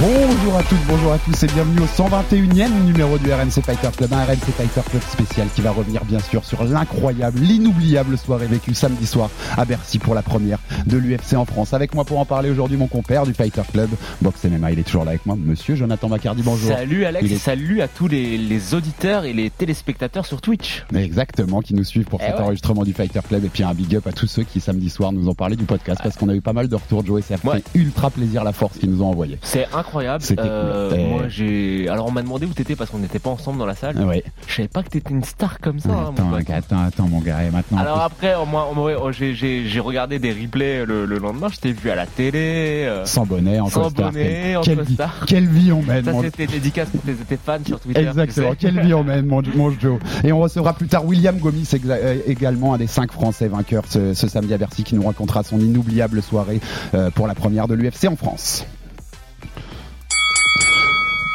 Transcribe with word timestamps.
Bonjour 0.00 0.56
à 0.58 0.62
toutes, 0.62 0.84
bonjour 0.86 1.12
à 1.12 1.18
tous 1.18 1.42
et 1.42 1.46
bienvenue 1.46 1.80
au 1.80 1.86
121e 1.86 2.84
numéro 2.84 3.16
du 3.16 3.32
RMC 3.32 3.62
Fighter 3.64 3.88
Club, 3.96 4.12
un 4.12 4.24
RMC 4.24 4.52
Fighter 4.54 4.82
Club 4.90 5.02
spécial 5.02 5.48
qui 5.54 5.62
va 5.62 5.70
revenir 5.70 6.04
bien 6.04 6.18
sûr 6.18 6.44
sur 6.44 6.62
l'incroyable, 6.64 7.38
l'inoubliable 7.40 8.18
soirée 8.18 8.46
vécue 8.46 8.74
samedi 8.74 9.06
soir 9.06 9.30
à 9.56 9.64
Bercy 9.64 9.98
pour 9.98 10.14
la 10.14 10.20
première 10.20 10.58
de 10.86 10.98
l'UFC 10.98 11.32
en 11.34 11.46
France. 11.46 11.72
Avec 11.72 11.94
moi 11.94 12.04
pour 12.04 12.18
en 12.18 12.26
parler 12.26 12.50
aujourd'hui 12.50 12.76
mon 12.76 12.88
compère 12.88 13.24
du 13.24 13.32
Fighter 13.32 13.62
Club, 13.72 13.88
Box 14.20 14.44
MMA, 14.44 14.72
il 14.72 14.78
est 14.80 14.82
toujours 14.82 15.04
là 15.04 15.10
avec 15.12 15.24
moi, 15.24 15.34
monsieur 15.42 15.76
Jonathan 15.76 16.10
Macardy, 16.10 16.42
bonjour. 16.42 16.68
Salut 16.70 17.06
Alex, 17.06 17.30
est- 17.32 17.38
salut 17.38 17.80
à 17.80 17.88
tous 17.88 18.06
les, 18.08 18.36
les 18.36 18.74
auditeurs 18.74 19.24
et 19.24 19.32
les 19.32 19.48
téléspectateurs 19.48 20.26
sur 20.26 20.42
Twitch. 20.42 20.84
Exactement, 20.94 21.62
qui 21.62 21.72
nous 21.74 21.84
suivent 21.84 22.04
pour 22.04 22.20
Eh 22.22 22.26
cet 22.26 22.34
ouais. 22.36 22.42
enregistrement 22.42 22.84
du 22.84 22.92
Fighter 22.92 23.20
Club 23.26 23.46
et 23.46 23.48
puis 23.48 23.62
un 23.62 23.72
big 23.72 23.96
up 23.96 24.06
à 24.06 24.12
tous 24.12 24.26
ceux 24.26 24.42
qui 24.42 24.60
samedi 24.60 24.90
soir 24.90 25.12
nous 25.12 25.26
ont 25.30 25.34
parlé 25.34 25.56
du 25.56 25.64
podcast 25.64 26.00
parce 26.02 26.16
qu'on 26.16 26.28
a 26.28 26.34
eu 26.34 26.42
pas 26.42 26.52
mal 26.52 26.68
de 26.68 26.74
retours 26.74 27.02
de 27.02 27.08
Joe 27.08 27.20
et 27.20 27.22
ça 27.22 27.38
fait 27.38 27.48
Ouais. 27.48 27.62
ultra 27.74 28.10
plaisir 28.10 28.44
la 28.44 28.52
force 28.52 28.76
qu'ils 28.76 28.90
nous 28.90 29.02
ont 29.02 29.08
envoyé. 29.08 29.38
C'est 29.42 29.62
incroyable. 29.64 29.85
Cool. 29.92 30.04
Euh, 30.40 30.90
Et- 30.96 31.06
Moi 31.06 31.22
j'ai. 31.28 31.88
Alors 31.88 32.06
on 32.06 32.10
m'a 32.10 32.22
demandé 32.22 32.46
où 32.46 32.50
t'étais 32.50 32.76
parce 32.76 32.90
qu'on 32.90 32.98
n'était 32.98 33.18
pas 33.18 33.30
ensemble 33.30 33.58
dans 33.58 33.66
la 33.66 33.74
salle. 33.74 33.96
Ouais. 34.04 34.22
Je 34.46 34.54
savais 34.54 34.68
pas 34.68 34.82
que 34.82 34.88
t'étais 34.90 35.10
une 35.12 35.24
star 35.24 35.58
comme 35.60 35.78
ça. 35.80 35.90
hein, 35.90 36.12
attends, 36.12 36.24
mon 36.24 36.36
attends, 36.36 36.78
attends 36.86 37.08
mon 37.08 37.20
gars, 37.20 37.42
et 37.44 37.50
maintenant. 37.50 37.78
Alors 37.78 38.00
après, 38.00 38.34
moi, 38.46 38.70
ouais, 38.76 38.94
j'ai- 39.12 39.80
regardé 39.80 40.18
des 40.18 40.32
replays 40.32 40.84
le, 40.84 41.04
le 41.06 41.18
lendemain. 41.18 41.48
Je 41.52 41.58
t'ai 41.58 41.72
vu 41.72 41.90
à 41.90 41.94
la 41.94 42.06
télé. 42.06 42.84
euh, 42.86 43.04
sans 43.04 43.24
bonnet, 43.26 43.60
en 43.60 43.68
Sans 43.68 43.84
costard. 43.84 44.10
bonnet, 44.12 44.56
en 44.56 44.60
quelle, 44.62 44.82
vie, 44.82 44.96
quelle 45.26 45.46
vie 45.46 45.70
on 45.72 45.82
mène, 45.82 46.04
Ça 46.04 46.12
c'était 46.22 46.46
dédicace 46.46 46.88
pour 46.90 47.00
tes, 47.02 47.36
fans 47.36 47.58
sur 47.64 47.78
Twitter. 47.80 48.00
tu 48.02 48.06
Exactement, 48.08 48.50
sais. 48.50 48.56
quelle 48.56 48.80
vie 48.80 48.94
on 48.94 49.04
mène, 49.04 49.26
mon, 49.26 49.42
mon 49.54 49.70
Joe. 49.70 49.98
Et 50.24 50.32
on 50.32 50.40
recevra 50.40 50.72
plus 50.74 50.88
tard 50.88 51.04
William 51.06 51.38
Gomis, 51.38 51.68
euh, 51.88 52.18
également 52.26 52.74
un 52.74 52.78
des 52.78 52.86
cinq 52.86 53.12
Français 53.12 53.48
vainqueurs 53.48 53.84
ce, 53.88 54.14
ce 54.14 54.28
samedi 54.28 54.52
à 54.54 54.58
Bercy, 54.58 54.82
qui 54.82 54.94
nous 54.94 55.06
racontera 55.06 55.42
son 55.42 55.58
inoubliable 55.60 56.22
soirée 56.22 56.60
euh, 56.94 57.10
pour 57.10 57.26
la 57.26 57.34
première 57.34 57.68
de 57.68 57.74
l'UFC 57.74 58.06
en 58.08 58.16
France. 58.16 58.66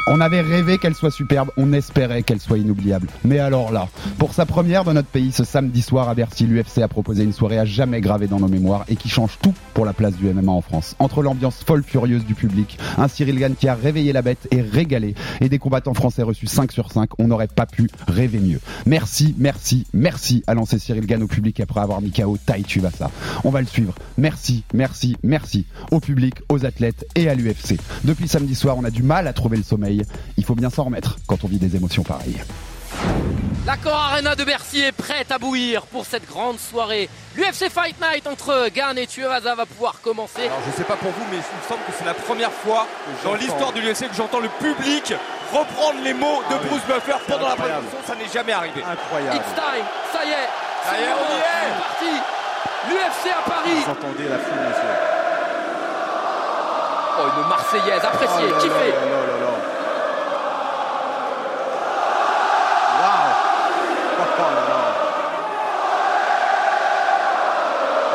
On 0.08 0.20
avait 0.20 0.40
rêvé 0.40 0.78
qu'elle 0.78 0.96
soit 0.96 1.12
superbe, 1.12 1.50
on 1.56 1.72
espérait 1.72 2.24
qu'elle 2.24 2.40
soit 2.40 2.58
inoubliable. 2.58 3.06
Mais 3.24 3.38
alors 3.38 3.70
là, 3.70 3.88
pour 4.18 4.34
sa 4.34 4.46
première 4.46 4.82
dans 4.82 4.94
notre 4.94 5.08
pays 5.08 5.30
ce 5.30 5.44
samedi 5.44 5.80
soir 5.80 6.08
à 6.08 6.14
Bercy, 6.14 6.44
l'UFC 6.44 6.78
a 6.78 6.88
proposé 6.88 7.22
une 7.22 7.32
soirée 7.32 7.58
à 7.58 7.64
jamais 7.64 8.00
gravée 8.00 8.26
dans 8.26 8.40
nos 8.40 8.48
mémoires 8.48 8.84
et 8.88 8.96
qui 8.96 9.08
change 9.08 9.38
tout 9.40 9.54
pour 9.74 9.84
la 9.84 9.92
place 9.92 10.14
du 10.16 10.26
MMA 10.26 10.50
en 10.50 10.60
France. 10.60 10.96
Entre 10.98 11.22
l'ambiance 11.22 11.62
folle 11.62 11.84
furieuse 11.84 12.24
du 12.24 12.34
public, 12.34 12.78
un 12.98 13.06
Cyril 13.06 13.38
Gann 13.38 13.54
qui 13.54 13.68
a 13.68 13.76
réveillé 13.76 14.12
la 14.12 14.22
bête 14.22 14.48
et 14.50 14.60
régalé, 14.60 15.14
et 15.40 15.48
des 15.48 15.58
combattants 15.60 15.94
français 15.94 16.22
reçus 16.22 16.48
5 16.48 16.72
sur 16.72 16.90
5, 16.90 17.10
on 17.20 17.28
n'aurait 17.28 17.46
pas 17.46 17.66
pu 17.66 17.88
rêver 18.08 18.40
mieux. 18.40 18.60
Merci, 18.86 19.36
merci, 19.38 19.86
merci 19.92 20.42
à 20.48 20.54
lancer 20.54 20.80
Cyril 20.80 21.06
Gann 21.06 21.22
au 21.22 21.28
public 21.28 21.60
après 21.60 21.80
avoir 21.80 22.00
mis 22.00 22.10
KO 22.10 22.36
Tai 22.44 22.62
Tuivasa. 22.62 23.08
On 23.44 23.50
va 23.50 23.60
le 23.60 23.68
suivre. 23.68 23.94
Merci, 24.18 24.64
merci, 24.74 25.16
merci 25.22 25.64
au 25.92 26.00
public, 26.00 26.34
aux 26.48 26.66
athlètes 26.66 27.06
et 27.14 27.28
à 27.28 27.34
l'UFC. 27.36 27.78
Depuis 28.02 28.26
samedi 28.26 28.56
soir, 28.56 28.76
on 28.76 28.84
a 28.84 28.90
du 28.90 29.04
mal 29.04 29.28
à 29.28 29.32
trouver 29.32 29.58
le 29.58 29.62
sommeil. 29.62 29.91
Il 30.36 30.44
faut 30.44 30.54
bien 30.54 30.70
s'en 30.70 30.84
remettre 30.84 31.16
quand 31.26 31.44
on 31.44 31.48
vit 31.48 31.58
des 31.58 31.76
émotions 31.76 32.02
pareilles. 32.02 32.40
L'accord 33.64 33.94
Arena 33.96 34.34
de 34.34 34.42
Bercy 34.42 34.80
est 34.80 34.92
prête 34.92 35.30
à 35.30 35.38
bouillir 35.38 35.82
pour 35.86 36.04
cette 36.04 36.26
grande 36.26 36.58
soirée. 36.58 37.08
L'UFC 37.36 37.70
Fight 37.70 37.94
Night 38.00 38.26
entre 38.26 38.68
Gann 38.74 38.98
et 38.98 39.06
Tuivasa 39.06 39.54
va 39.54 39.66
pouvoir 39.66 40.00
commencer. 40.02 40.42
Alors 40.46 40.58
je 40.66 40.76
sais 40.76 40.82
pas 40.82 40.96
pour 40.96 41.10
vous, 41.12 41.24
mais 41.30 41.36
il 41.36 41.38
me 41.38 41.68
semble 41.68 41.80
que 41.86 41.92
c'est 41.96 42.04
la 42.04 42.14
première 42.14 42.50
fois 42.50 42.88
dans 43.24 43.34
l'histoire 43.34 43.72
de 43.72 43.78
l'UFC 43.80 44.08
que 44.08 44.16
j'entends 44.16 44.40
le 44.40 44.48
public 44.58 45.14
reprendre 45.52 46.00
les 46.02 46.14
mots 46.14 46.42
de 46.50 46.56
Bruce 46.66 46.82
Buffer 46.88 47.18
pendant 47.28 47.48
la 47.48 47.54
présentation. 47.54 47.98
Ça 48.04 48.14
n'est 48.16 48.32
jamais 48.32 48.52
arrivé. 48.52 48.80
It's 48.80 49.54
time, 49.54 49.86
ça 50.12 50.24
y 50.24 50.30
est, 50.30 50.48
Ça 50.82 50.98
y 50.98 51.02
est, 51.04 51.12
on 51.14 51.28
y 51.30 51.38
est. 51.38 51.70
c'est 51.70 51.78
parti. 51.78 52.14
L'UFC 52.88 53.30
à 53.30 53.48
Paris. 53.48 53.78
Vous 53.84 53.92
entendez 53.92 54.28
la 54.28 54.38
foule, 54.38 54.58
monsieur. 54.58 55.22
Oh, 57.14 57.28
une 57.42 57.48
Marseillaise 57.48 58.02
appréciée, 58.02 58.48
Oh 58.50 58.58
kiffée. 58.58 58.94
Là 64.38 64.62
là. 64.70 64.82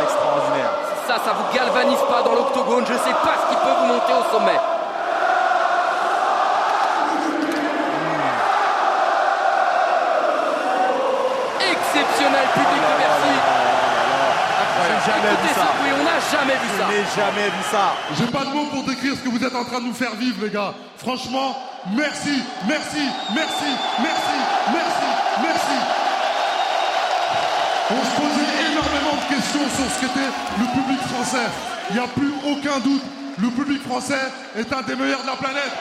Extraordinaire. 0.03 0.72
Ça, 1.07 1.16
ça 1.23 1.31
vous 1.34 1.56
galvanise 1.56 2.00
pas 2.09 2.22
dans 2.23 2.35
l'octogone. 2.35 2.85
Je 2.88 2.94
sais 2.94 3.13
pas 3.23 3.35
ce 3.41 3.50
qui 3.50 3.56
peut 3.62 3.75
vous 3.79 3.85
monter 3.94 4.13
au 4.13 4.23
sommet. 4.38 4.59
Exceptionnel 11.59 12.47
public 12.53 12.81
de 12.81 12.96
Bercy. 13.01 13.35
J'ai 14.88 15.12
jamais 15.12 15.29
vu 15.29 15.34
Écoutez 15.34 15.53
ça. 15.53 15.62
ça, 15.62 15.67
oui, 15.84 15.90
on 16.00 16.03
n'a 16.03 16.19
jamais 16.31 16.53
vu 16.53 16.67
Je 16.72 16.81
ça. 16.81 16.88
n'ai 16.88 17.06
jamais 17.23 17.50
vu 17.50 17.63
ça. 17.72 17.85
J'ai 18.17 18.28
pas 18.28 18.46
de 18.46 18.53
mots 18.53 18.66
pour 18.72 18.84
décrire 18.84 19.13
ce 19.16 19.19
que 19.22 19.29
vous 19.29 19.44
êtes 19.44 19.56
en 19.56 19.63
train 19.66 19.79
de 19.79 19.85
nous 19.85 19.94
faire 19.94 20.13
vivre, 20.16 20.38
les 20.44 20.50
gars. 20.50 20.73
Franchement, 20.97 21.56
merci, 21.96 22.44
merci, 22.68 23.04
merci, 23.34 23.70
merci, 24.02 24.38
merci, 24.74 25.08
merci. 25.42 25.78
On 27.90 28.04
se 28.04 28.22
posait 28.22 28.72
énormément 28.72 29.16
de 29.16 29.36
questions 29.36 29.68
sur 29.76 29.86
ce 29.94 30.00
qu'était 30.02 30.32
le 30.60 30.82
public 30.82 31.00
français. 31.08 31.48
Il 31.90 31.96
n'y 31.96 32.02
a 32.02 32.08
plus 32.08 32.34
aucun 32.46 32.80
doute. 32.80 33.04
Le 33.40 33.50
public 33.50 33.82
français 33.84 34.20
est 34.58 34.74
un 34.74 34.82
des 34.82 34.96
meilleurs 34.96 35.22
de 35.22 35.28
la 35.28 35.36
planète. 35.36 35.72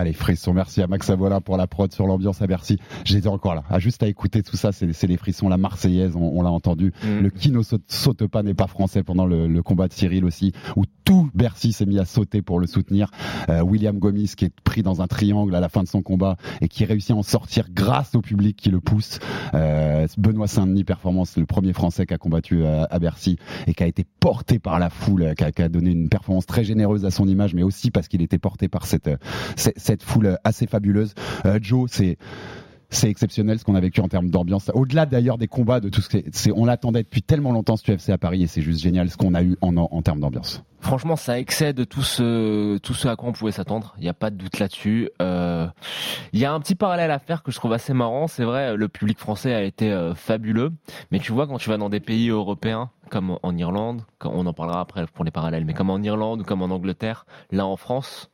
Allez, 0.00 0.14
frissons. 0.14 0.54
Merci 0.54 0.80
à 0.80 0.86
Max 0.86 1.10
Avola 1.10 1.42
pour 1.42 1.58
la 1.58 1.66
prod 1.66 1.92
sur 1.92 2.06
l'ambiance 2.06 2.40
à 2.40 2.46
Bercy. 2.46 2.78
J'étais 3.04 3.28
encore 3.28 3.54
là. 3.54 3.64
Ah, 3.68 3.78
juste 3.78 4.02
à 4.02 4.08
écouter 4.08 4.42
tout 4.42 4.56
ça, 4.56 4.72
c'est 4.72 5.06
les 5.06 5.16
frissons. 5.18 5.50
La 5.50 5.58
Marseillaise, 5.58 6.16
on, 6.16 6.38
on 6.38 6.40
l'a 6.40 6.50
entendu. 6.50 6.94
Mm. 7.04 7.20
Le 7.20 7.28
qui 7.28 7.50
ne 7.50 7.60
saute, 7.60 7.82
saute 7.86 8.26
pas 8.26 8.42
n'est 8.42 8.54
pas 8.54 8.66
français 8.66 9.02
pendant 9.02 9.26
le, 9.26 9.46
le 9.46 9.62
combat 9.62 9.88
de 9.88 9.92
Cyril 9.92 10.24
aussi, 10.24 10.52
où 10.74 10.84
tout 11.04 11.28
Bercy 11.34 11.74
s'est 11.74 11.84
mis 11.84 11.98
à 11.98 12.06
sauter 12.06 12.40
pour 12.40 12.60
le 12.60 12.66
soutenir. 12.66 13.10
Euh, 13.50 13.60
William 13.60 13.98
Gomis 13.98 14.32
qui 14.34 14.46
est 14.46 14.60
pris 14.60 14.82
dans 14.82 15.02
un 15.02 15.06
triangle 15.06 15.54
à 15.54 15.60
la 15.60 15.68
fin 15.68 15.82
de 15.82 15.88
son 15.88 16.00
combat 16.00 16.36
et 16.62 16.68
qui 16.68 16.86
réussit 16.86 17.10
à 17.10 17.16
en 17.16 17.22
sortir 17.22 17.66
grâce 17.70 18.14
au 18.14 18.22
public 18.22 18.56
qui 18.56 18.70
le 18.70 18.80
pousse. 18.80 19.18
Euh, 19.52 20.06
Benoît 20.16 20.46
Saint-Denis, 20.46 20.84
performance, 20.84 21.36
le 21.36 21.44
premier 21.44 21.74
français 21.74 22.06
qui 22.06 22.14
a 22.14 22.18
combattu 22.18 22.64
euh, 22.64 22.84
à 22.88 22.98
Bercy 22.98 23.36
et 23.66 23.74
qui 23.74 23.82
a 23.82 23.86
été 23.86 24.06
porté 24.20 24.58
par 24.58 24.78
la 24.78 24.88
foule, 24.88 25.34
qui 25.36 25.44
a, 25.44 25.52
qui 25.52 25.60
a 25.60 25.68
donné 25.68 25.90
une 25.90 26.08
performance 26.08 26.46
très 26.46 26.64
généreuse 26.64 27.04
à 27.04 27.10
son 27.10 27.28
image, 27.28 27.52
mais 27.52 27.62
aussi 27.62 27.90
parce 27.90 28.08
qu'il 28.08 28.22
était 28.22 28.38
porté 28.38 28.68
par 28.68 28.86
cette, 28.86 29.10
cette, 29.56 29.89
cette 29.90 30.04
foule 30.04 30.38
assez 30.44 30.68
fabuleuse. 30.68 31.14
Euh, 31.46 31.58
Joe, 31.60 31.90
c'est 31.92 32.16
c'est 32.92 33.08
exceptionnel 33.08 33.58
ce 33.58 33.64
qu'on 33.64 33.76
a 33.76 33.80
vécu 33.80 34.00
en 34.00 34.08
termes 34.08 34.30
d'ambiance. 34.30 34.70
Au-delà 34.74 35.06
d'ailleurs 35.06 35.38
des 35.38 35.46
combats, 35.46 35.78
de 35.80 35.88
tout 35.88 36.00
ce 36.00 36.08
que 36.08 36.18
c'est, 36.32 36.50
on 36.52 36.64
l'attendait 36.64 37.04
depuis 37.04 37.22
tellement 37.22 37.52
longtemps 37.52 37.76
ce 37.76 37.90
UFC 37.90 38.10
à 38.10 38.18
Paris 38.18 38.42
et 38.42 38.46
c'est 38.48 38.62
juste 38.62 38.80
génial 38.80 39.10
ce 39.10 39.16
qu'on 39.16 39.34
a 39.34 39.42
eu 39.42 39.56
en, 39.60 39.76
en 39.76 40.02
termes 40.02 40.18
d'ambiance. 40.20 40.64
Franchement, 40.80 41.14
ça 41.14 41.38
excède 41.38 41.86
tout 41.88 42.02
ce, 42.02 42.78
tout 42.78 42.94
ce 42.94 43.06
à 43.06 43.14
quoi 43.14 43.28
on 43.28 43.32
pouvait 43.32 43.52
s'attendre. 43.52 43.94
Il 43.98 44.02
n'y 44.02 44.08
a 44.08 44.14
pas 44.14 44.30
de 44.30 44.36
doute 44.36 44.58
là-dessus. 44.58 45.08
Euh, 45.22 45.68
Il 46.32 46.40
y 46.40 46.44
a 46.44 46.52
un 46.52 46.58
petit 46.58 46.74
parallèle 46.74 47.12
à 47.12 47.20
faire 47.20 47.42
que 47.44 47.52
je 47.52 47.56
trouve 47.56 47.72
assez 47.72 47.92
marrant. 47.92 48.26
C'est 48.26 48.44
vrai, 48.44 48.76
le 48.76 48.88
public 48.88 49.18
français 49.18 49.54
a 49.54 49.62
été 49.62 49.92
euh, 49.92 50.14
fabuleux. 50.14 50.72
Mais 51.12 51.20
tu 51.20 51.30
vois, 51.32 51.46
quand 51.46 51.58
tu 51.58 51.68
vas 51.68 51.76
dans 51.76 51.90
des 51.90 52.00
pays 52.00 52.28
européens, 52.30 52.90
comme 53.08 53.38
en 53.42 53.56
Irlande, 53.56 54.02
on 54.24 54.46
en 54.46 54.52
parlera 54.52 54.80
après 54.80 55.06
pour 55.06 55.24
les 55.24 55.30
parallèles, 55.30 55.64
mais 55.64 55.74
comme 55.74 55.90
en 55.90 56.02
Irlande 56.02 56.40
ou 56.40 56.44
comme 56.44 56.62
en 56.62 56.74
Angleterre, 56.74 57.24
là 57.52 57.66
en 57.66 57.76
France, 57.76 58.30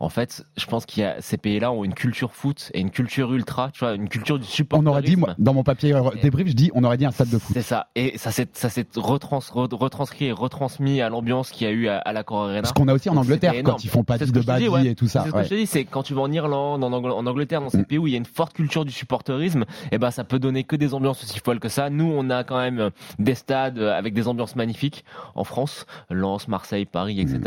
en 0.00 0.08
fait, 0.08 0.44
je 0.56 0.66
pense 0.66 0.86
qu'il 0.86 1.02
y 1.02 1.06
a 1.06 1.20
ces 1.20 1.36
pays-là 1.36 1.72
ont 1.72 1.84
une 1.84 1.94
culture 1.94 2.32
foot 2.32 2.70
et 2.74 2.80
une 2.80 2.90
culture 2.90 3.32
ultra, 3.32 3.70
tu 3.72 3.80
vois, 3.80 3.94
une 3.94 4.08
culture 4.08 4.38
du 4.38 4.46
support. 4.46 4.80
On 4.80 4.86
aurait 4.86 5.02
dit, 5.02 5.16
moi, 5.16 5.34
dans 5.38 5.54
mon 5.54 5.62
papier 5.62 5.94
euh, 5.94 6.02
débrief, 6.22 6.48
je 6.48 6.52
dis, 6.52 6.70
on 6.74 6.84
aurait 6.84 6.96
dit 6.98 7.06
un 7.06 7.10
stade 7.10 7.30
de 7.30 7.38
foot. 7.38 7.54
C'est 7.54 7.62
ça. 7.62 7.88
Et 7.94 8.18
ça 8.18 8.30
s'est, 8.30 8.48
ça 8.52 8.68
s'est 8.68 8.86
retrans, 8.96 9.38
re- 9.38 9.74
retranscrit 9.74 10.26
et 10.26 10.32
retransmis 10.32 11.00
à 11.00 11.08
l'ambiance 11.08 11.50
qu'il 11.50 11.66
y 11.66 11.70
a 11.70 11.72
eu 11.72 11.88
à, 11.88 11.98
à 11.98 12.12
l'Accor 12.12 12.44
Arena. 12.44 12.68
Ce 12.68 12.72
qu'on 12.72 12.88
a 12.88 12.94
aussi 12.94 13.08
en 13.08 13.16
Angleterre 13.16 13.54
quand 13.64 13.82
ils 13.84 13.90
font 13.90 14.04
pas 14.04 14.18
de 14.18 14.40
badis 14.40 14.68
ouais. 14.68 14.86
et 14.88 14.94
tout 14.94 15.08
ça. 15.08 15.22
C'est 15.22 15.28
ce 15.28 15.32
que 15.32 15.38
ouais. 15.38 15.44
je 15.44 15.48
te 15.50 15.54
dis, 15.54 15.66
c'est 15.66 15.84
quand 15.84 16.02
tu 16.02 16.14
vas 16.14 16.22
en 16.22 16.32
Irlande, 16.32 16.82
en, 16.84 16.90
Angl- 16.90 17.12
en 17.12 17.26
Angleterre, 17.26 17.60
dans 17.60 17.70
ces 17.70 17.84
pays 17.84 17.98
où 17.98 18.06
il 18.06 18.12
y 18.12 18.14
a 18.14 18.18
une 18.18 18.24
forte 18.26 18.52
culture 18.52 18.84
du 18.84 18.92
supporterisme, 18.92 19.64
et 19.92 19.98
ben 19.98 20.10
ça 20.10 20.24
peut 20.24 20.38
donner 20.38 20.64
que 20.64 20.76
des 20.76 20.94
ambiances 20.94 21.22
aussi 21.22 21.38
folles 21.40 21.60
que 21.60 21.68
ça. 21.68 21.90
Nous, 21.90 22.04
on 22.12 22.28
a 22.30 22.44
quand 22.44 22.58
même 22.58 22.90
des 23.18 23.34
stades 23.34 23.78
avec 23.78 24.14
des 24.14 24.28
ambiances 24.28 24.56
magnifiques 24.56 25.04
en 25.34 25.44
France, 25.44 25.86
Lens, 26.10 26.48
Marseille, 26.48 26.86
Paris, 26.86 27.20
etc. 27.20 27.40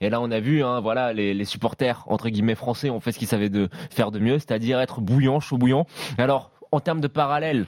Et 0.00 0.10
là, 0.10 0.20
on 0.20 0.30
a 0.30 0.40
vu, 0.40 0.62
hein, 0.62 0.80
voilà, 0.80 1.12
les, 1.12 1.34
les 1.34 1.44
supporters 1.44 1.95
entre 2.06 2.28
guillemets 2.28 2.54
français 2.54 2.90
ont 2.90 3.00
fait 3.00 3.12
ce 3.12 3.18
qu'ils 3.18 3.28
savaient 3.28 3.48
de 3.48 3.68
faire 3.90 4.10
de 4.10 4.18
mieux, 4.18 4.38
c'est-à-dire 4.38 4.80
être 4.80 5.00
bouillant, 5.00 5.40
chaud 5.40 5.58
bouillant. 5.58 5.86
Alors 6.18 6.50
en 6.72 6.80
termes 6.80 7.00
de 7.00 7.08
parallèle, 7.08 7.66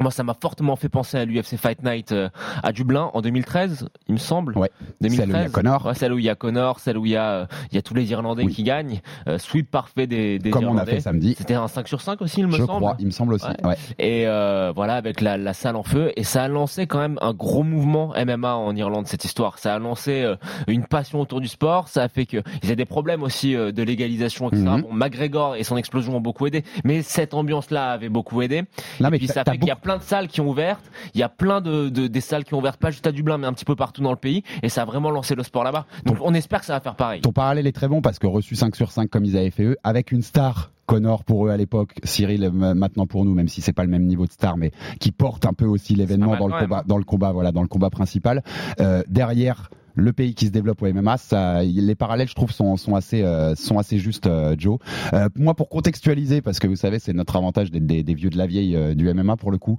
moi, 0.00 0.10
ça 0.10 0.22
m'a 0.22 0.34
fortement 0.34 0.76
fait 0.76 0.88
penser 0.88 1.18
à 1.18 1.24
l'UFC 1.24 1.56
Fight 1.56 1.82
Night 1.84 2.12
euh, 2.12 2.28
à 2.62 2.72
Dublin 2.72 3.10
en 3.12 3.20
2013, 3.20 3.88
il 4.08 4.14
me 4.14 4.18
semble. 4.18 4.56
Ouais. 4.56 4.70
2013. 5.00 5.18
Celle 5.20 5.32
où 5.32 5.38
il 5.38 5.44
y 5.44 5.48
a 5.48 5.48
Connor. 5.50 5.86
Ouais, 5.86 5.94
celle 5.94 6.12
où 6.12 6.18
il 6.18 6.24
y 6.24 6.28
a 6.30 6.34
Connor, 6.34 6.80
celle 6.80 6.98
où 6.98 7.06
il 7.06 7.12
y 7.12 7.16
a, 7.16 7.30
euh, 7.30 7.46
il 7.70 7.74
y 7.74 7.78
a 7.78 7.82
tous 7.82 7.94
les 7.94 8.10
Irlandais 8.10 8.44
Oui. 8.44 8.52
qui 8.54 8.62
gagnent. 8.62 9.00
Euh, 9.28 9.38
sweep 9.38 9.70
parfait 9.70 10.06
des, 10.06 10.38
des 10.38 10.50
Comme 10.50 10.64
on 10.64 10.68
a 10.68 10.70
Irlandais. 10.72 10.92
fait 10.92 11.00
samedi. 11.00 11.34
C'était 11.36 11.54
un 11.54 11.68
5 11.68 11.86
sur 11.88 12.00
5 12.00 12.20
aussi, 12.22 12.40
il 12.40 12.46
me 12.46 12.52
Je 12.52 12.64
semble. 12.64 12.68
crois, 12.80 12.96
il 12.98 13.06
me 13.06 13.10
semble 13.10 13.34
aussi. 13.34 13.46
Ouais. 13.46 13.66
Ouais. 13.68 13.76
Et 13.98 14.26
euh, 14.26 14.72
voilà, 14.74 14.94
avec 14.94 15.20
la, 15.20 15.36
la 15.36 15.52
salle 15.52 15.76
en 15.76 15.82
feu. 15.82 16.12
Et 16.16 16.24
ça 16.24 16.44
a 16.44 16.48
lancé 16.48 16.86
quand 16.86 16.98
même 16.98 17.18
un 17.20 17.32
gros 17.34 17.62
mouvement 17.62 18.12
MMA 18.16 18.54
en 18.54 18.74
Irlande, 18.76 19.06
cette 19.06 19.24
histoire. 19.24 19.58
Ça 19.58 19.74
a 19.74 19.78
lancé 19.78 20.22
euh, 20.22 20.36
une 20.66 20.84
passion 20.86 21.20
autour 21.20 21.40
du 21.40 21.48
sport. 21.48 21.88
Ça 21.88 22.02
a 22.02 22.08
fait 22.08 22.26
qu'ils 22.26 22.42
avaient 22.64 22.76
des 22.76 22.84
problèmes 22.84 23.22
aussi 23.22 23.52
de 23.54 23.82
légalisation, 23.82 24.48
etc. 24.48 24.62
Mhm. 24.64 24.82
Bon, 24.82 24.92
McGregor 24.92 25.56
et 25.56 25.64
son 25.64 25.76
explosion 25.76 26.16
ont 26.16 26.20
beaucoup 26.20 26.46
aidé. 26.46 26.64
Mais 26.84 27.02
cette 27.02 27.34
ambiance-là 27.34 27.90
avait 27.92 28.08
beaucoup 28.08 28.40
aidé. 28.42 28.62
Non, 29.00 29.08
et 29.08 29.10
mais 29.12 29.18
puis 29.18 29.26
ça 29.28 29.44
fait 29.44 29.58
qu'il 29.58 29.68
y 29.68 29.70
a 29.70 29.76
plein 29.76 29.89
de 29.98 30.02
salles 30.02 30.28
qui 30.28 30.40
ont 30.40 30.48
ouvert. 30.48 30.80
Il 31.14 31.20
y 31.20 31.22
a 31.22 31.28
plein 31.28 31.60
de, 31.60 31.88
de- 31.88 32.06
des 32.06 32.20
salles 32.20 32.44
qui 32.44 32.54
ont 32.54 32.58
ouvert, 32.58 32.76
pas 32.78 32.90
juste 32.90 33.06
à 33.06 33.12
Dublin, 33.12 33.38
mais 33.38 33.46
un 33.46 33.52
petit 33.52 33.64
peu 33.64 33.76
partout 33.76 34.02
dans 34.02 34.10
le 34.10 34.16
pays. 34.16 34.42
Et 34.62 34.68
ça 34.68 34.82
a 34.82 34.84
vraiment 34.84 35.10
lancé 35.10 35.34
le 35.34 35.42
sport 35.42 35.64
là-bas. 35.64 35.86
Donc 36.04 36.18
on 36.20 36.34
espère 36.34 36.60
que 36.60 36.66
ça 36.66 36.74
va 36.74 36.80
faire 36.80 36.96
pareil. 36.96 37.20
Ton 37.20 37.32
parallèle 37.32 37.66
est 37.66 37.72
très 37.72 37.88
bon 37.88 38.00
parce 38.02 38.18
que 38.18 38.26
reçu 38.26 38.54
5 38.56 38.74
sur 38.76 38.90
5 38.90 39.08
comme 39.10 39.24
ils 39.24 39.36
avaient 39.36 39.50
fait 39.50 39.64
eux, 39.64 39.76
avec 39.84 40.12
une 40.12 40.22
star. 40.22 40.70
Connor 40.86 41.22
pour 41.22 41.46
eux 41.46 41.50
à 41.50 41.56
l'époque, 41.56 41.92
Cyril 42.02 42.42
euh, 42.42 42.50
maintenant 42.50 43.06
pour 43.06 43.24
nous, 43.24 43.32
même 43.32 43.46
si 43.46 43.60
c'est 43.60 43.72
pas 43.72 43.84
le 43.84 43.90
même 43.90 44.06
niveau 44.06 44.26
de 44.26 44.32
star, 44.32 44.56
mais 44.56 44.72
qui 44.98 45.12
porte 45.12 45.46
un 45.46 45.52
peu 45.52 45.64
aussi 45.64 45.94
l'événement 45.94 46.36
dans 46.36 46.48
le 46.48 46.58
combat, 46.58 46.78
hein. 46.80 46.84
dans 46.84 46.98
le 46.98 47.04
combat, 47.04 47.30
voilà, 47.30 47.52
dans 47.52 47.62
le 47.62 47.68
combat 47.68 47.90
principal. 47.90 48.42
Euh, 48.80 49.04
derrière 49.06 49.70
le 49.94 50.12
pays 50.12 50.34
qui 50.34 50.46
se 50.46 50.50
développe 50.50 50.82
au 50.82 50.92
MMA, 50.92 51.16
les 51.64 51.94
parallèles, 51.94 52.28
je 52.28 52.34
trouve, 52.34 52.52
sont, 52.52 52.76
euh, 52.88 53.54
assez 53.78 53.98
justes, 53.98 54.26
euh, 54.26 54.54
Joe. 54.58 54.78
Euh, 55.12 55.28
moi, 55.36 55.54
pour 55.54 55.68
contextualiser, 55.68 56.42
parce 56.42 56.58
que 56.58 56.66
vous 56.66 56.76
savez, 56.76 56.98
c'est 56.98 57.12
notre 57.12 57.36
avantage 57.36 57.70
d'être 57.70 57.86
des, 57.86 58.02
des 58.02 58.14
vieux 58.14 58.30
de 58.30 58.38
la 58.38 58.46
vieille 58.46 58.76
du 58.94 59.12
MMA 59.12 59.36
pour 59.36 59.50
le 59.50 59.58
coup. 59.58 59.78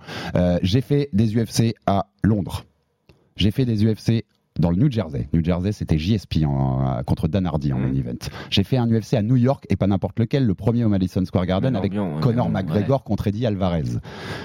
j'ai 0.62 0.81
fait 0.81 1.10
des 1.13 1.36
UFC 1.36 1.75
à 1.86 2.08
Londres. 2.24 2.66
J'ai 3.36 3.52
fait 3.52 3.66
des 3.66 3.86
UFC 3.86 4.25
dans 4.59 4.69
le 4.69 4.75
New 4.75 4.92
Jersey. 4.92 5.30
New 5.33 5.44
Jersey, 5.44 5.71
c'était 5.71 5.98
JSP 5.98 6.45
en- 6.45 6.98
euh, 7.00 7.03
contre 7.03 7.27
Dan 7.27 7.45
Hardy 7.45 7.71
en 7.74 7.77
Mhm. 7.80 7.88
main 7.88 7.94
event. 7.98 8.18
J'ai 8.50 8.63
fait 8.63 8.77
un 8.77 8.88
UFC 8.89 9.13
à 9.15 9.21
New 9.21 9.38
York 9.38 9.65
et 9.69 9.75
pas 9.77 9.88
n'importe 9.88 10.19
lequel, 10.19 10.45
le 10.45 10.53
premier 10.56 10.83
au 10.83 10.89
Madison 10.89 11.24
Square 11.24 11.45
Garden 11.45 11.75
avec 11.75 11.94
ouais, 11.94 12.19
Conor. 12.21 12.50
McGregor 12.50 13.03
contre 13.03 13.27
Eddie 13.27 13.45
Alvarez. 13.45 13.83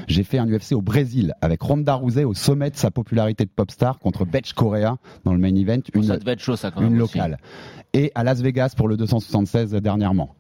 J'ai 0.07 0.23
fait 0.23 0.39
un 0.39 0.47
UFC 0.49 0.75
au 0.75 0.81
Brésil 0.83 1.35
avec 1.41 1.61
Ronda 1.61 1.95
Rousey 1.95 2.25
au 2.25 2.35
sommet 2.35 2.71
de 2.71 2.77
sa 2.77 2.91
popularité 2.93 3.45
de 3.45 3.51
pop 3.51 3.71
star 3.71 3.99
contre 3.99 4.25
Betch 4.25 4.53
Correa 4.53 4.97
dans 5.25 5.33
le 5.33 5.39
main 5.41 5.55
event, 5.55 5.81
une, 5.95 6.05
ça 6.05 6.17
devait 6.19 6.33
être 6.33 6.41
chaud, 6.41 6.57
ça 6.57 6.71
quand 6.71 6.81
même. 6.83 6.93
une 6.93 6.99
locale. 6.99 7.39
Et 7.93 8.13
à 8.15 8.23
Las 8.25 8.41
Vegas 8.41 8.75
pour 8.77 8.89
le 8.89 8.97
276 8.97 9.73
dernièrement. 9.75 10.35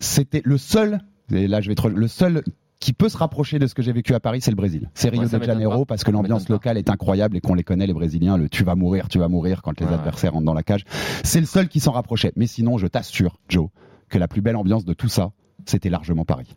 C'était 0.00 0.42
le 0.44 0.58
seul, 0.58 1.00
et 1.32 1.46
là 1.46 1.60
je 1.60 1.68
vais 1.68 1.72
être 1.72 1.88
le 1.88 2.08
seul 2.08 2.42
qui 2.82 2.92
peut 2.92 3.08
se 3.08 3.16
rapprocher 3.16 3.60
de 3.60 3.68
ce 3.68 3.74
que 3.76 3.80
j'ai 3.82 3.92
vécu 3.92 4.12
à 4.12 4.18
Paris, 4.18 4.40
c'est 4.40 4.50
le 4.50 4.56
Brésil. 4.56 4.90
C'est 4.94 5.08
Rio 5.08 5.22
Ouais, 5.22 5.38
de 5.38 5.44
Janeiro 5.44 5.84
parce 5.84 6.02
que 6.02 6.10
l'ambiance 6.10 6.48
locale 6.48 6.76
est 6.78 6.90
incroyable 6.90 7.36
et 7.36 7.40
qu'on 7.40 7.54
les 7.54 7.62
connaît 7.62 7.86
les 7.86 7.92
Brésiliens. 7.92 8.36
Le 8.36 8.48
tu 8.48 8.64
vas 8.64 8.74
mourir, 8.74 9.08
tu 9.08 9.20
vas 9.20 9.28
mourir 9.28 9.62
quand 9.62 9.78
les 9.80 9.86
Ouais. 9.86 9.94
adversaires 9.94 10.32
rentrent 10.32 10.46
dans 10.46 10.52
la 10.52 10.64
cage. 10.64 10.84
C'est 11.22 11.38
le 11.38 11.46
seul 11.46 11.68
qui 11.68 11.78
s'en 11.78 11.92
rapprochait. 11.92 12.32
Mais 12.34 12.48
sinon, 12.48 12.78
je 12.78 12.88
t'assure, 12.88 13.38
Joe, 13.48 13.68
que 14.08 14.18
la 14.18 14.26
plus 14.26 14.40
belle 14.40 14.56
ambiance 14.56 14.84
de 14.84 14.94
tout 14.94 15.06
ça, 15.08 15.30
c'était 15.64 15.90
largement 15.90 16.24
Paris. 16.24 16.56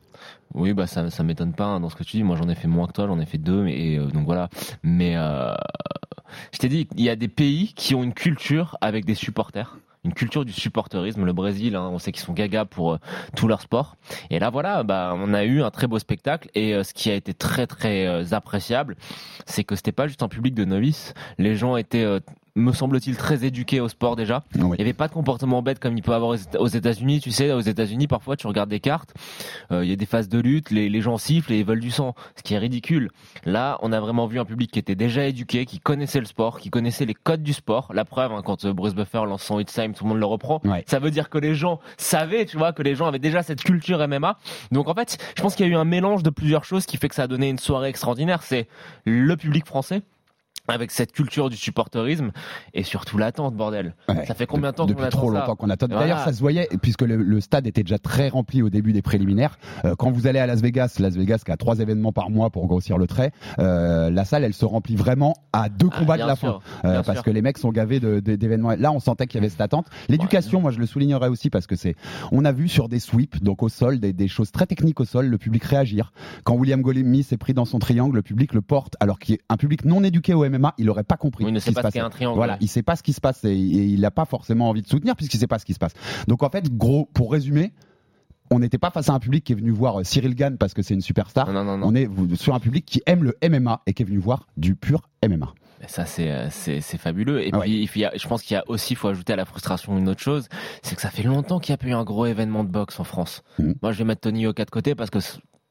Oui, 0.56 0.74
bah 0.74 0.88
ça, 0.88 1.12
ça 1.12 1.22
m'étonne 1.22 1.54
pas 1.54 1.66
hein, 1.66 1.80
dans 1.80 1.90
ce 1.90 1.96
que 1.96 2.04
tu 2.04 2.18
dis. 2.18 2.24
Moi, 2.24 2.36
j'en 2.38 2.50
ai 2.50 2.56
fait 2.56 2.68
moins 2.68 2.88
que 2.88 2.94
toi, 2.94 3.06
j'en 3.06 3.20
ai 3.20 3.28
fait 3.28 3.38
deux, 3.38 3.68
et 3.68 4.00
euh, 4.00 4.08
donc 4.08 4.26
voilà. 4.26 4.50
Mais 4.82 5.16
euh, 5.18 5.54
je 6.52 6.58
t'ai 6.58 6.70
dit, 6.70 6.88
il 6.98 7.04
y 7.04 7.10
a 7.10 7.16
des 7.16 7.28
pays 7.28 7.74
qui 7.76 7.94
ont 7.94 8.04
une 8.04 8.14
culture 8.16 8.78
avec 8.82 9.06
des 9.06 9.14
supporters. 9.16 9.78
Une 10.06 10.14
culture 10.14 10.46
du 10.46 10.54
supporterisme, 10.54 11.26
le 11.26 11.34
Brésil, 11.34 11.76
hein, 11.76 11.90
on 11.92 11.98
sait 11.98 12.12
qu'ils 12.12 12.24
sont 12.24 12.34
gaga 12.34 12.64
pour 12.64 12.94
euh, 12.94 12.98
tout 13.36 13.48
leur 13.48 13.60
sport. 13.60 13.98
Et 14.30 14.38
là, 14.38 14.52
voilà, 14.52 14.84
bah, 14.84 15.16
on 15.16 15.34
a 15.34 15.44
eu 15.46 15.64
un 15.64 15.72
très 15.72 15.88
beau 15.88 15.98
spectacle. 15.98 16.48
Et 16.54 16.76
euh, 16.76 16.84
ce 16.84 16.94
qui 16.94 17.10
a 17.10 17.16
été 17.16 17.34
très 17.34 17.66
très 17.66 18.06
euh, 18.06 18.24
appréciable, 18.32 18.98
c'est 19.48 19.64
que 19.64 19.76
c'était 19.76 19.92
pas 19.92 20.06
juste 20.08 20.22
un 20.22 20.28
public 20.28 20.54
de 20.54 20.64
novices. 20.64 21.16
Les 21.40 21.56
gens 21.56 21.76
étaient, 21.76 22.06
me 22.58 22.72
semble-t-il, 22.72 23.18
très 23.18 23.44
éduqués 23.46 23.82
au 23.82 23.90
sport 23.90 24.16
déjà. 24.16 24.44
Oui. 24.56 24.62
Il 24.62 24.68
n'y 24.78 24.82
avait 24.82 24.94
pas 24.94 25.08
de 25.10 25.14
comportement 25.14 25.62
bête 25.62 25.80
comme 25.80 25.98
il 25.98 26.02
peut 26.02 26.14
avoir 26.14 26.32
aux 26.32 26.36
Éta- 26.38 26.58
aux 26.58 26.68
États-Unis. 26.68 27.20
Tu 27.20 27.32
sais, 27.32 27.52
aux 27.52 27.60
États-Unis, 27.60 28.08
parfois, 28.08 28.38
tu 28.38 28.48
regardes 28.48 28.70
des 28.70 28.80
cartes, 28.80 29.14
euh, 29.72 29.84
il 29.84 29.90
y 29.90 29.94
a 29.94 29.98
des 29.98 30.06
phases 30.06 30.30
de 30.30 30.40
lutte, 30.40 30.72
les, 30.72 30.88
les 30.90 31.02
gens 31.02 31.18
sifflent 31.18 31.52
et 31.52 31.60
ils 31.60 31.66
veulent 31.66 31.82
du 31.82 31.92
sang, 31.92 32.16
ce 32.38 32.44
qui 32.44 32.54
est 32.54 32.58
ridicule. 32.58 33.12
Là, 33.46 33.78
on 33.82 33.92
a 33.92 34.00
vraiment 34.00 34.26
vu 34.28 34.40
un 34.40 34.46
public 34.46 34.72
qui 34.72 34.80
était 34.80 34.96
déjà 34.96 35.26
éduqué, 35.26 35.66
qui 35.66 35.80
connaissait 35.80 36.20
le 36.22 36.26
sport, 36.26 36.60
qui 36.60 36.70
connaissait 36.70 37.06
les 37.06 37.14
codes 37.14 37.44
du 37.44 37.52
sport. 37.54 37.92
La 37.94 38.06
preuve, 38.06 38.32
hein, 38.32 38.42
quand 38.46 38.64
euh, 38.64 38.74
Bruce 38.74 38.96
Buffer 38.96 39.24
lance 39.26 39.44
son 39.44 39.60
It's 39.60 39.74
Time, 39.74 39.94
tout 39.94 40.06
le 40.06 40.10
monde 40.12 40.20
le 40.20 40.26
reprend. 40.26 40.62
Ouais. 40.64 40.84
Ça 40.88 41.00
veut 41.00 41.12
dire 41.12 41.30
que 41.30 41.38
les 41.38 41.56
gens 41.56 41.80
savaient, 41.98 42.46
tu 42.46 42.58
vois, 42.58 42.72
que 42.72 42.84
les 42.84 42.96
gens 42.96 43.06
avaient 43.08 43.20
déjà 43.20 43.44
cette 43.44 43.64
culture 43.64 44.00
MMA. 44.08 44.38
Donc 44.72 44.88
en 44.88 44.94
fait, 44.94 45.18
je 45.36 45.42
pense 45.42 45.56
qu'il 45.56 45.66
y 45.66 45.70
a 45.70 45.72
eu 45.74 45.76
un 45.76 45.84
mélange 45.86 46.24
de 46.24 46.30
plusieurs 46.30 46.64
choses 46.64 46.86
qui 46.86 46.96
fait 46.98 47.10
que 47.10 47.16
ça 47.16 47.24
a 47.24 47.28
donné 47.28 47.50
une 47.50 47.60
soirée 47.60 47.90
extraordinaire. 47.90 48.44
C'est 48.44 48.68
le 49.04 49.36
public 49.36 49.66
français 49.66 50.02
avec 50.68 50.92
cette 50.92 51.12
culture 51.12 51.50
du 51.50 51.58
supporterisme 51.58 52.32
et 52.74 52.84
surtout 52.84 53.18
l'attente, 53.18 53.56
bordel. 53.56 53.96
Ouais. 54.10 54.26
Ça 54.26 54.34
fait 54.34 54.48
combien 54.48 54.72
de 54.72 54.76
temps 54.76 54.88
qu'on 54.88 54.94
attend 55.04 55.10
trop 55.18 55.32
ça 55.34 55.40
longtemps 55.40 55.56
qu'on 55.56 55.70
attend. 55.70 55.88
Voilà. 55.88 56.02
D'ailleurs, 56.02 56.20
ça 56.20 56.34
se 56.34 56.40
voyait, 56.40 56.68
puisque 56.82 57.02
le, 57.02 57.18
le 57.18 57.42
stade 57.42 57.68
était 57.68 57.84
déjà 57.84 58.00
très 58.00 58.30
rempli 58.30 58.62
au 58.62 58.70
début 58.70 58.94
des 58.94 59.02
préliminaires. 59.02 59.58
Euh, 59.86 59.96
quand 59.96 60.12
vous 60.12 60.28
allez 60.28 60.40
à 60.40 60.48
Las 60.48 60.62
Vegas, 60.62 60.96
Las 61.00 61.16
Vegas 61.16 61.42
qui 61.46 61.52
a 61.52 61.58
trois 61.58 61.80
événements 61.80 62.12
par 62.12 62.30
mois 62.30 62.50
pour 62.50 62.68
grossir 62.68 62.98
le 62.98 63.08
trait, 63.08 63.32
euh, 63.60 64.10
la 64.10 64.26
salle, 64.26 64.44
elle 64.44 64.54
se 64.54 64.66
remplit 64.66 64.96
vraiment 64.96 65.36
à 65.54 65.70
deux 65.70 65.90
Ah, 65.92 66.00
combats 66.00 66.18
de 66.18 66.24
la 66.24 66.36
sûr, 66.36 66.62
fin. 66.64 66.88
Euh, 66.90 67.04
parce 67.04 67.18
sûr. 67.18 67.24
que 67.24 67.32
les 67.32 67.42
mecs 67.42 67.58
sont 67.58 67.72
gavés 67.72 68.00
d'événements. 68.00 68.72
Là, 68.78 68.92
on 68.92 69.00
sentait 69.00 69.28
qu'il 69.28 69.40
y 69.40 69.44
avait 69.44 69.50
cette 69.50 69.62
attente. 69.62 69.88
L'éducation, 70.10 70.62
moi, 70.62 70.72
je 70.72 70.80
le 70.80 70.86
soulignerai 70.86 71.28
aussi 71.30 71.50
parce 71.50 71.68
que 71.68 71.76
c'est, 71.76 71.96
on 72.32 72.44
a 72.46 72.52
vu 72.52 72.68
sur 72.68 72.90
des 72.90 73.00
sweeps, 73.00 73.42
donc 73.44 73.62
au 73.64 73.70
sol, 73.70 74.00
des, 74.00 74.14
des 74.14 74.28
choses 74.28 74.52
très 74.52 74.66
techniques 74.66 75.00
au 75.00 75.06
sol, 75.06 75.28
le 75.28 75.38
public 75.38 75.64
réagir. 75.64 76.12
Quand 76.44 76.56
William 76.56 76.82
Golemi 76.82 77.24
s'est 77.24 77.38
pris 77.38 77.54
dans 77.54 77.66
son 77.66 77.80
triangle, 77.80 78.16
le 78.16 78.22
public 78.22 78.54
le 78.54 78.62
porte, 78.62 78.96
alors 79.00 79.20
qu'un 79.20 79.58
public 79.58 79.86
non 79.86 80.04
éduqué 80.04 80.34
au 80.34 80.44
MMA, 80.58 80.74
il 80.78 80.90
aurait 80.90 81.04
pas 81.04 81.18
compris. 81.18 81.44
Oui, 81.44 81.52
il 81.52 81.54
ne 81.54 81.60
sait 81.60 81.72
pas 81.72 81.84
ce 81.84 81.90
qu'est 81.94 82.00
un 82.00 82.10
triangle. 82.10 82.36
Voilà, 82.38 82.58
il 82.62 82.68
sait 82.68 82.84
pas 82.84 82.96
ce 82.96 83.04
qui 83.04 83.14
se 83.14 83.22
passe 83.22 83.44
et, 83.44 83.50
et 83.50 83.54
il 83.86 84.02
n'a 84.02 84.12
pas 84.12 84.26
forcément 84.26 84.70
envie 84.70 84.82
de 84.82 84.88
soutenir 84.88 85.16
puisqu'il 85.16 85.38
sait 85.40 85.48
pas 85.48 85.60
ce 85.60 85.66
qui 85.66 85.74
se 85.74 85.80
passe. 85.80 85.94
Donc 86.28 86.44
en 86.44 86.50
fait, 86.50 86.70
gros, 86.76 87.06
pour 87.14 87.32
résumer, 87.32 87.74
on 88.52 88.60
n'était 88.60 88.78
pas 88.78 88.92
face 88.92 89.10
à 89.10 89.14
un 89.14 89.20
public 89.20 89.44
qui 89.44 89.54
est 89.54 89.56
venu 89.56 89.72
voir 89.72 90.00
euh, 90.00 90.04
Cyril 90.04 90.36
Gann 90.36 90.58
parce 90.58 90.74
que 90.74 90.82
c'est 90.84 90.94
une 90.94 91.02
superstar. 91.02 91.52
Non, 91.52 91.64
non, 91.64 91.78
non. 91.78 91.88
On 91.88 91.96
est 91.96 92.08
sur 92.36 92.54
un 92.54 92.60
public 92.60 92.86
qui 92.86 93.02
aime 93.08 93.24
le 93.24 93.36
MMA 93.50 93.82
et 93.88 93.94
qui 93.94 94.04
est 94.04 94.06
venu 94.06 94.20
voir 94.20 94.48
du 94.58 94.76
pur 94.76 95.10
MMA. 95.28 95.54
Ça 95.88 96.06
c'est 96.06 96.32
euh, 96.32 96.48
c'est 96.50 96.82
fabuleux 96.98 97.44
et 97.46 97.50
Ah 97.54 97.60
puis 97.60 97.88
il 97.96 98.02
y 98.02 98.06
a- 98.06 98.12
je 98.16 98.28
pense 98.28 98.42
qu'il 98.42 98.56
y 98.56 98.58
a 98.58 98.64
aussi 98.68 98.96
faut 98.96 99.08
ajouter 99.10 99.34
à 99.34 99.36
la 99.36 99.46
frustration 99.46 99.96
une 100.00 100.10
autre 100.10 100.22
chose 100.22 100.48
c'est 100.82 100.96
que 100.96 101.02
ça 101.02 101.12
fait 101.12 101.22
longtemps 101.22 101.60
qu'il 101.60 101.74
n'y 101.74 101.76
a 101.76 101.78
pas 101.78 101.88
eu 101.88 101.94
un 101.94 102.04
gros 102.04 102.26
événement 102.26 102.64
de 102.64 102.70
boxe 102.70 103.00
en 103.00 103.04
France. 103.04 103.44
Mhm. 103.60 103.76
Moi 103.84 103.92
je 103.92 103.98
vais 104.00 104.04
mettre 104.04 104.22
Tony 104.22 104.42
Yoka 104.44 104.66
de 104.66 104.70
côté 104.72 104.96
parce 104.96 105.12
que 105.12 105.20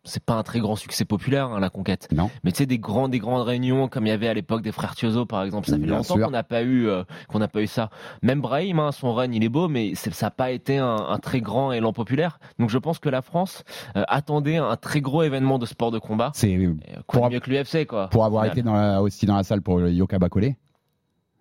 c'est 0.05 0.23
pas 0.23 0.35
un 0.35 0.43
très 0.43 0.61
grand 0.61 0.77
succès 0.77 1.05
populaire 1.05 1.49
hein, 1.49 1.61
la 1.61 1.71
conquête. 1.71 2.09
Non. 2.15 2.31
Mais 2.45 2.53
tu 2.53 2.59
sais 2.59 2.67
des 2.67 2.79
grands 2.79 3.09
des 3.09 3.19
grandes 3.19 3.47
réunions 3.47 3.89
comme 3.89 4.07
il 4.07 4.11
y 4.11 4.13
avait 4.13 4.29
à 4.29 4.35
l'époque 4.35 4.63
des 4.63 4.73
frères 4.73 4.95
Tiozo 4.95 5.25
par 5.27 5.43
exemple 5.43 5.67
ça 5.69 5.77
fait 5.77 5.83
Bien 5.83 5.97
longtemps 5.97 6.19
qu'on 6.19 6.31
n'a 6.31 6.43
pas 6.43 6.63
eu 6.63 6.87
euh, 6.89 7.05
qu'on 7.29 7.39
n'a 7.39 7.49
pas 7.49 7.61
eu 7.63 7.67
ça. 7.67 7.91
Même 8.23 8.41
Brahim 8.41 8.79
hein, 8.79 8.93
son 8.93 9.15
run 9.15 9.33
il 9.33 9.43
est 9.43 9.49
beau 9.49 9.69
mais 9.69 9.93
c'est- 9.95 10.13
ça 10.13 10.27
n'a 10.27 10.31
pas 10.31 10.51
été 10.51 10.79
un, 10.79 10.95
un 10.97 11.19
très 11.19 11.41
grand 11.41 11.73
élan 11.73 11.93
populaire. 11.93 12.39
Donc 12.59 12.71
je 12.71 12.79
pense 12.79 12.99
que 12.99 13.09
la 13.09 13.23
France 13.23 13.65
euh, 13.97 14.05
attendait 14.09 14.57
un 14.59 14.77
très 14.77 15.01
gros 15.01 15.23
événement 15.23 15.59
de 15.59 15.67
sport 15.67 15.91
de 15.91 15.99
combat. 15.99 16.31
C'est 16.35 16.55
euh, 16.57 16.75
Pour- 17.07 17.31
mieux 17.31 17.41
que 17.41 17.51
l'UFC 17.51 17.87
quoi. 17.87 18.09
pour 18.09 18.25
avoir 18.25 18.45
été 18.47 18.63
dans 18.63 18.75
la- 18.75 19.03
aussi 19.03 19.27
dans 19.27 19.37
la 19.37 19.43
salle 19.43 19.63
pour 19.63 19.81
Yoka 19.81 20.19
Bakole. 20.19 20.55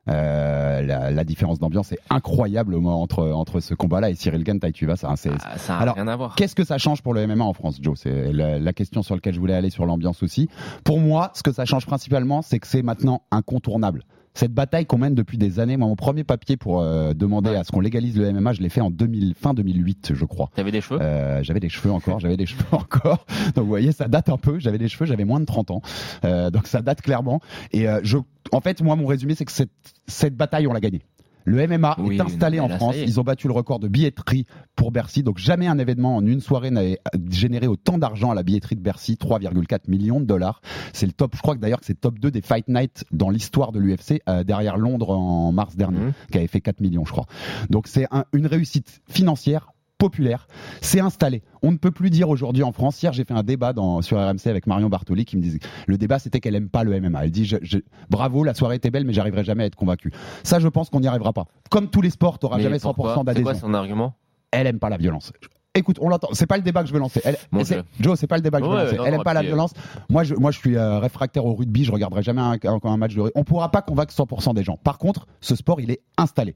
Euh, 0.10 0.82
la, 0.82 1.12
la 1.12 1.24
différence 1.24 1.60
d'ambiance 1.60 1.94
est 1.94 2.00
incroyable 2.10 2.76
entre 2.76 3.30
entre 3.30 3.62
ce 3.62 3.74
combat-là 3.74 4.10
et 4.10 4.16
Cyril 4.16 4.44
Gann 4.44 4.60
Tai 4.60 4.72
Tuivasa. 4.74 5.10
hein, 5.10 5.16
c'est 5.16 5.32
Ah, 5.46 5.58
ça 5.58 5.78
a 5.78 5.80
Alors, 5.80 5.96
rien 5.96 6.08
à 6.10 6.16
voir. 6.18 6.36
Qu'est-ce 6.36 6.56
que 6.56 6.66
ça 6.66 6.78
change 6.78 7.02
pour 7.02 7.14
le 7.14 7.26
MMA 7.26 7.44
en 7.46 7.54
France, 7.54 7.78
Joe? 7.82 7.98
C'est 7.98 8.34
la, 8.34 8.60
la 8.60 8.74
question 8.74 9.02
sur 9.02 9.16
laquelle 9.16 9.34
je 9.34 9.40
voulais 9.40 9.54
aller 9.54 9.70
sur 9.70 9.86
l'ambiance 9.86 10.22
aussi. 10.22 10.50
Pour 10.84 11.00
moi, 11.00 11.32
ce 11.36 11.42
que 11.44 11.54
ça 11.54 11.64
change 11.64 11.86
principalement, 11.86 12.42
c'est 12.42 12.60
que 12.60 12.68
c'est 12.68 12.82
maintenant 12.82 13.22
incontournable. 13.32 14.04
Cette 14.36 14.52
bataille 14.54 14.86
qu'on 14.86 14.98
mène 14.98 15.14
depuis 15.16 15.38
des 15.38 15.60
années, 15.60 15.78
moi, 15.78 15.88
mon 15.88 15.96
premier 15.96 16.24
papier 16.24 16.58
pour 16.58 16.82
euh, 16.82 17.14
demander 17.14 17.52
Ouais. 17.52 17.56
à 17.58 17.64
ce 17.64 17.72
qu'on 17.72 17.80
légalise 17.82 18.18
le 18.18 18.32
MMA, 18.32 18.54
je 18.54 18.62
l'ai 18.62 18.70
fait 18.70 18.82
en 18.82 18.90
2000, 18.90 19.36
fin 19.36 19.54
2008, 19.54 20.12
je 20.16 20.26
crois. 20.26 20.50
T'avais 20.56 20.72
des 20.72 20.82
cheveux? 20.82 21.00
Euh, 21.02 21.44
j'avais 21.44 21.60
des 21.60 21.70
cheveux 21.70 21.92
encore, 21.92 22.20
j'avais 22.20 22.38
des 22.38 22.46
cheveux 22.46 22.64
encore. 22.72 23.26
Donc 23.56 23.64
vous 23.64 23.68
voyez, 23.70 23.92
ça 23.92 24.08
date 24.08 24.30
un 24.30 24.38
peu. 24.38 24.58
J'avais 24.60 24.78
des 24.80 24.88
cheveux, 24.88 25.06
j'avais 25.06 25.26
moins 25.26 25.40
de 25.40 25.46
30 25.46 25.72
ans. 25.72 25.82
Euh, 26.26 26.50
donc 26.50 26.68
ça 26.68 26.82
date 26.82 27.02
clairement. 27.02 27.42
Et 27.72 27.88
euh, 27.88 28.00
je, 28.04 28.18
en 28.52 28.62
fait, 28.62 28.82
moi, 28.82 28.96
mon 28.96 29.06
résumé, 29.06 29.36
c'est 29.36 29.46
que 29.46 29.52
cette, 29.52 29.70
cette 30.08 30.36
bataille, 30.36 30.66
on 30.68 30.74
l'a 30.74 30.80
gagnée. 30.80 31.02
Le 31.46 31.68
MMA 31.68 31.96
Oui, 32.00 32.16
est 32.18 32.22
installé 32.22 32.58
non, 32.60 32.66
en 32.66 32.70
France. 32.70 32.96
Ils 32.98 33.20
ont 33.20 33.24
battu 33.24 33.48
le 33.48 33.54
record 33.54 33.80
de 33.80 33.88
billetterie 33.88 34.46
pour 34.76 34.92
Bercy. 34.92 35.24
Donc 35.24 35.38
jamais 35.38 35.68
un 35.68 35.78
événement 35.78 36.16
en 36.16 36.26
une 36.26 36.40
soirée 36.40 36.72
n'avait 36.72 37.00
généré 37.30 37.68
autant 37.68 37.98
d'argent 37.98 38.32
à 38.32 38.36
la 38.36 38.44
billetterie 38.44 38.76
de 38.76 38.82
Bercy, 38.82 39.16
3,4 39.20 39.90
millions 39.90 40.20
de 40.20 40.26
dollars. 40.26 40.62
C'est 40.94 41.06
le 41.06 41.12
top. 41.12 41.36
Je 41.36 41.42
crois 41.42 41.56
que 41.56 41.60
d'ailleurs 41.60 41.80
que 41.82 41.86
c'est 41.86 42.00
top 42.00 42.18
2 42.20 42.32
des 42.32 42.42
Fight 42.42 42.68
Night 42.70 43.04
dans 43.12 43.30
l'histoire 43.30 43.72
de 43.74 43.80
l'UFC 43.80 44.22
euh, 44.30 44.44
derrière 44.44 44.78
Londres 44.78 45.10
en 45.10 45.52
mars 45.52 45.76
dernier, 45.76 46.00
Mhm. 46.00 46.14
qui 46.32 46.38
avait 46.38 46.48
fait 46.48 46.62
4 46.62 46.80
millions, 46.80 47.04
je 47.06 47.12
crois. 47.12 47.26
Donc 47.70 47.88
c'est 47.88 48.08
un- 48.12 48.26
une 48.34 48.48
réussite 48.48 49.02
financière 49.10 49.73
populaire, 50.08 50.48
c'est 50.82 51.00
installé. 51.00 51.44
On 51.62 51.72
ne 51.72 51.78
peut 51.78 51.92
plus 51.92 52.10
dire 52.10 52.30
aujourd'hui 52.30 52.64
en 52.64 52.72
France. 52.74 53.02
Hier, 53.02 53.14
j'ai 53.14 53.24
fait 53.24 53.34
un 53.34 53.44
débat 53.44 53.72
dans, 53.72 54.02
sur 54.02 54.18
RMC 54.18 54.48
avec 54.48 54.68
Marion 54.68 54.90
Bartoli 54.90 55.24
qui 55.24 55.38
me 55.38 55.42
disait 55.42 55.60
le 55.88 55.98
débat 55.98 56.20
c'était 56.20 56.42
qu'elle 56.42 56.56
aime 56.56 56.68
pas 56.70 56.84
le 56.84 57.00
MMA. 57.00 57.24
Elle 57.26 57.32
dit 57.32 57.46
je- 57.46 57.56
je- 57.62 57.78
bravo, 58.10 58.44
la 58.44 58.54
soirée 58.54 58.76
était 58.76 58.92
belle, 58.92 59.06
mais 59.06 59.14
j'arriverai 59.14 59.44
jamais 59.46 59.64
à 59.64 59.68
être 59.68 59.76
convaincu. 59.78 60.12
Ça, 60.44 60.60
je 60.60 60.68
pense 60.68 60.90
qu'on 60.90 61.00
n'y 61.00 61.08
arrivera 61.08 61.32
pas. 61.32 61.46
Comme 61.70 61.90
tous 61.90 62.02
les 62.02 62.10
sports, 62.10 62.38
t'auras 62.38 62.58
Mais 62.58 62.64
jamais 62.64 62.80
pourquoi 62.80 63.14
100% 63.16 63.20
C'est 63.20 63.24
quoi 63.24 63.34
d'adhésion. 63.34 63.68
son 63.68 63.74
argument? 63.74 64.16
Elle 64.52 64.68
aime 64.68 64.80
pas 64.80 64.90
la 64.90 64.98
violence. 64.98 65.32
Écoute, 65.76 65.98
on 66.02 66.10
l'entend. 66.10 66.28
C'est 66.34 66.46
pas 66.48 66.58
le 66.58 66.64
débat 66.64 66.82
que 66.84 66.90
je 66.90 66.94
veux 66.94 67.00
lancer. 67.00 67.22
Elle, 67.24 67.38
Bon, 67.52 67.64
Joe, 68.00 68.20
c'est 68.20 68.28
pas 68.28 68.36
le 68.36 68.44
débat 68.44 68.60
que 68.60 68.66
je 68.66 68.70
veux 68.70 68.76
lancer. 68.78 68.98
non, 68.98 69.06
elle 69.06 69.12
non, 69.14 69.18
aime 69.20 69.24
pas 69.24 69.34
la 69.34 69.40
euh, 69.40 69.44
violence. 69.44 69.72
Moi, 70.10 70.24
je, 70.24 70.36
moi, 70.36 70.52
je 70.52 70.60
suis 70.60 70.76
euh, 70.78 71.00
réfractaire 71.00 71.46
au 71.46 71.56
rugby. 71.56 71.84
Je 71.86 71.92
regarderai 71.92 72.22
jamais 72.22 72.42
un, 72.42 72.58
un- 72.64 72.80
un 72.84 72.98
match 72.98 73.16
de 73.16 73.22
rugby. 73.22 73.32
On 73.40 73.44
pourra 73.44 73.72
pas 73.72 73.82
convaincre 73.82 74.14
100% 74.14 74.54
des 74.54 74.64
gens. 74.64 74.78
Par 74.84 74.98
contre, 75.00 75.26
ce 75.42 75.56
sport, 75.56 75.80
il 75.82 75.90
est 75.90 76.02
installé. 76.18 76.56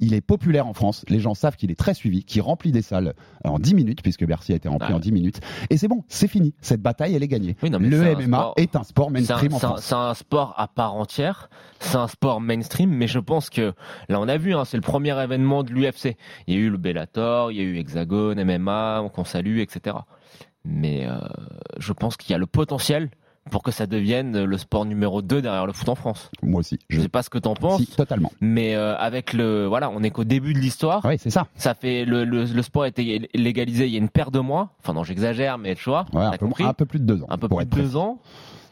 Il 0.00 0.14
est 0.14 0.20
populaire 0.20 0.66
en 0.66 0.72
France. 0.74 1.04
Les 1.08 1.20
gens 1.20 1.34
savent 1.34 1.56
qu'il 1.56 1.70
est 1.70 1.78
très 1.78 1.94
suivi, 1.94 2.24
qu'il 2.24 2.42
remplit 2.42 2.72
des 2.72 2.82
salles 2.82 3.14
en 3.44 3.58
10 3.58 3.74
minutes, 3.74 4.02
puisque 4.02 4.24
Bercy 4.26 4.52
a 4.52 4.56
été 4.56 4.68
rempli 4.68 4.88
Ah. 4.90 4.96
en 4.96 4.98
10 4.98 5.12
minutes. 5.12 5.40
Et 5.70 5.76
c'est 5.76 5.88
bon, 5.88 6.02
c'est 6.08 6.28
fini. 6.28 6.54
Cette 6.60 6.82
bataille, 6.82 7.14
elle 7.14 7.22
est 7.22 7.28
gagnée. 7.28 7.56
Oui, 7.62 7.70
non, 7.70 7.78
mais 7.78 7.88
le 7.88 8.00
un 8.02 8.14
MMA 8.16 8.36
sport- 8.38 8.54
est 8.56 8.76
un 8.76 8.82
sport 8.82 9.08
un, 9.08 9.12
mainstream 9.12 9.54
en 9.54 9.58
c'est 9.58 9.64
un- 9.66 9.68
France. 9.68 9.84
c'est 9.84 9.94
un 9.94 10.14
sport 10.14 10.54
à 10.56 10.68
part 10.68 10.94
entière, 10.94 11.48
c'est 11.80 11.96
un 11.96 12.08
sport 12.08 12.40
mainstream, 12.40 12.90
mais 12.90 13.06
je 13.06 13.18
pense 13.18 13.50
que 13.50 13.72
là 14.08 14.20
on 14.20 14.28
a 14.28 14.36
vu, 14.36 14.54
hein, 14.54 14.64
c'est 14.64 14.76
le 14.76 14.82
premier 14.82 15.18
événement 15.22 15.62
de 15.62 15.72
l'UFC. 15.72 16.16
Il 16.46 16.54
y 16.54 16.56
a 16.56 16.60
eu 16.60 16.70
le 16.70 16.76
Bellator, 16.78 17.52
il 17.52 17.56
y 17.58 17.60
a 17.60 17.64
eu 17.64 17.76
Hexagone, 17.78 18.38
MMA, 18.42 19.08
qu'on 19.14 19.24
salue, 19.24 19.58
etc. 19.60 19.96
Mais 20.64 21.06
euh, 21.06 21.18
je 21.78 21.92
pense 21.92 22.16
qu'il 22.16 22.32
y 22.32 22.34
a 22.34 22.38
le 22.38 22.46
potentiel 22.46 23.10
pour 23.50 23.62
que 23.62 23.70
ça 23.70 23.86
devienne 23.86 24.44
le 24.44 24.58
sport 24.58 24.84
numéro 24.86 25.20
2 25.22 25.42
derrière 25.42 25.66
le 25.66 25.72
foot 25.72 25.88
en 25.88 25.94
France. 25.94 26.30
Moi 26.42 26.60
aussi. 26.60 26.78
Je 26.88 27.00
sais 27.00 27.08
pas 27.08 27.22
ce 27.22 27.30
que 27.30 27.38
t'en 27.38 27.54
penses, 27.54 27.82
Si, 27.82 27.86
totalement. 27.94 28.32
mais 28.40 28.74
euh, 28.74 28.96
avec 28.96 29.32
le 29.32 29.66
voilà, 29.66 29.90
on 29.90 30.02
est 30.02 30.10
qu'au 30.10 30.24
début 30.24 30.54
de 30.54 30.58
l'histoire. 30.58 31.02
Oui, 31.04 31.16
c'est 31.18 31.30
ça. 31.30 31.46
Ça 31.56 31.74
fait 31.74 32.04
le, 32.04 32.24
le, 32.24 32.44
le 32.44 32.62
sport 32.62 32.84
a 32.84 32.88
été 32.88 33.28
légalisé 33.34 33.86
il 33.86 33.92
y 33.92 33.96
a 33.96 33.98
une 33.98 34.08
paire 34.08 34.30
de 34.30 34.40
mois. 34.40 34.70
Enfin 34.80 34.94
non, 34.94 35.04
j'exagère, 35.04 35.58
mais 35.58 35.74
tu 35.74 35.90
vois, 35.90 36.06
Ouais, 36.12 36.22
un, 36.24 36.30
peu, 36.32 36.38
compris 36.46 36.64
un 36.64 36.72
peu 36.72 36.86
plus 36.86 37.00
de 37.00 37.04
deux 37.04 37.22
ans. 37.22 37.26
un 37.28 37.38
peu 37.38 37.48
plus 37.48 37.64
de 37.66 37.70
deux 37.70 37.96
ans. 37.96 38.18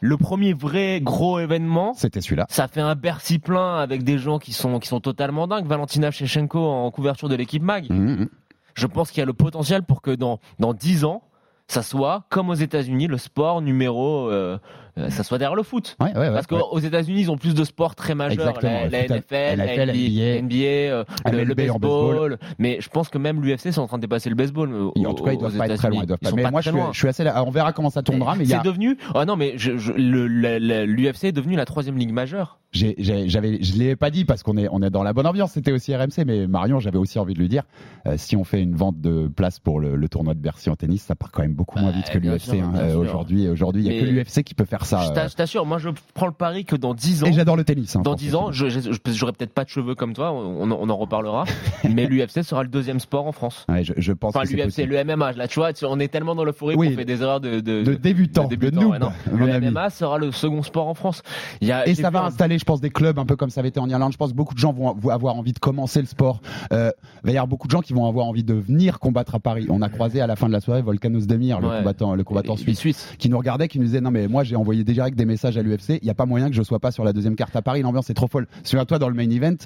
Le 0.01 0.17
premier 0.17 0.51
vrai 0.53 0.99
gros 1.01 1.39
événement, 1.39 1.93
C'était 1.93 2.19
celui-là. 2.19 2.45
ça 2.49 2.67
fait 2.67 2.81
un 2.81 2.95
Bercy 2.95 3.39
plein 3.39 3.77
avec 3.77 4.03
des 4.03 4.17
gens 4.17 4.37
qui 4.37 4.51
sont 4.51 4.79
qui 4.79 4.89
sont 4.89 4.99
totalement 4.99 5.47
dingues. 5.47 5.65
Valentina 5.65 6.11
Shevchenko 6.11 6.59
en 6.59 6.91
couverture 6.91 7.29
de 7.29 7.35
l'équipe 7.35 7.63
Mag. 7.63 7.89
Mhm. 7.89 8.27
Je 8.73 8.87
pense 8.87 9.11
qu'il 9.11 9.19
y 9.19 9.23
a 9.23 9.25
le 9.25 9.33
potentiel 9.33 9.83
pour 9.83 10.01
que 10.01 10.11
dans 10.11 10.39
dans 10.59 10.73
dix 10.73 11.05
ans, 11.05 11.21
ça 11.67 11.81
soit 11.81 12.23
comme 12.29 12.49
aux 12.49 12.53
États-Unis 12.55 13.07
le 13.07 13.17
sport 13.17 13.61
numéro, 13.61 14.29
euh, 14.29 14.57
euh, 14.99 15.09
ça 15.09 15.23
soit 15.23 15.37
derrière 15.39 15.55
le 15.55 15.63
foot. 15.63 15.95
Ouais, 15.99 16.11
ouais, 16.13 16.19
ouais, 16.19 16.31
Parce 16.33 16.45
qu'aux 16.45 16.77
États-unis, 16.79 17.21
ils 17.21 17.31
ont 17.31 17.37
plus 17.37 17.55
de 17.55 17.63
sports 17.63 17.95
très 17.95 18.13
majeurs, 18.15 18.59
la, 18.61 18.85
le 18.85 18.91
la 18.91 19.03
NFL, 19.07 19.57
la 19.57 19.85
NBA, 19.85 20.41
NBA, 20.43 20.55
euh, 20.65 21.03
le, 21.31 21.53
baseball. 21.55 22.37
Mais 22.59 22.77
je 22.79 22.89
pense 22.89 23.09
que 23.09 23.17
même 23.17 23.41
l'UFC 23.41 23.71
c'est 23.71 23.79
en 23.79 23.87
train 23.87 23.97
de 23.97 24.01
dépasser 24.03 24.29
le 24.29 24.35
baseball. 24.35 24.71
euh, 24.71 24.89
Et 24.95 25.05
en 25.07 25.13
tout 25.13 25.23
cas, 25.23 25.31
ils 25.31 25.37
doivent 25.39 25.57
pas 25.57 25.65
être 25.67 25.77
très 25.77 25.89
loin. 25.89 26.03
Ils 26.03 26.07
doivent 26.07 26.19
Ils 26.21 26.25
pas. 26.25 26.29
sont 26.29 26.35
Mais 26.35 26.43
pas 26.43 26.51
moi, 26.51 26.61
je 26.61 26.69
suis, 26.69 26.77
loin. 26.77 26.89
je 26.91 26.97
suis 26.99 27.07
assez. 27.07 27.23
là- 27.23 27.43
On 27.45 27.49
verra 27.51 27.73
comment 27.73 27.89
ça 27.89 28.03
tournera. 28.03 28.35
Mais 28.35 28.43
il 28.43 28.47
y 28.47 28.51
C'est 28.51 28.57
a, 28.57 28.61
devenu. 28.61 28.97
Ah 29.15 29.25
non, 29.25 29.35
mais 29.35 29.55
l'UFC 29.57 31.23
est 31.25 31.31
devenu 31.31 31.55
la 31.55 31.65
troisième 31.65 31.97
ligue 31.97 32.11
majeure. 32.11 32.59
J'avais, 32.73 33.61
je 33.61 33.77
l'ai 33.77 33.95
pas 33.95 34.09
dit 34.09 34.25
parce 34.25 34.43
qu'on 34.43 34.57
est, 34.57 34.67
on 34.71 34.81
est 34.81 34.89
dans 34.89 35.03
la 35.03 35.13
bonne 35.13 35.27
ambiance. 35.27 35.51
C'était 35.53 35.71
aussi 35.71 35.95
RMC, 35.95 36.25
mais 36.25 36.47
Marion, 36.47 36.79
j'avais 36.79 36.97
aussi 36.97 37.19
envie 37.19 37.33
de 37.33 37.39
lui 37.39 37.47
dire, 37.49 37.63
euh, 38.07 38.15
si 38.17 38.35
on 38.35 38.43
fait 38.43 38.61
une 38.61 38.75
vente 38.75 38.99
de 38.99 39.27
place 39.27 39.59
pour 39.59 39.79
le, 39.79 39.95
le 39.95 40.09
tournoi 40.09 40.33
de 40.33 40.39
Bercy 40.39 40.69
en 40.69 40.75
tennis, 40.75 41.03
ça 41.03 41.15
part 41.15 41.31
quand 41.31 41.41
même 41.43 41.53
beaucoup 41.53 41.79
moins 41.79 41.91
Bah, 41.91 41.97
vite 41.97 42.09
que 42.09 42.17
l'UFC. 42.17 42.53
hein. 42.61 42.73
Euh, 42.75 42.95
aujourd'hui, 42.97 43.47
aujourd'hui, 43.47 43.83
il 43.85 43.93
y 43.93 43.97
a 43.97 44.01
que 44.01 44.05
l'UFC 44.05 44.43
qui 44.43 44.55
peut 44.55 44.65
faire 44.65 44.85
ça. 44.85 45.01
je 45.13 45.19
euh. 45.19 45.27
je 45.29 45.35
t'assure, 45.35 45.65
moi 45.65 45.77
je 45.77 45.89
prends 46.13 46.25
le 46.27 46.33
pari 46.33 46.65
que 46.65 46.75
dans 46.75 46.93
10 46.93 47.23
ans. 47.23 47.27
Et 47.27 47.33
j'adore 47.33 47.55
le 47.57 47.63
tennis. 47.63 47.95
hein, 47.95 48.01
Dans 48.01 48.11
pour 48.11 48.15
10 48.19 48.29
ceux 48.31 48.35
ans, 48.35 48.51
je- 48.51 48.67
j'aurai 49.07 49.31
peut-être 49.33 49.53
pas 49.53 49.63
de 49.63 49.69
cheveux 49.69 49.95
comme 49.95 50.13
toi, 50.13 50.31
on, 50.31 50.71
on 50.71 50.89
en 50.89 50.97
reparlera, 50.97 51.45
mais 51.89 52.07
l'UFC 52.07 52.43
sera 52.43 52.63
le 52.63 52.69
deuxième 52.69 52.99
sport 52.99 53.27
en 53.27 53.31
France. 53.31 53.65
Ouais, 53.69 53.83
je, 53.83 53.93
je 53.97 54.11
pense 54.13 54.35
Enfin, 54.35 54.45
l'UFC, 54.49 54.85
le 54.87 55.03
MMA, 55.03 55.33
là, 55.33 55.47
tu 55.47 55.59
vois, 55.59 55.71
on 55.83 55.99
est 55.99 56.07
tellement 56.07 56.35
dans 56.35 56.43
l'euphorie 56.43 56.75
Oui. 56.75 56.89
qu'on 56.91 56.95
fait 56.97 57.05
des 57.05 57.21
erreurs 57.21 57.39
de, 57.39 57.59
de, 57.59 57.83
De 57.83 57.93
débutants, 57.93 58.45
de 58.45 58.49
débutants, 58.55 58.81
noob, 58.81 58.91
ouais, 58.91 58.99
non. 58.99 59.11
mon 59.31 59.45
Le. 59.45 59.59
MMA 59.71 59.89
sera 59.89 60.17
le 60.17 60.31
second 60.31 60.63
sport 60.63 60.87
en 60.87 60.93
France. 60.93 61.21
Il 61.61 61.67
y 61.67 61.71
a, 61.71 61.87
Et 61.87 61.95
ça 61.95 62.09
va 62.09 62.23
installer, 62.25 62.57
je 62.63 62.65
pense, 62.65 62.79
des 62.79 62.89
clubs 62.89 63.19
un 63.19 63.25
peu 63.25 63.35
comme 63.35 63.49
ça 63.49 63.59
avait 63.59 63.67
été 63.69 63.79
en 63.81 63.89
Irlande. 63.89 64.13
Je 64.13 64.17
pense 64.17 64.31
que 64.31 64.35
beaucoup 64.37 64.53
de 64.53 64.59
gens 64.59 64.71
vont 64.71 64.95
avoir 65.09 65.35
envie 65.35 65.51
de 65.51 65.59
commencer 65.59 65.99
le 65.99 66.07
sport. 66.07 66.39
Euh, 66.71 66.91
il 67.23 67.27
va 67.27 67.31
y 67.33 67.35
avoir 67.37 67.47
beaucoup 67.47 67.67
de 67.67 67.71
gens 67.71 67.81
qui 67.81 67.91
vont 67.91 68.07
avoir 68.07 68.25
envie 68.25 68.45
de 68.45 68.53
venir 68.53 68.99
combattre 68.99 69.35
à 69.35 69.39
Paris. 69.39 69.67
On 69.69 69.81
a 69.81 69.89
croisé 69.89 70.21
à 70.21 70.27
la 70.27 70.37
fin 70.37 70.47
de 70.47 70.53
la 70.53 70.61
soirée 70.61 70.81
Volkanos 70.81 71.27
Demir, 71.27 71.59
le 71.59 71.67
Ouais. 71.67 71.77
combattant, 71.79 72.15
le 72.15 72.23
combattant 72.23 72.55
suisse, 72.55 73.09
qui 73.19 73.29
nous 73.29 73.37
regardait, 73.37 73.67
qui 73.67 73.79
nous 73.79 73.85
disait 73.85 73.99
non 74.01 74.11
mais 74.11 74.27
moi 74.29 74.43
j'ai 74.45 74.55
envoyé 74.55 74.83
direct 74.85 75.17
des 75.17 75.25
messages 75.25 75.57
à 75.57 75.61
l'UFC. 75.61 75.99
Il 76.01 76.07
y 76.07 76.09
a 76.09 76.13
pas 76.13 76.25
moyen 76.25 76.49
que 76.49 76.55
je 76.55 76.63
sois 76.63 76.79
pas 76.79 76.91
sur 76.91 77.03
la 77.03 77.11
deuxième 77.11 77.35
carte 77.35 77.55
à 77.57 77.61
Paris. 77.61 77.81
L'ambiance 77.81 78.09
est 78.09 78.13
trop 78.13 78.27
folle. 78.27 78.47
Souviens-toi 78.63 78.97
dans 78.99 79.09
le 79.09 79.15
main 79.15 79.29
event. 79.29 79.57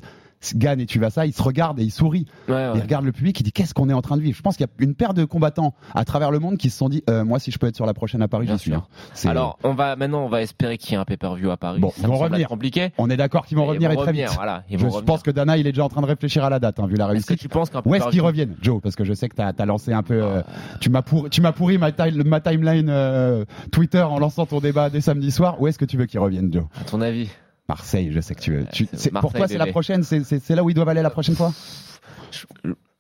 Gann 0.56 0.80
et 0.80 0.86
tu 0.86 1.00
vas 1.00 1.10
ça, 1.10 1.26
il 1.26 1.34
se 1.34 1.42
regarde 1.42 1.80
et 1.80 1.84
il 1.84 1.92
sourit. 1.92 2.26
Ouais, 2.48 2.54
ouais. 2.54 2.72
Il 2.76 2.82
regarde 2.82 3.06
le 3.06 3.12
public, 3.12 3.40
il 3.40 3.44
dit 3.44 3.52
qu'est-ce 3.52 3.74
qu'on 3.74 3.90
est 3.90 3.94
en 3.94 4.02
train 4.02 4.18
de 4.18 4.22
vivre? 4.22 4.38
Je 4.38 4.42
pense 4.42 4.56
qu'il 4.56 4.66
y 4.66 4.70
a 4.70 4.84
une 4.84 4.94
paire 4.96 5.14
de 5.14 5.26
combattants 5.26 5.74
à 5.96 6.06
travers 6.06 6.32
le 6.32 6.40
monde 6.40 6.58
qui 6.58 6.70
se 6.70 6.78
sont 6.78 6.90
dit 6.90 7.04
euh, 7.10 7.26
moi 7.26 7.40
si 7.40 7.52
je 7.52 7.58
peux 7.58 7.68
être 7.68 7.76
sur 7.76 7.86
la 7.86 7.94
prochaine 7.94 8.22
à 8.22 8.28
Paris, 8.28 8.48
j'y 8.50 8.58
suis. 8.60 8.74
hein. 8.74 8.86
Alors, 9.26 9.58
on 9.64 9.74
va, 9.74 9.96
maintenant, 9.96 10.24
on 10.26 10.30
va 10.30 10.42
espérer 10.42 10.78
qu'il 10.78 10.92
y 10.92 10.94
ait 10.96 10.98
un 10.98 11.06
pay-per-view 11.06 11.50
à 11.52 11.58
Paris. 11.58 11.80
Bon, 11.80 11.90
ça 11.90 11.96
ils 12.02 12.08
vont 12.08 12.18
revenir. 12.18 12.48
compliqué. 12.50 12.92
on 12.98 13.10
est 13.10 13.18
d'accord 13.18 13.46
qu'ils 13.46 13.58
vont 13.58 13.64
Ils 13.66 13.70
revenir 13.70 13.90
vont 13.90 13.94
et 13.94 13.98
très 13.98 14.06
revenir, 14.08 14.28
vite. 14.30 14.36
Voilà, 14.38 14.64
ils 14.70 14.78
Je 14.78 14.84
vont 14.84 14.90
revenir. 14.92 15.06
pense 15.06 15.24
que 15.24 15.32
Dana, 15.32 15.58
il 15.58 15.66
est 15.68 15.72
déjà 15.72 15.84
en 15.86 15.90
train 15.90 16.02
de 16.02 16.08
réfléchir 16.08 16.44
à 16.44 16.50
la 16.50 16.60
date, 16.60 16.80
hein, 16.80 16.88
vu 16.88 16.96
la 16.96 17.06
Est-ce 17.06 17.26
que 17.26 17.30
réussite. 17.30 17.40
tu 17.40 17.50
penses 17.50 17.70
qu'un 17.70 17.82
Où 17.86 17.96
est-ce 17.96 18.08
qu'ils 18.10 18.22
reviennent, 18.22 18.56
Joe 18.62 18.80
Parce 18.82 18.96
que 18.96 19.04
je 19.04 19.14
sais 19.14 19.28
que 19.30 19.36
t'as 19.36 19.52
as 19.58 19.66
lancé 19.66 19.92
un 19.92 20.04
peu, 20.04 20.22
euh, 20.24 20.42
tu 20.82 20.90
m'as 20.90 21.02
pourri, 21.02 21.30
tu 21.30 21.42
m'as 21.42 21.52
pourri 21.52 21.78
ma 21.78 21.92
timeline 21.92 22.90
euh, 22.90 23.44
Twitter 23.72 24.02
en 24.04 24.20
lançant 24.20 24.46
ton 24.46 24.60
débat 24.60 24.90
dès 24.90 25.02
samedi 25.02 25.32
soir. 25.32 25.60
Où 25.62 25.68
est-ce 25.68 25.80
que 25.80 25.86
tu 25.86 25.98
veux 25.98 26.06
qu'ils 26.06 26.20
reviennent, 26.20 26.54
Joe? 26.54 26.64
À 26.80 26.84
ton 26.84 27.02
avis? 27.02 27.30
Marseille, 27.70 28.12
je 28.12 28.20
sais 28.22 28.34
que 28.36 28.42
tu 28.42 28.54
veux. 28.54 28.66
Tu- 28.72 28.88
c'est 28.92 28.98
c'est- 28.98 29.10
pour 29.12 29.24
Marseille, 29.24 29.40
toi, 29.42 29.48
c'est 29.48 29.58
la 29.58 29.68
prochaine. 29.68 30.04
C'est 30.04 30.50
là 30.56 30.64
où 30.64 30.70
ils 30.70 30.74
doivent 30.74 30.90
aller 30.90 31.02
la 31.02 31.10
prochaine 31.10 31.36
fois? 31.36 31.52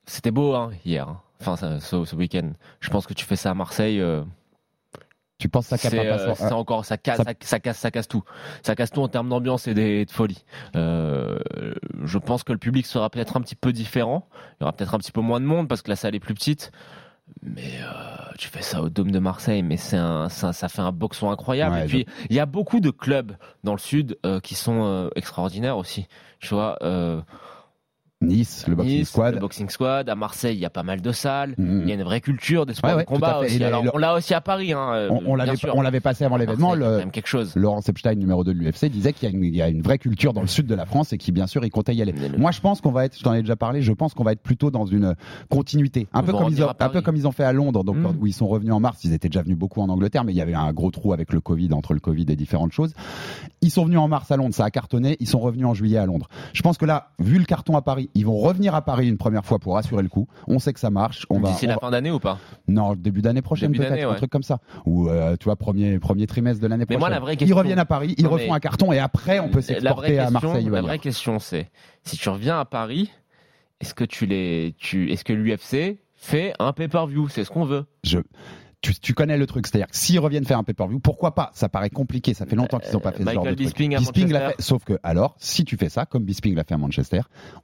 C'était 0.05 0.31
beau, 0.31 0.53
hein, 0.55 0.71
hier. 0.86 1.07
hein. 1.07 1.21
Enfin, 1.41 1.55
ça- 1.55 1.79
ce, 1.79 2.03
ce 2.05 2.15
week-end. 2.15 2.51
Je 2.79 2.89
pense 2.89 3.05
que 3.05 3.13
tu 3.13 3.25
fais 3.25 3.36
ça 3.36 3.51
à 3.51 3.53
Marseille. 3.53 4.00
euh, 4.00 4.24
Tu 5.39 5.50
penses 5.50 5.67
ça 5.67 5.77
euh, 5.93 6.33
c'est 6.36 6.51
encore 6.53 6.83
ça 6.83 6.97
casse, 6.97 7.17
ça- 7.17 7.24
ça... 7.25 7.33
ça 7.41 7.59
casse, 7.59 7.77
ça 7.77 7.91
casse 7.91 8.07
tout. 8.07 8.24
Ça 8.63 8.75
casse 8.75 8.89
tout 8.89 9.01
en 9.03 9.07
termes 9.07 9.29
d'ambiance 9.29 9.67
et 9.67 9.75
des- 9.75 10.03
de 10.05 10.09
folie. 10.12 10.43
Euh, 10.75 11.38
je 12.03 12.17
pense 12.17 12.43
que 12.43 12.51
le 12.53 12.57
public 12.57 12.88
sera 12.88 13.09
peut-être 13.12 13.38
un 13.38 13.41
petit 13.41 13.55
peu 13.55 13.71
différent. 13.71 14.27
Il 14.59 14.63
y 14.63 14.63
aura 14.63 14.74
peut-être 14.74 14.95
un 14.95 14.97
petit 14.97 15.12
peu 15.12 15.21
moins 15.21 15.39
de 15.39 15.45
monde 15.45 15.67
parce 15.67 15.83
que 15.83 15.89
la 15.89 15.95
salle 15.95 16.15
est 16.15 16.19
plus 16.19 16.33
petite. 16.33 16.71
Mais 17.43 17.79
euh, 17.81 18.31
tu 18.38 18.48
fais 18.50 18.62
ça 18.62 18.81
au 18.81 18.89
Dôme 18.89 19.12
de 19.12 19.19
Marseille, 19.19 19.63
mais 19.63 19.77
c'est 19.77 19.98
un, 19.98 20.29
ça, 20.29 20.53
ça 20.53 20.69
fait 20.69 20.81
un 20.81 20.91
boxon 20.91 21.29
incroyable. 21.29 21.75
Ouais, 21.75 21.84
et 21.84 21.88
puis 21.88 22.05
il 22.29 22.36
y 22.36 22.39
a 22.39 22.46
beaucoup 22.46 22.79
de 22.79 22.89
clubs 22.89 23.36
dans 23.63 23.74
le 23.74 23.79
sud 23.79 24.17
euh, 24.25 24.39
qui 24.39 24.55
sont 24.55 24.84
euh, 24.84 25.10
extraordinaires 25.15 25.77
aussi. 25.77 26.07
Tu 26.39 26.53
vois. 26.53 26.77
Nice, 28.19 28.65
le 28.67 28.74
boxing 28.75 28.97
Nice, 28.97 29.09
squad. 29.09 29.33
Le 29.36 29.39
boxing 29.39 29.69
squad. 29.69 30.09
À 30.09 30.15
Marseille, 30.15 30.55
il 30.57 30.59
y 30.59 30.65
a 30.65 30.71
pas 30.71 30.81
mal 30.81 31.01
de 31.01 31.12
salles. 31.12 31.53
Mhm. 31.59 31.81
Il 31.83 31.89
y 31.89 31.91
a 31.91 31.95
une 31.95 32.01
vraie 32.03 32.19
culture 32.19 32.65
des 32.65 32.74
sports 32.74 32.89
Ouais, 32.89 32.95
ouais, 32.97 33.03
de 33.03 33.07
combat 33.07 33.38
aussi. 33.38 33.63
Alors, 33.63 33.83
le- 33.83 33.91
on 33.93 34.00
l'a 34.00 34.15
aussi 34.15 34.33
à 34.33 34.41
Paris. 34.41 34.74
Hein, 34.74 34.89
euh, 34.93 35.09
On, 35.27 35.36
l'avait, 35.36 36.00
passé 36.00 36.25
avant 36.25 36.36
l'événement. 36.38 36.74
Le- 36.74 37.03
quelque 37.12 37.27
chose. 37.27 37.53
Laurent 37.55 37.79
Epstein, 37.88 38.15
numéro 38.15 38.43
2 38.43 38.55
de 38.55 38.59
l'UFC, 38.59 38.89
disait 38.89 39.13
qu'il 39.13 39.29
y, 39.29 39.31
a 39.31 39.36
une- 39.36 39.43
il 39.43 39.55
y 39.55 39.62
a 39.62 39.69
une 39.69 39.83
vraie 39.83 40.00
culture 40.00 40.33
dans 40.33 40.41
le 40.41 40.47
sud 40.47 40.65
de 40.65 40.74
la 40.74 40.88
France 40.88 41.13
et 41.13 41.19
qui, 41.19 41.31
bien 41.31 41.45
sûr, 41.45 41.63
il 41.63 41.69
comptait 41.69 41.93
y 41.93 42.01
aller. 42.01 42.12
Le- 42.12 42.39
Moi, 42.39 42.50
je 42.50 42.59
pense 42.59 42.81
qu'on 42.81 42.91
va 42.91 43.05
être, 43.05 43.15
je 43.15 43.24
t'en 43.24 43.33
ai 43.36 43.41
déjà 43.41 43.55
parlé, 43.55 43.83
je 43.83 43.93
pense 43.93 44.15
qu'on 44.15 44.24
va 44.24 44.31
être 44.31 44.41
plutôt 44.41 44.71
dans 44.71 44.88
une 44.88 45.13
continuité. 45.50 46.07
Un, 46.12 46.21
On 46.21 46.24
peu 46.24 46.31
comme, 46.33 46.50
ils 46.50 46.63
ont, 46.63 46.67
à 46.67 46.71
un 46.71 46.74
Paris. 46.74 46.93
peu 46.93 47.01
comme 47.01 47.17
ils 47.17 47.27
ont 47.27 47.31
fait 47.31 47.43
à 47.43 47.53
Londres, 47.53 47.83
donc, 47.83 47.97
Mm. 47.97 48.15
où 48.19 48.25
ils 48.25 48.33
sont 48.33 48.47
revenus 48.47 48.74
en 48.74 48.79
mars. 48.79 49.03
Ils 49.03 49.13
étaient 49.13 49.29
déjà 49.29 49.43
venus 49.43 49.57
beaucoup 49.57 49.81
en 49.81 49.89
Angleterre, 49.89 50.24
mais 50.24 50.33
il 50.33 50.38
y 50.38 50.41
avait 50.41 50.55
un 50.55 50.74
gros 50.74 50.89
trou 50.89 51.13
avec 51.13 51.31
le 51.33 51.39
Covid, 51.39 51.71
entre 51.74 51.93
le 51.93 52.00
Covid 52.00 52.25
et 52.29 52.36
différentes 52.36 52.71
choses. 52.74 52.93
Ils 53.62 53.69
sont 53.69 53.86
venus 53.86 54.00
en 54.00 54.07
mars 54.07 54.31
à 54.31 54.38
Londres, 54.38 54.55
ça 54.55 54.65
a 54.65 54.71
cartonné. 54.71 55.17
Ils 55.19 55.27
sont 55.27 55.39
revenus 55.39 55.67
en 55.67 55.75
juillet 55.75 55.97
à 56.00 56.05
Londres. 56.07 56.27
Je 56.53 56.63
pense 56.63 56.79
que 56.79 56.86
là, 56.86 57.09
vu 57.19 57.38
le 57.38 57.45
carton 57.45 57.77
à 57.77 57.81
Paris, 57.83 58.06
ils 58.15 58.25
vont 58.25 58.37
revenir 58.37 58.75
à 58.75 58.81
Paris 58.81 59.07
une 59.07 59.17
première 59.17 59.45
fois 59.45 59.59
pour 59.59 59.77
assurer 59.77 60.03
le 60.03 60.09
coup. 60.09 60.27
On 60.47 60.59
sait 60.59 60.73
que 60.73 60.79
ça 60.79 60.89
marche. 60.89 61.25
On 61.29 61.39
va, 61.39 61.49
D'ici 61.49 61.67
la 61.67 61.77
fin 61.77 61.91
d'année 61.91 62.11
ou 62.11 62.19
pas? 62.19 62.39
Non, 62.67 62.95
début 62.95 63.21
d'année 63.21 63.41
prochaine 63.41 63.71
peut-être, 63.71 64.09
un 64.11 64.15
truc 64.15 64.29
comme 64.29 64.43
ça. 64.43 64.59
Ou 64.85 65.09
euh, 65.09 65.35
tu 65.39 65.45
vois, 65.45 65.55
premier, 65.55 65.99
premier 65.99 66.27
trimestre 66.27 66.61
de 66.61 66.67
l'année 66.67 66.85
Mais 66.89 66.95
prochaine. 66.95 66.99
moi, 66.99 67.09
la 67.09 67.19
vraie 67.19 67.33
Ils 67.33 67.37
question- 67.37 67.57
reviennent 67.57 67.79
à 67.79 67.85
Paris, 67.85 68.15
ils 68.17 68.23
Non, 68.25 68.31
refont 68.31 68.53
un 68.53 68.59
carton 68.59 68.91
et 68.91 68.99
après 68.99 69.39
on 69.39 69.49
peut 69.49 69.61
s'exporter 69.61 70.19
à 70.19 70.29
Marseille. 70.29 70.69
La 70.71 70.81
vraie 70.81 70.99
question, 70.99 71.39
c'est 71.39 71.69
si 72.03 72.17
tu 72.17 72.29
reviens 72.29 72.59
à 72.59 72.65
Paris, 72.65 73.11
est-ce 73.81 73.93
que 73.93 74.03
tu 74.03 74.25
les, 74.25 74.75
tu, 74.77 75.11
est-ce 75.11 75.23
que 75.23 75.33
l'UFC 75.33 75.99
fait 76.15 76.53
un 76.59 76.73
pay-per-view? 76.73 77.29
C'est 77.29 77.43
ce 77.43 77.49
qu'on 77.51 77.65
veut. 77.65 77.85
Je, 78.03 78.19
tu, 78.81 78.93
tu 79.00 79.13
connais 79.13 79.38
le 79.38 79.48
truc, 79.48 79.67
c'est-à-dire 79.67 79.88
que 79.88 79.96
s'ils 79.96 80.19
reviennent 80.19 80.46
faire 80.46 80.60
un 80.60 80.63
pay-per-view, 80.63 81.00
pourquoi 81.00 81.34
pas? 81.34 81.51
Ça 81.53 81.67
paraît 81.69 81.89
compliqué, 81.89 82.34
ça 82.34 82.46
fait 82.46 82.55
longtemps 82.55 82.79
qu'ils 82.79 82.93
n'ont 82.93 83.00
pas 83.00 83.12
fait 83.12 83.24
ce 83.24 83.31
genre 83.31 83.43
de 83.43 83.50
truc. 83.55 83.57
Bisping 83.98 84.31
l'a 84.31 84.50
fait, 84.50 84.62
sauf 84.62 84.84
que 84.84 85.00
alors, 85.03 85.36
si 85.39 85.65
tu 85.65 85.77
fais 85.77 85.89
ça, 85.89 86.05
comme 86.05 86.24
Bisping 86.24 86.55
l'a 86.55 86.63
fait 86.63 86.75
à 86.75 86.77
Manchester, 86.77 87.22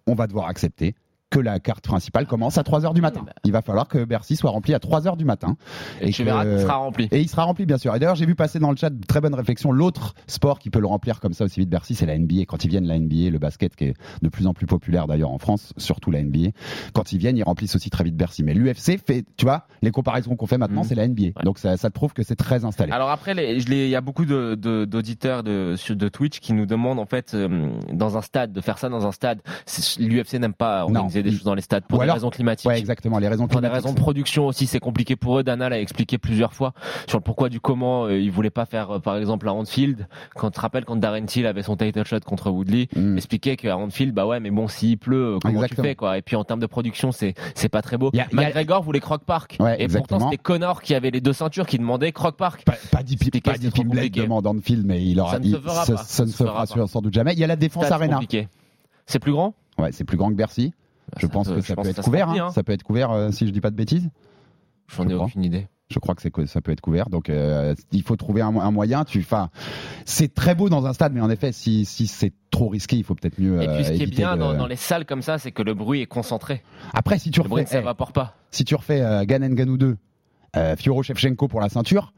on 0.08 0.15
va 0.15 0.27
devoir 0.27 0.48
accepter 0.48 0.96
que 1.34 1.40
la 1.40 1.60
carte 1.60 1.84
principale 1.88 2.28
commence 2.28 2.58
à 2.60 2.62
3h 2.62 2.94
du 2.94 3.02
matin. 3.02 3.24
bah. 3.25 3.34
Il 3.44 3.52
va 3.52 3.62
falloir 3.63 3.88
que 3.88 4.04
Bercy 4.06 4.36
soit 4.36 4.52
rempli 4.52 4.74
à 4.75 4.78
3h 4.78 5.18
du 5.18 5.25
matin. 5.25 5.58
Et, 6.00 6.12
tu 6.12 6.22
que- 6.22 6.25
verras 6.25 6.46
qu'il 6.46 6.60
sera 6.60 6.75
rempli. 6.75 7.08
Et 7.12 7.22
il 7.22 7.28
sera 7.28 7.44
rempli, 7.44 7.66
bien 7.66 7.78
sûr. 7.80 7.96
Et 7.96 8.00
d'ailleurs, 8.00 8.16
j'ai 8.16 8.25
vu 8.28 8.36
passer 8.36 8.60
dans 8.60 8.70
le 8.70 8.78
chat 8.78 8.92
de 8.92 9.04
très 9.06 9.20
bonne 9.20 9.34
réflexion. 9.34 9.72
L'autre 9.72 10.13
sport 10.28 10.60
qui 10.60 10.70
peut 10.70 10.80
le 10.80 10.86
remplir 10.86 11.20
comme 11.20 11.34
ça 11.34 11.46
aussi 11.46 11.60
vite 11.62 11.70
Bercy, 11.70 11.96
c'est 11.96 12.06
la 12.06 12.18
NBA. 12.20 12.46
Quand 12.48 12.63
ils 12.63 12.70
viennent, 12.70 12.86
la 12.86 13.00
NBA, 13.00 13.32
le 13.32 13.40
basket 13.40 13.75
qui 13.75 13.86
est 13.86 13.94
de 14.22 14.30
plus 14.30 14.46
en 14.46 14.54
plus 14.54 14.68
populaire 14.68 15.08
d'ailleurs 15.08 15.32
en 15.32 15.40
France, 15.40 15.74
surtout 15.78 16.12
la 16.12 16.22
NBA. 16.24 16.52
Quand 16.94 17.12
ils 17.13 17.18
viennent, 17.18 17.38
ils 17.38 17.44
remplissent 17.44 17.75
aussi 17.75 17.90
très 17.90 18.04
vite 18.04 18.16
Bercy. 18.16 18.44
Mais 18.44 18.54
l'UFC 18.54 19.00
fait, 19.04 19.25
tu 19.36 19.46
vois, 19.46 19.66
les 19.82 19.90
comparaisons 19.92 20.36
qu'on 20.36 20.46
fait 20.48 20.60
maintenant, 20.60 20.82
Mhm. 20.82 20.88
c'est 20.88 20.96
la 20.96 21.08
NBA. 21.08 21.42
Donc 21.44 21.58
ça, 21.58 21.78
ça 21.78 21.90
te 21.90 21.96
prouve 21.96 22.13
que 22.13 22.22
c'est 22.22 22.36
très 22.36 22.63
installé. 22.63 22.92
Alors 22.92 23.10
après, 23.10 23.34
il 23.34 23.88
y 23.90 23.96
a 23.96 24.02
beaucoup 24.02 24.25
de- 24.25 24.54
de- 24.54 24.86
d'auditeurs 24.86 25.42
de, 25.44 25.75
Twitch 26.10 26.40
qui 26.42 26.54
nous 26.54 26.68
demandent 26.68 27.00
en 27.00 27.06
fait 27.08 27.34
euh, 27.34 27.72
dans 27.92 28.18
un 28.18 28.22
stade 28.22 28.52
de 28.54 28.62
faire 28.62 28.78
ça 28.78 28.90
dans 28.90 29.08
un 29.08 29.12
stade. 29.12 29.40
L'UFC 30.00 30.36
n'aime 30.38 30.54
pas 30.54 30.84
organiser 30.84 31.23
des 31.24 31.32
choses 31.32 31.44
dans 31.44 31.56
les 31.56 31.62
stades 31.62 31.84
pour 31.86 31.98
Ou 31.98 32.01
des 32.01 32.03
alors- 32.03 32.15
raisons 32.15 32.30
climatiques. 32.30 32.70
Ouais, 32.70 32.77
exactement. 32.80 33.18
Les 33.20 33.27
raisons 33.27 33.48
Pour 33.48 33.62
des 33.62 33.68
raisons 33.68 33.92
de 33.94 34.00
production 34.00 34.48
aussi, 34.48 34.68
c'est 34.68 34.80
compliqué 34.80 35.15
pour 35.15 35.39
eux. 35.39 35.44
Dana 35.44 35.70
l'a 35.70 35.80
expliqué 35.80 36.18
plusieurs 36.18 36.53
fois 36.53 36.74
sur 37.08 37.18
le 37.18 37.24
pourquoi 37.24 37.50
du 37.50 37.60
comment. 37.60 38.06
Euh, 38.06 38.20
ils 38.20 38.32
voulaient 38.32 38.50
pas 38.50 38.65
faire, 38.65 38.92
euh, 38.92 39.00
par 39.00 39.18
exemple, 39.18 39.48
à 39.48 39.53
Anfield. 39.53 40.08
Quand 40.36 40.50
tu 40.51 40.56
te 40.56 40.62
rappelles 40.62 40.86
quand 40.86 40.96
Darren 40.98 41.25
Till 41.25 41.46
avait 41.48 41.63
son 41.63 41.75
title 41.75 42.06
shot 42.06 42.20
contre 42.25 42.50
Woodley, 42.51 42.88
Mm. 42.96 43.18
expliquait 43.18 43.56
qu'à 43.58 43.77
Anfield, 43.77 44.13
bah 44.13 44.25
ouais, 44.27 44.39
mais 44.39 44.51
bon, 44.51 44.68
s'il 44.68 44.98
pleut, 44.98 45.38
comment 45.42 45.53
Exactement. 45.56 45.84
tu 45.84 45.89
fais 45.89 45.96
quoi? 45.96 46.18
Et 46.18 46.22
puis 46.22 46.36
en 46.36 46.44
termes 46.44 46.60
de 46.60 46.65
production, 46.68 47.12
c'est 47.12 47.34
c'est 47.56 47.70
pas 47.70 47.82
très 47.82 47.98
beau. 47.98 48.10
Y 48.13 48.20
a- 48.20 48.27
y 48.32 48.34
a- 48.34 48.48
McGregor 48.48 48.84
voulait 48.84 49.00
Croc 49.00 49.24
Park. 49.25 49.58
Ouais, 49.60 49.80
et 49.80 49.84
exactement. 49.84 50.18
pourtant, 50.20 50.32
c'était 50.32 50.42
Connor 50.42 50.82
qui 50.82 50.94
avait 50.96 51.12
les 51.12 51.22
deux 51.22 51.34
ceintures 51.34 51.65
qui 51.65 51.77
demandait 51.77 52.12
Croc 52.12 52.36
Park. 52.38 52.63
Pas, 52.65 52.74
pas 52.92 53.03
compliqué. 54.10 54.22
demande 54.22 54.48
Anfield, 54.48 54.86
mais 54.86 55.03
il 55.06 55.20
aura 55.20 55.32
Ça 55.34 55.39
ne 55.39 55.46
se 55.46 55.58
fera 55.58 55.86
ça, 55.86 55.94
pas. 55.94 56.03
ça 56.03 56.25
ne 56.25 56.30
se 56.30 56.44
fera 56.44 56.65
sur- 56.65 56.89
sans 56.89 57.01
doute 57.01 57.13
jamais. 57.13 57.34
Il 57.34 57.39
y 57.39 57.44
a 57.44 57.48
la 57.48 57.56
Défense 57.56 57.89
Arena. 57.92 58.20
C'est 59.06 59.20
plus 59.20 59.32
grand? 59.32 59.53
Ouais, 59.77 59.92
c'est 59.92 60.03
plus 60.03 60.18
grand 60.18 60.30
que 60.30 60.36
Bercy. 60.36 60.74
Je 61.17 61.27
Ça 61.27 61.32
pense 61.34 61.48
que 61.50 61.55
je 61.62 61.62
ça 61.62 61.75
peut 61.75 61.88
être 61.88 61.96
ça 61.98 62.01
couvert. 62.03 62.29
hein. 62.29 62.36
hein. 62.48 62.51
Ça 62.51 62.63
peut 62.63 62.72
être 62.74 62.84
couvert 62.84 63.29
si 63.32 63.48
je 63.48 63.51
dis 63.51 63.62
pas 63.62 63.72
de 63.72 63.75
bêtises. 63.75 64.10
J'en 64.96 65.05
ai 65.08 65.12
Je 65.12 65.15
aucune 65.15 65.43
idée. 65.43 65.67
Je 65.89 66.00
crois 66.00 66.15
que 66.15 66.22
c'est 66.22 66.32
que 66.32 66.46
ça 66.46 66.60
peut 66.62 66.72
être 66.72 66.82
couvert. 66.82 67.10
Donc 67.10 67.29
euh, 67.29 67.75
il 67.91 68.01
faut 68.03 68.15
trouver 68.15 68.41
un, 68.41 68.55
un 68.58 68.72
moyen. 68.72 69.03
Tu, 69.05 69.25
c'est 70.05 70.34
très 70.34 70.55
beau 70.55 70.70
dans 70.70 70.86
un 70.88 70.93
stade, 70.93 71.13
mais 71.13 71.22
en 71.22 71.29
effet, 71.29 71.51
si, 71.51 71.86
si 71.86 72.08
c'est 72.08 72.34
trop 72.51 72.67
risqué, 72.70 72.96
il 72.96 73.03
faut 73.03 73.13
peut-être 73.15 73.39
mieux. 73.39 73.62
Et 73.62 73.67
puis 73.67 73.86
ce 73.86 73.91
euh, 73.91 73.98
qui 73.98 74.03
est 74.03 74.08
bien 74.08 74.36
de- 74.36 74.39
dans, 74.39 74.53
dans 74.55 74.65
les 74.67 74.75
salles 74.75 75.05
comme 75.05 75.22
ça, 75.22 75.38
c'est 75.38 75.51
que 75.51 75.62
le 75.62 75.74
bruit 75.74 76.01
est 76.01 76.05
concentré. 76.08 76.63
Après, 76.93 77.20
si 77.20 77.29
tu 77.32 77.41
Le 77.43 77.48
bruit 77.50 77.63
refais, 77.63 77.75
ne 77.75 77.79
eh, 77.79 77.82
s'évapore 77.82 78.12
pas. 78.12 78.36
si 78.50 78.63
tu 78.65 78.75
refais 78.75 79.01
euh, 79.01 79.24
Ganen 79.25 79.53
Ganou 79.53 79.77
2, 79.77 79.98
euh, 80.55 80.75
Fioro 80.75 81.03
Shevchenko 81.03 81.48
pour 81.48 81.62
la 81.62 81.70
ceinture, 81.70 82.13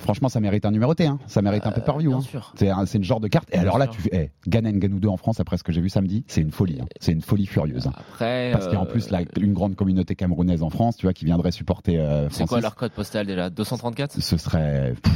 franchement, 0.00 0.28
ça 0.28 0.40
mérite 0.40 0.64
un 0.66 0.70
numéroté. 0.72 1.06
Hein. 1.06 1.18
Ça 1.26 1.42
mérite 1.42 1.66
un 1.66 1.72
peu 1.72 1.80
per 1.80 1.96
view. 1.98 2.10
bien 2.10 2.18
hein. 2.18 2.22
sûr. 2.22 2.52
C'est 2.56 2.70
un, 2.70 2.86
c'est 2.86 2.98
une 2.98 3.04
genre 3.04 3.20
de 3.20 3.28
carte. 3.28 3.48
Et 3.50 3.52
Bien 3.52 3.60
alors 3.62 3.78
là, 3.78 3.84
sûr. 3.86 3.94
tu 3.94 4.02
fais 4.02 4.10
eh, 4.12 4.48
Ganen 4.50 4.78
Ganou 4.78 4.98
2 5.00 5.08
en 5.08 5.16
France, 5.16 5.40
après 5.40 5.56
ce 5.56 5.62
que 5.64 5.72
j'ai 5.72 5.80
vu 5.80 5.88
samedi, 5.88 6.24
c'est 6.26 6.40
une 6.40 6.50
folie. 6.52 6.78
hein. 6.80 6.86
C'est 7.00 7.12
une 7.12 7.22
folie 7.22 7.46
furieuse. 7.46 7.86
hein. 7.86 7.92
Après, 7.96 8.50
Parce 8.52 8.64
qu'il 8.66 8.74
y 8.74 8.76
a 8.76 8.80
en 8.80 8.84
euh, 8.86 8.88
plus 8.90 9.10
là, 9.10 9.20
une 9.38 9.52
grande 9.52 9.76
communauté 9.76 10.14
camerounaise 10.16 10.62
en 10.62 10.70
France, 10.70 10.96
tu 10.96 11.06
vois, 11.06 11.12
qui 11.12 11.24
viendrait 11.24 11.52
supporter 11.52 11.98
euh, 11.98 12.28
c'est 12.30 12.46
quoi 12.46 12.60
leur 12.60 12.74
code 12.74 12.92
postal 12.92 13.26
déjà? 13.26 13.50
234 13.50 14.20
ce 14.20 14.36
serait 14.36 14.94
pff, 15.02 15.12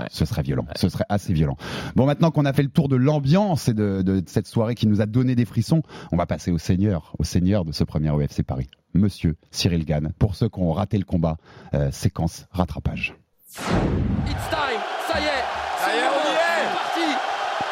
Ouais. 0.00 0.06
ce 0.10 0.24
serait 0.24 0.42
violent 0.42 0.64
ce 0.76 0.88
serait 0.88 1.04
assez 1.08 1.32
violent 1.32 1.56
bon 1.96 2.06
maintenant 2.06 2.30
qu'on 2.30 2.44
a 2.44 2.52
fait 2.52 2.62
le 2.62 2.68
tour 2.68 2.88
de 2.88 2.94
l'ambiance 2.94 3.68
et 3.68 3.74
de, 3.74 4.02
de 4.02 4.22
cette 4.26 4.46
soirée 4.46 4.76
qui 4.76 4.86
nous 4.86 5.00
a 5.00 5.06
donné 5.06 5.34
des 5.34 5.44
frissons 5.44 5.82
on 6.12 6.16
va 6.16 6.24
passer 6.24 6.52
au 6.52 6.58
seigneur 6.58 7.14
au 7.18 7.24
seigneur 7.24 7.64
de 7.64 7.72
ce 7.72 7.82
premier 7.82 8.10
UFC 8.10 8.44
Paris 8.44 8.68
monsieur 8.94 9.34
Cyril 9.50 9.84
Gann 9.84 10.12
pour 10.18 10.36
ceux 10.36 10.48
qui 10.48 10.60
ont 10.60 10.72
raté 10.72 10.98
le 10.98 11.04
combat 11.04 11.36
euh, 11.74 11.90
séquence 11.90 12.46
rattrapage 12.52 13.16
It's 13.56 14.44
time, 14.52 14.76
ça 15.08 15.16
y 15.16 15.24
est, 15.24 15.44
Ça 15.80 15.88
y 15.88 15.98
est, 16.04 16.04
on 16.04 16.20
y 16.20 16.36
est. 16.36 16.68
c'est 16.68 16.76
parti. 16.76 17.08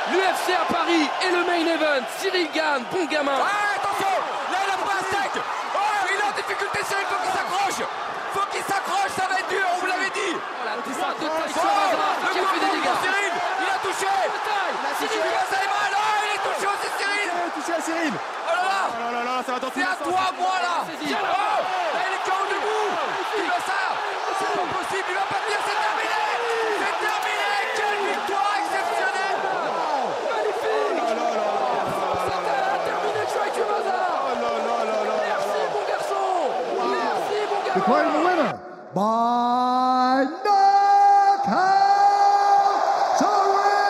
L'UFC 0.08 0.48
à 0.56 0.64
Paris 0.72 1.04
et 1.20 1.30
le 1.36 1.44
main 1.44 1.60
event. 1.68 2.00
Cyril 2.16 2.48
Gann, 2.54 2.80
bon 2.90 3.04
gamin. 3.04 3.36
Ah, 3.36 3.76
attention. 3.76 4.08
Là, 4.52 4.58
il 4.64 4.70
a 4.72 4.76
pris 4.80 4.96
un 4.96 5.04
steak 5.04 5.32
Oh, 5.36 5.78
il 6.08 6.16
est 6.16 6.24
en 6.24 6.32
difficulté, 6.32 6.78
Cyril, 6.88 7.04
faut 7.12 7.20
qu'il 7.20 7.34
s'accroche. 7.36 7.80
Faut 8.32 8.46
qu'il 8.48 8.64
s'accroche, 8.64 9.12
ça 9.20 9.26
va 9.28 9.36
être 9.36 9.48
dur, 9.52 9.66
on 9.68 9.78
vous 9.84 9.86
l'avait 9.92 10.14
dit. 10.16 10.32
Voilà, 10.32 10.80
de 10.80 10.88
Oh, 10.88 11.44
Hazard, 11.44 12.32
qui 12.32 12.38
a 12.40 12.46
fait 12.48 12.62
des 12.64 12.72
dégâts. 12.72 12.96
Cyril. 13.04 13.32
Il 13.36 13.68
a 13.68 13.78
touché. 13.84 14.12
Cyril 14.96 15.44
ça 15.52 15.58
est 15.60 15.68
mal. 15.76 15.92
Oh, 15.92 16.16
il 16.24 16.30
est 16.32 16.42
touché 16.48 16.66
aussi, 16.72 16.88
Cyril. 16.96 17.28
Touché 17.52 17.72
à 17.76 17.80
Cyril. 17.84 18.14
Oh 18.16 18.48
là 18.48 18.62
là. 18.64 18.80
Oh 18.96 19.12
là 19.12 19.22
là, 19.28 19.34
ça 19.44 19.52
va 19.52 19.60
tous 19.60 19.72
C'est 19.76 19.84
à 19.84 19.96
toi, 20.00 20.24
moi, 20.40 20.56
là. 20.64 20.76
Oh 20.80 20.88
Là, 20.88 22.00
il 22.08 22.16
est 22.16 22.24
KO 22.24 22.40
debout 22.48 22.88
Il 23.36 23.50
va 23.52 23.60
ça 23.60 23.85
C'est 24.38 24.52
pas 24.52 24.66
possible, 24.76 25.08
il 25.08 25.14
va 25.14 25.26
pas 25.32 25.40
tenir, 25.44 25.60
c'est 25.66 25.80
terminé 25.86 26.20
C'est 26.80 26.96
terminé 27.06 27.50
Quelle 27.76 27.98
victoire 28.06 28.52
exceptionnelle 28.60 29.40
Terminé, 32.86 33.22
Joachim 33.32 33.68
Hazard. 33.76 34.36
Merci, 35.26 35.60
mon 35.72 35.84
garçon. 35.88 36.28
Merci, 36.92 37.38
mon 37.50 37.58
gamin. 37.64 37.76
Declaring 37.76 38.12
the 38.12 38.20
winner 38.26 38.52
by 38.94 40.26
knockout, 40.44 41.86
Cyril 43.18 43.86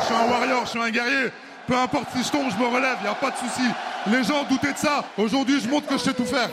Je 0.00 0.04
suis 0.06 0.14
un 0.14 0.26
warrior, 0.30 0.60
je 0.64 0.70
suis 0.70 0.80
un 0.80 0.90
guerrier. 0.90 1.30
Peu 1.68 1.76
importe 1.76 2.08
si 2.16 2.24
je 2.24 2.30
tombe, 2.30 2.50
je 2.50 2.56
me 2.56 2.66
relève, 2.66 2.96
il 3.00 3.02
n'y 3.02 3.10
a 3.10 3.14
pas 3.14 3.30
de 3.30 3.36
souci. 3.36 3.68
Les 4.06 4.24
gens 4.24 4.42
doutaient 4.48 4.72
de 4.72 4.78
ça. 4.78 5.04
Aujourd'hui, 5.18 5.60
je 5.60 5.68
montre 5.68 5.86
que 5.86 5.98
je 5.98 6.02
sais 6.02 6.14
tout 6.14 6.24
faire. 6.24 6.48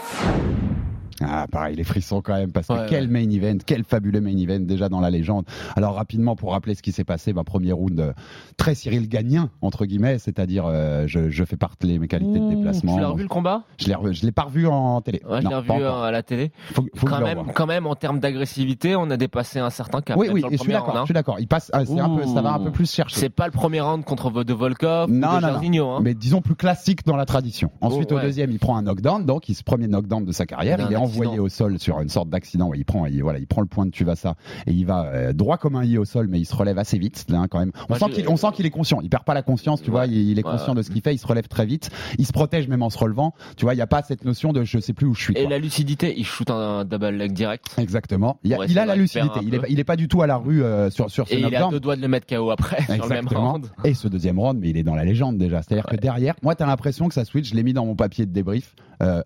Ah, 1.27 1.47
pareil, 1.51 1.75
les 1.75 1.83
frissons 1.83 2.21
quand 2.21 2.35
même, 2.35 2.51
parce 2.51 2.67
que 2.67 2.73
Ouais, 2.73 2.85
quel 2.89 3.07
main 3.07 3.29
event, 3.29 3.57
quel 3.65 3.83
fabuleux 3.83 4.21
main 4.21 4.37
event 4.37 4.59
déjà 4.59 4.89
dans 4.89 4.99
la 4.99 5.09
légende. 5.09 5.45
Alors 5.75 5.95
rapidement, 5.95 6.35
pour 6.35 6.51
rappeler 6.51 6.75
ce 6.75 6.81
qui 6.81 6.91
s'est 6.91 7.03
passé, 7.03 7.33
ma 7.33 7.43
premier 7.43 7.71
round 7.71 7.99
euh, 7.99 8.13
très 8.57 8.75
Cyril 8.75 9.07
Gagnien, 9.07 9.49
entre 9.61 9.85
guillemets, 9.85 10.19
c'est-à-dire 10.19 10.65
euh, 10.67 11.05
je, 11.07 11.29
je 11.29 11.43
fais 11.45 11.57
partie 11.57 11.99
mes 11.99 12.07
qualités 12.07 12.39
de 12.39 12.49
déplacement. 12.49 12.95
Tu 12.95 13.01
l'as 13.01 13.07
revu 13.09 13.23
le 13.23 13.29
combat? 13.29 13.63
Je 13.77 13.87
l'ai 13.87 13.93
revu- 13.95 14.13
je 14.13 14.25
l'ai 14.25 14.31
pas 14.31 14.43
revu 14.43 14.67
en 14.67 15.01
télé. 15.01 15.21
Ouais, 15.29 15.41
je 15.41 15.47
l'ai 15.47 15.55
revu 15.55 15.71
euh, 15.71 16.01
à 16.03 16.11
la 16.11 16.23
télé. 16.23 16.51
Faut, 16.73 16.85
faut 16.95 17.05
que 17.05 17.11
Quand 17.11 17.21
même, 17.21 17.43
quand 17.53 17.65
même, 17.67 17.85
en 17.87 17.95
termes 17.95 18.19
d'agressivité, 18.19 18.95
on 18.95 19.09
a 19.09 19.17
dépassé 19.17 19.59
un 19.59 19.69
certain 19.69 20.01
cap. 20.01 20.17
Oui, 20.17 20.27
oui, 20.31 20.43
je 20.51 20.57
suis 20.57 20.71
d'accord, 20.71 20.87
round, 20.87 20.95
je 20.97 21.01
hein. 21.01 21.05
suis 21.05 21.13
d'accord. 21.13 21.39
Il 21.39 21.47
passe, 21.47 21.69
ah, 21.73 21.79
un 21.79 22.15
peu, 22.15 22.25
ça 22.25 22.41
va 22.41 22.53
un 22.53 22.59
peu 22.59 22.71
plus 22.71 22.91
chercher. 22.91 23.19
C'est 23.19 23.29
pas 23.29 23.45
le 23.45 23.51
premier 23.51 23.81
round 23.81 24.03
contre 24.03 24.43
de 24.43 24.53
Volkov 24.53 25.09
Non, 25.11 25.15
ou 25.27 25.31
non, 25.31 25.37
de 25.37 25.41
non. 25.41 25.47
Jairzinho, 25.51 25.89
hein. 25.89 25.99
Mais 26.01 26.13
disons 26.13 26.41
plus 26.41 26.55
classique 26.55 27.05
dans 27.05 27.15
la 27.15 27.25
tradition. 27.25 27.69
Ensuite, 27.81 28.11
Oh, 28.11 28.15
au 28.17 28.19
deuxième, 28.21 28.51
il 28.51 28.59
prend 28.59 28.77
un 28.77 28.81
knockdown, 28.83 29.25
donc 29.25 29.49
il 29.49 29.55
se 29.55 29.63
premier 29.63 29.87
knockdown 29.87 30.25
de 30.25 30.31
sa 30.31 30.45
carrière. 30.45 30.77
Il 30.79 30.91
est 30.93 30.95
envoyé 30.95 31.14
accident. 31.23 31.43
au 31.43 31.49
sol 31.49 31.79
sur 31.79 31.99
une 32.01 32.09
sorte 32.09 32.29
d'accident. 32.29 32.73
Il 32.73 32.85
prend, 32.85 33.05
il, 33.05 33.21
voilà, 33.21 33.39
il 33.39 33.47
prend 33.47 33.61
le 33.61 33.67
point 33.67 33.85
de 33.85 33.91
Tuvasa 33.91 34.35
et 34.67 34.71
il 34.71 34.85
va 34.85 35.05
euh, 35.13 35.33
droit 35.33 35.57
comme 35.57 35.75
un 35.75 35.83
i 35.83 35.97
au 35.97 36.05
sol, 36.05 36.27
mais 36.29 36.39
il 36.39 36.45
se 36.45 36.55
relève 36.55 36.77
assez 36.77 36.97
vite, 36.97 37.25
là, 37.29 37.45
quand 37.49 37.59
même. 37.59 37.71
On 37.83 37.85
Moi, 37.89 37.99
sent 37.99 38.05
qu'il, 38.11 38.65
est 38.65 38.69
conscient. 38.71 38.99
Il 39.01 39.09
perd 39.09 39.23
pas 39.23 39.33
la 39.33 39.41
conscience, 39.43 39.81
tu 39.81 39.89
Ouais. 39.89 39.91
vois. 39.91 40.05
Il, 40.07 40.13
il 40.29 40.39
est 40.39 40.45
Ouais, 40.45 40.51
conscient 40.51 40.75
de 40.75 40.81
ce 40.81 40.89
qu'il 40.91 41.01
fait. 41.01 41.13
Il 41.13 41.17
se 41.17 41.27
relève 41.27 41.47
très 41.47 41.65
vite. 41.65 41.89
Il 42.17 42.25
se 42.25 42.31
protège 42.33 42.67
même 42.67 42.83
en 42.83 42.89
se 42.89 42.97
relevant. 42.97 43.33
Tu 43.57 43.65
vois, 43.65 43.73
il 43.73 43.77
y 43.77 43.81
a 43.81 43.87
pas 43.87 44.01
cette 44.03 44.25
notion 44.25 44.53
de 44.53 44.63
je 44.63 44.79
sais 44.79 44.93
plus 44.93 45.07
où 45.07 45.13
je 45.13 45.21
suis. 45.21 45.33
Et 45.37 45.41
quoi. 45.41 45.49
la 45.49 45.57
lucidité, 45.59 46.13
il 46.17 46.25
shoot 46.25 46.49
un 46.49 46.85
double 46.85 47.09
leg 47.11 47.31
direct. 47.33 47.73
Exactement. 47.77 48.37
Il, 48.43 48.53
a, 48.53 48.57
il 48.67 48.77
a 48.79 48.85
la 48.85 48.95
lucidité. 48.95 49.39
Il 49.43 49.53
est, 49.55 49.59
pas- 49.59 49.67
il 49.69 49.79
est 49.79 49.83
pas 49.83 49.95
du 49.95 50.07
tout 50.07 50.21
à 50.21 50.27
la 50.27 50.37
rue 50.37 50.63
euh, 50.63 50.89
sur 50.89 51.09
sur 51.09 51.27
ce 51.27 51.33
Et 51.33 51.37
il 51.37 51.43
knockdown. 51.43 51.71
deux 51.71 51.79
doigts 51.79 51.95
de 51.95 52.01
le 52.01 52.07
mettre 52.07 52.27
KO 52.27 52.51
après, 52.51 52.81
sur 52.83 52.93
le 52.93 52.97
même 53.09 53.11
Exactement. 53.25 53.51
round. 53.53 53.67
Et 53.83 53.93
ce 53.93 54.07
deuxième 54.07 54.39
round, 54.39 54.59
mais 54.59 54.69
il 54.69 54.77
est 54.77 54.83
dans 54.83 54.95
la 54.95 55.05
légende 55.05 55.37
déjà. 55.37 55.61
C'est-à-dire 55.61 55.85
que 55.85 55.95
derrière, 55.95 56.35
moi, 56.43 56.55
t'as 56.55 56.65
l'impression 56.65 57.07
que 57.07 57.13
ça 57.13 57.25
switch. 57.25 57.49
Je 57.49 57.55
l'ai 57.55 57.63
mis 57.63 57.73
dans 57.73 57.85
mon 57.85 57.95
papier 57.95 58.25
de 58.25 58.31
débrief. 58.31 58.75
Euh, 59.03 59.21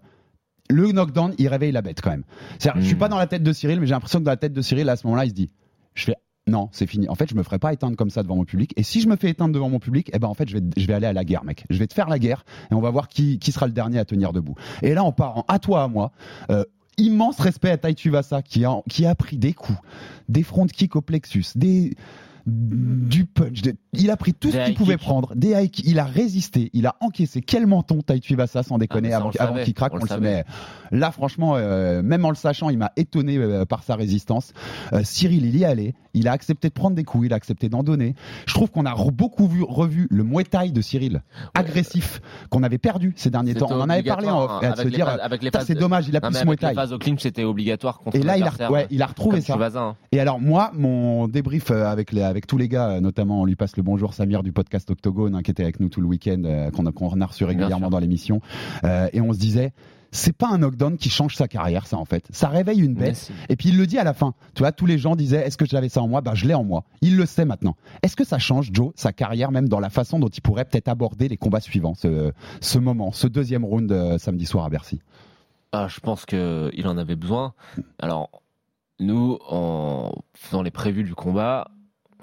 le 0.70 0.92
knockdown, 0.92 1.34
il 1.38 1.48
réveille 1.48 1.72
la 1.72 1.82
bête 1.82 2.02
quand 2.02 2.12
même. 2.12 2.24
Je 2.64 2.82
suis 2.86 2.96
Mm. 2.96 2.98
pas 3.00 3.08
dans 3.10 3.18
la 3.18 3.28
tête 3.28 3.44
de 3.44 3.54
Cyril, 3.54 3.80
mais 3.80 3.88
j'ai 3.88 3.94
l'impression 3.94 4.20
que 4.20 4.26
dans 4.26 4.32
la 4.32 4.38
tête 4.38 4.54
de 4.54 4.62
Cyril, 4.62 4.88
à 4.90 4.96
ce 4.96 5.06
moment-là, 5.08 5.26
il 5.26 5.30
se 5.30 5.34
dit, 5.36 5.50
je 5.96 6.04
fais. 6.06 6.16
Non, 6.48 6.70
c'est 6.72 6.88
fini. 6.88 7.08
En 7.10 7.14
fait, 7.16 7.30
je 7.30 7.36
me 7.36 7.44
ferai 7.44 7.60
pas 7.60 7.74
éteindre 7.74 7.96
comme 7.96 8.10
ça 8.10 8.24
devant 8.24 8.36
mon 8.36 8.46
public. 8.46 8.74
Et 8.76 8.82
si 8.82 9.02
je 9.02 9.08
me 9.08 9.16
fais 9.18 9.30
éteindre 9.30 9.54
devant 9.54 9.70
mon 9.70 9.78
public, 9.80 10.10
eh 10.14 10.18
ben 10.20 10.28
en 10.28 10.34
fait, 10.34 10.50
je 10.50 10.58
vais, 10.58 10.64
je 10.78 10.88
vais 10.88 10.94
aller 10.94 11.06
à 11.06 11.14
la 11.14 11.24
guerre, 11.24 11.44
mec. 11.44 11.64
Je 11.70 11.78
vais 11.78 11.86
te 11.86 11.94
faire 11.94 12.10
la 12.10 12.18
guerre 12.18 12.44
et 12.72 12.74
on 12.74 12.82
va 12.82 12.90
voir 12.90 13.08
qui, 13.08 13.38
qui 13.38 13.52
sera 13.52 13.68
le 13.68 13.72
dernier 13.74 14.00
à 14.00 14.06
tenir 14.06 14.34
debout. 14.34 14.56
Et 14.82 14.96
là, 14.96 15.04
on 15.04 15.12
part 15.12 15.38
en 15.38 15.46
à 15.48 15.60
toi, 15.60 15.84
à 15.84 15.88
moi. 15.88 16.12
Euh, 16.50 16.64
immense 16.98 17.40
respect 17.40 17.70
à 17.70 17.78
Tai 17.78 17.94
Tuvasa 17.94 18.42
qui 18.42 18.66
a, 18.66 18.78
qui 18.90 19.06
a 19.06 19.14
pris 19.14 19.38
des 19.38 19.54
coups, 19.54 19.78
des 20.28 20.42
front 20.42 20.66
kicks 20.66 20.96
au 20.96 21.02
plexus, 21.02 21.46
des 21.56 21.94
du 22.48 23.26
punch. 23.26 23.62
des- 23.62 23.76
il 23.94 24.12
a 24.12 24.18
pris 24.18 24.34
tout 24.34 24.52
Des 24.52 24.58
ce 24.60 24.66
qu'il 24.66 24.76
pouvait 24.76 24.98
prendre. 24.98 25.34
Des 25.36 25.50
high 25.52 25.70
kicks. 25.72 25.86
Il 25.88 26.00
a 26.00 26.04
résisté. 26.06 26.70
Il 26.74 26.86
a 26.88 26.96
encaissé. 27.02 27.42
Quel 27.42 27.66
menton 27.68 28.02
Tai 28.02 28.20
Tuvasa 28.20 28.64
sans 28.64 28.78
déconner 28.78 29.14
Ah, 29.14 29.24
ça, 29.36 29.44
avant, 29.44 29.64
qu'il 29.64 29.74
craque. 29.74 29.94
on 29.94 29.96
On 29.96 30.00
le 30.00 30.04
le 30.04 30.08
savait. 30.10 30.30
savait. 30.30 30.46
Là, 30.92 31.12
franchement, 31.12 31.54
euh, 31.56 32.02
même 32.02 32.26
en 32.26 32.30
le 32.30 32.36
sachant, 32.36 32.70
il 32.70 32.78
m'a 32.78 32.92
étonné 32.98 33.38
euh, 33.38 33.66
par 33.66 33.84
sa 33.84 33.96
résistance. 33.96 34.54
Euh, 34.94 35.02
Cyril, 35.04 35.46
il 35.46 35.56
y 35.56 35.64
est 35.64 35.66
allé. 35.66 35.96
Il 36.16 36.28
a 36.28 36.32
accepté 36.32 36.70
de 36.70 36.74
prendre 36.74 36.96
des 36.96 37.04
coups. 37.04 37.28
Il 37.28 37.34
a 37.34 37.36
accepté 37.36 37.70
d'en 37.70 37.84
donner. 37.84 38.16
Je 38.48 38.54
trouve 38.54 38.72
qu'on 38.72 38.86
a 38.86 38.94
re- 38.94 39.12
beaucoup 39.12 39.48
vu, 39.48 39.64
revu 39.64 40.08
le 40.10 40.24
Muay 40.24 40.44
Thai 40.44 40.72
de 40.72 40.82
Cyril, 40.82 41.22
agressif, 41.54 42.22
qu'on 42.50 42.64
avait 42.64 42.78
perdu 42.80 43.14
ces 43.16 43.30
derniers 43.30 43.54
temps. 43.54 43.68
On 43.70 43.82
en 43.82 43.90
avait 43.90 44.04
parlé 44.04 44.28
en 44.28 44.44
off. 44.46 44.52
hein, 44.64 44.74
se 44.76 44.82
avec 44.82 45.42
les 45.44 45.52
dire, 45.52 45.62
c'est 45.66 45.76
dommage, 45.76 46.08
il 46.08 46.18
a 46.18 46.20
ce 46.32 46.46
Muay 46.46 46.56
Thai. 46.56 46.74
au 46.94 46.98
clinch, 46.98 47.22
c'était 47.22 47.44
obligatoire 47.44 48.00
contre 48.00 48.16
Et 48.18 48.24
là, 48.24 48.38
il 48.38 48.42
a, 48.42 48.46
l'adversaire, 48.46 48.72
ouais, 48.72 48.88
il 48.90 49.02
a 49.02 49.06
retrouvé 49.06 49.42
ça. 49.42 49.56
Hein. 49.76 49.96
Et 50.12 50.20
alors 50.20 50.40
moi, 50.40 50.72
mon 50.74 51.28
débrief 51.28 51.70
avec 51.72 52.12
les, 52.12 52.24
avec 52.24 52.48
tous 52.48 52.58
les 52.58 52.68
gars, 52.68 53.00
notamment 53.00 53.42
on 53.42 53.46
lui 53.46 53.56
passe 53.56 53.76
le 53.80 53.84
bonjour 53.84 54.14
Samir 54.14 54.44
du 54.44 54.52
podcast 54.52 54.92
Octogone, 54.92 55.36
hein, 55.36 55.42
qui 55.42 55.52
était 55.52 55.64
avec 55.64 55.80
nous 55.80 55.88
tout 55.88 56.02
le 56.02 56.08
week-end, 56.08 56.42
euh, 56.44 56.70
qu'on 56.70 56.86
a 56.86 57.26
reçu 57.26 57.46
régulièrement 57.46 57.90
dans 57.90 58.00
l'émission, 58.00 58.42
euh, 58.84 59.08
et 59.14 59.22
on 59.22 59.32
se 59.32 59.40
disait. 59.40 59.72
C'est 60.12 60.36
pas 60.36 60.48
un 60.50 60.58
knockdown 60.58 60.98
qui 60.98 61.12
change 61.12 61.36
sa 61.36 61.48
carrière, 61.48 61.86
ça 61.86 61.96
en 61.96 62.04
fait. 62.04 62.26
Ça 62.32 62.48
réveille 62.48 62.80
une 62.80 62.96
bête. 62.96 63.16
si. 63.16 63.32
Et 63.48 63.56
puis 63.56 63.70
il 63.70 63.78
le 63.78 63.86
dit 63.86 64.00
à 64.00 64.04
la 64.04 64.16
fin. 64.16 64.34
Tu 64.56 64.64
vois, 64.64 64.72
tous 64.72 64.88
les 64.88 64.98
gens 64.98 65.16
disaient 65.16 65.46
Est-ce 65.46 65.56
que 65.56 65.68
j'avais 65.68 65.88
ça 65.88 66.02
en 66.02 66.08
moi? 66.08 66.22
Ben 66.22 66.34
je 66.34 66.48
l'ai 66.48 66.56
en 66.56 66.64
moi. 66.64 66.84
Il 67.02 67.16
le 67.16 67.28
sait 67.28 67.46
maintenant. 67.46 67.76
Est-ce 68.02 68.16
que 68.16 68.24
ça 68.24 68.40
change 68.40 68.72
Joe 68.74 68.92
sa 68.96 69.14
carrière, 69.14 69.52
même 69.52 69.70
dans 69.70 69.80
la 69.80 69.92
façon 69.92 70.18
dont 70.18 70.28
il 70.28 70.42
pourrait 70.42 70.66
peut-être 70.66 70.88
aborder 70.88 71.28
les 71.28 71.38
combats 71.38 71.60
suivants, 71.60 71.94
ce, 71.94 72.32
ce 72.60 72.80
moment, 72.80 73.12
ce 73.12 73.28
deuxième 73.28 73.64
round 73.64 73.92
euh, 73.92 74.18
samedi 74.18 74.48
soir 74.48 74.66
à 74.66 74.70
Bercy? 74.72 75.00
Ah, 75.74 75.86
je 75.88 76.00
pense 76.00 76.26
que 76.26 76.72
il 76.74 76.88
en 76.88 76.98
avait 76.98 77.16
besoin. 77.16 77.54
Alors, 78.00 78.32
nous, 79.00 79.38
en 79.48 80.12
faisant 80.34 80.64
les 80.64 80.72
prévus 80.72 81.04
du 81.04 81.14
combat, 81.14 81.68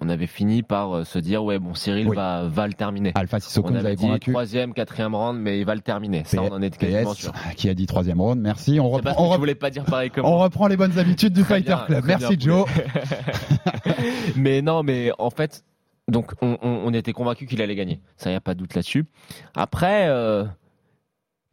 on 0.00 0.08
avait 0.08 0.26
fini 0.26 0.62
par 0.62 0.92
euh, 0.94 1.04
se 1.04 1.18
dire 1.18 1.42
ouais, 1.44 1.58
bon, 1.58 1.74
Cyril 1.74 2.06
Oui. 2.08 2.16
va, 2.16 2.44
va 2.48 2.66
le 2.66 2.74
terminer. 2.74 3.12
Alpha 3.14 3.40
Sissoko 3.40 3.68
on 3.68 3.70
nous 3.72 3.76
avait 3.78 3.86
avait 3.88 3.96
dit 3.96 4.02
convaincu. 4.02 4.30
troisième, 4.32 4.74
quatrième 4.74 5.14
round, 5.14 5.40
mais 5.40 5.58
il 5.58 5.64
va 5.64 5.74
le 5.74 5.80
terminer. 5.80 6.22
Ça, 6.24 6.42
on 6.42 6.52
en 6.52 6.60
est 6.62 6.76
quasiment 6.76 7.12
PS, 7.12 7.18
sûr. 7.18 7.32
qui 7.56 7.68
a 7.68 7.74
dit 7.74 7.86
troisième 7.86 8.20
round. 8.20 8.40
Merci. 8.40 8.78
On 8.80 8.90
reprend, 8.90 9.14
on 9.32 9.38
voulais 9.38 9.54
pas 9.54 9.70
dire 9.70 9.84
pareil 9.84 10.10
comme 10.10 10.24
On 10.26 10.38
reprend 10.38 10.66
les 10.68 10.76
bonnes 10.76 10.98
habitudes 10.98 11.32
du 11.32 11.44
Fighter 11.44 11.74
bien, 11.88 12.00
Club. 12.00 12.04
Merci 12.06 12.36
Joe. 12.38 12.68
mais 14.36 14.62
non, 14.62 14.82
mais 14.82 15.10
en 15.18 15.30
fait, 15.30 15.64
Donc 16.08 16.32
on, 16.42 16.56
on- 16.62 16.80
on 16.84 16.92
était 16.94 17.12
convaincu 17.12 17.46
qu'il 17.46 17.62
allait 17.62 17.74
gagner. 17.74 18.00
Ça, 18.16 18.30
y 18.30 18.34
a 18.34 18.40
pas 18.40 18.54
de 18.54 18.58
doute 18.60 18.74
là-dessus. 18.74 19.06
Après, 19.54 20.06
euh, 20.08 20.44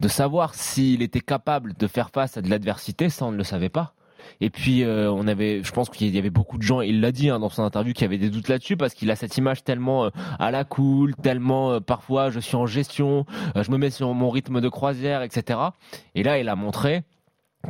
de 0.00 0.08
savoir 0.08 0.54
s'il 0.54 1.02
était 1.02 1.20
capable 1.20 1.74
de 1.74 1.86
faire 1.86 2.10
face 2.10 2.36
à 2.36 2.42
de 2.42 2.50
l'adversité, 2.50 3.08
ça 3.08 3.24
on 3.24 3.32
ne 3.32 3.36
le 3.36 3.44
savait 3.44 3.68
pas. 3.70 3.93
Et 4.40 4.50
puis 4.50 4.82
euh, 4.82 5.10
on 5.10 5.26
avait, 5.26 5.62
je 5.62 5.72
pense 5.72 5.88
qu'il 5.90 6.14
y 6.14 6.18
avait 6.18 6.30
beaucoup 6.30 6.58
de 6.58 6.62
gens, 6.62 6.80
il 6.80 7.00
l'a 7.00 7.12
dit 7.12 7.30
hein, 7.30 7.38
dans 7.38 7.48
son 7.48 7.62
interview, 7.62 7.92
qui 7.92 8.04
avaient 8.04 8.18
des 8.18 8.30
doutes 8.30 8.48
là-dessus 8.48 8.76
parce 8.76 8.94
qu'il 8.94 9.10
a 9.10 9.16
cette 9.16 9.36
image 9.36 9.64
tellement 9.64 10.06
euh, 10.06 10.10
à 10.38 10.50
la 10.50 10.64
cool, 10.64 11.14
tellement 11.16 11.72
euh, 11.72 11.80
parfois 11.80 12.30
je 12.30 12.40
suis 12.40 12.56
en 12.56 12.66
gestion, 12.66 13.26
je 13.54 13.70
me 13.70 13.78
mets 13.78 13.90
sur 13.90 14.12
mon 14.14 14.30
rythme 14.30 14.60
de 14.60 14.68
croisière, 14.68 15.22
etc. 15.22 15.58
Et 16.14 16.22
là, 16.22 16.38
il 16.38 16.48
a 16.48 16.56
montré 16.56 17.02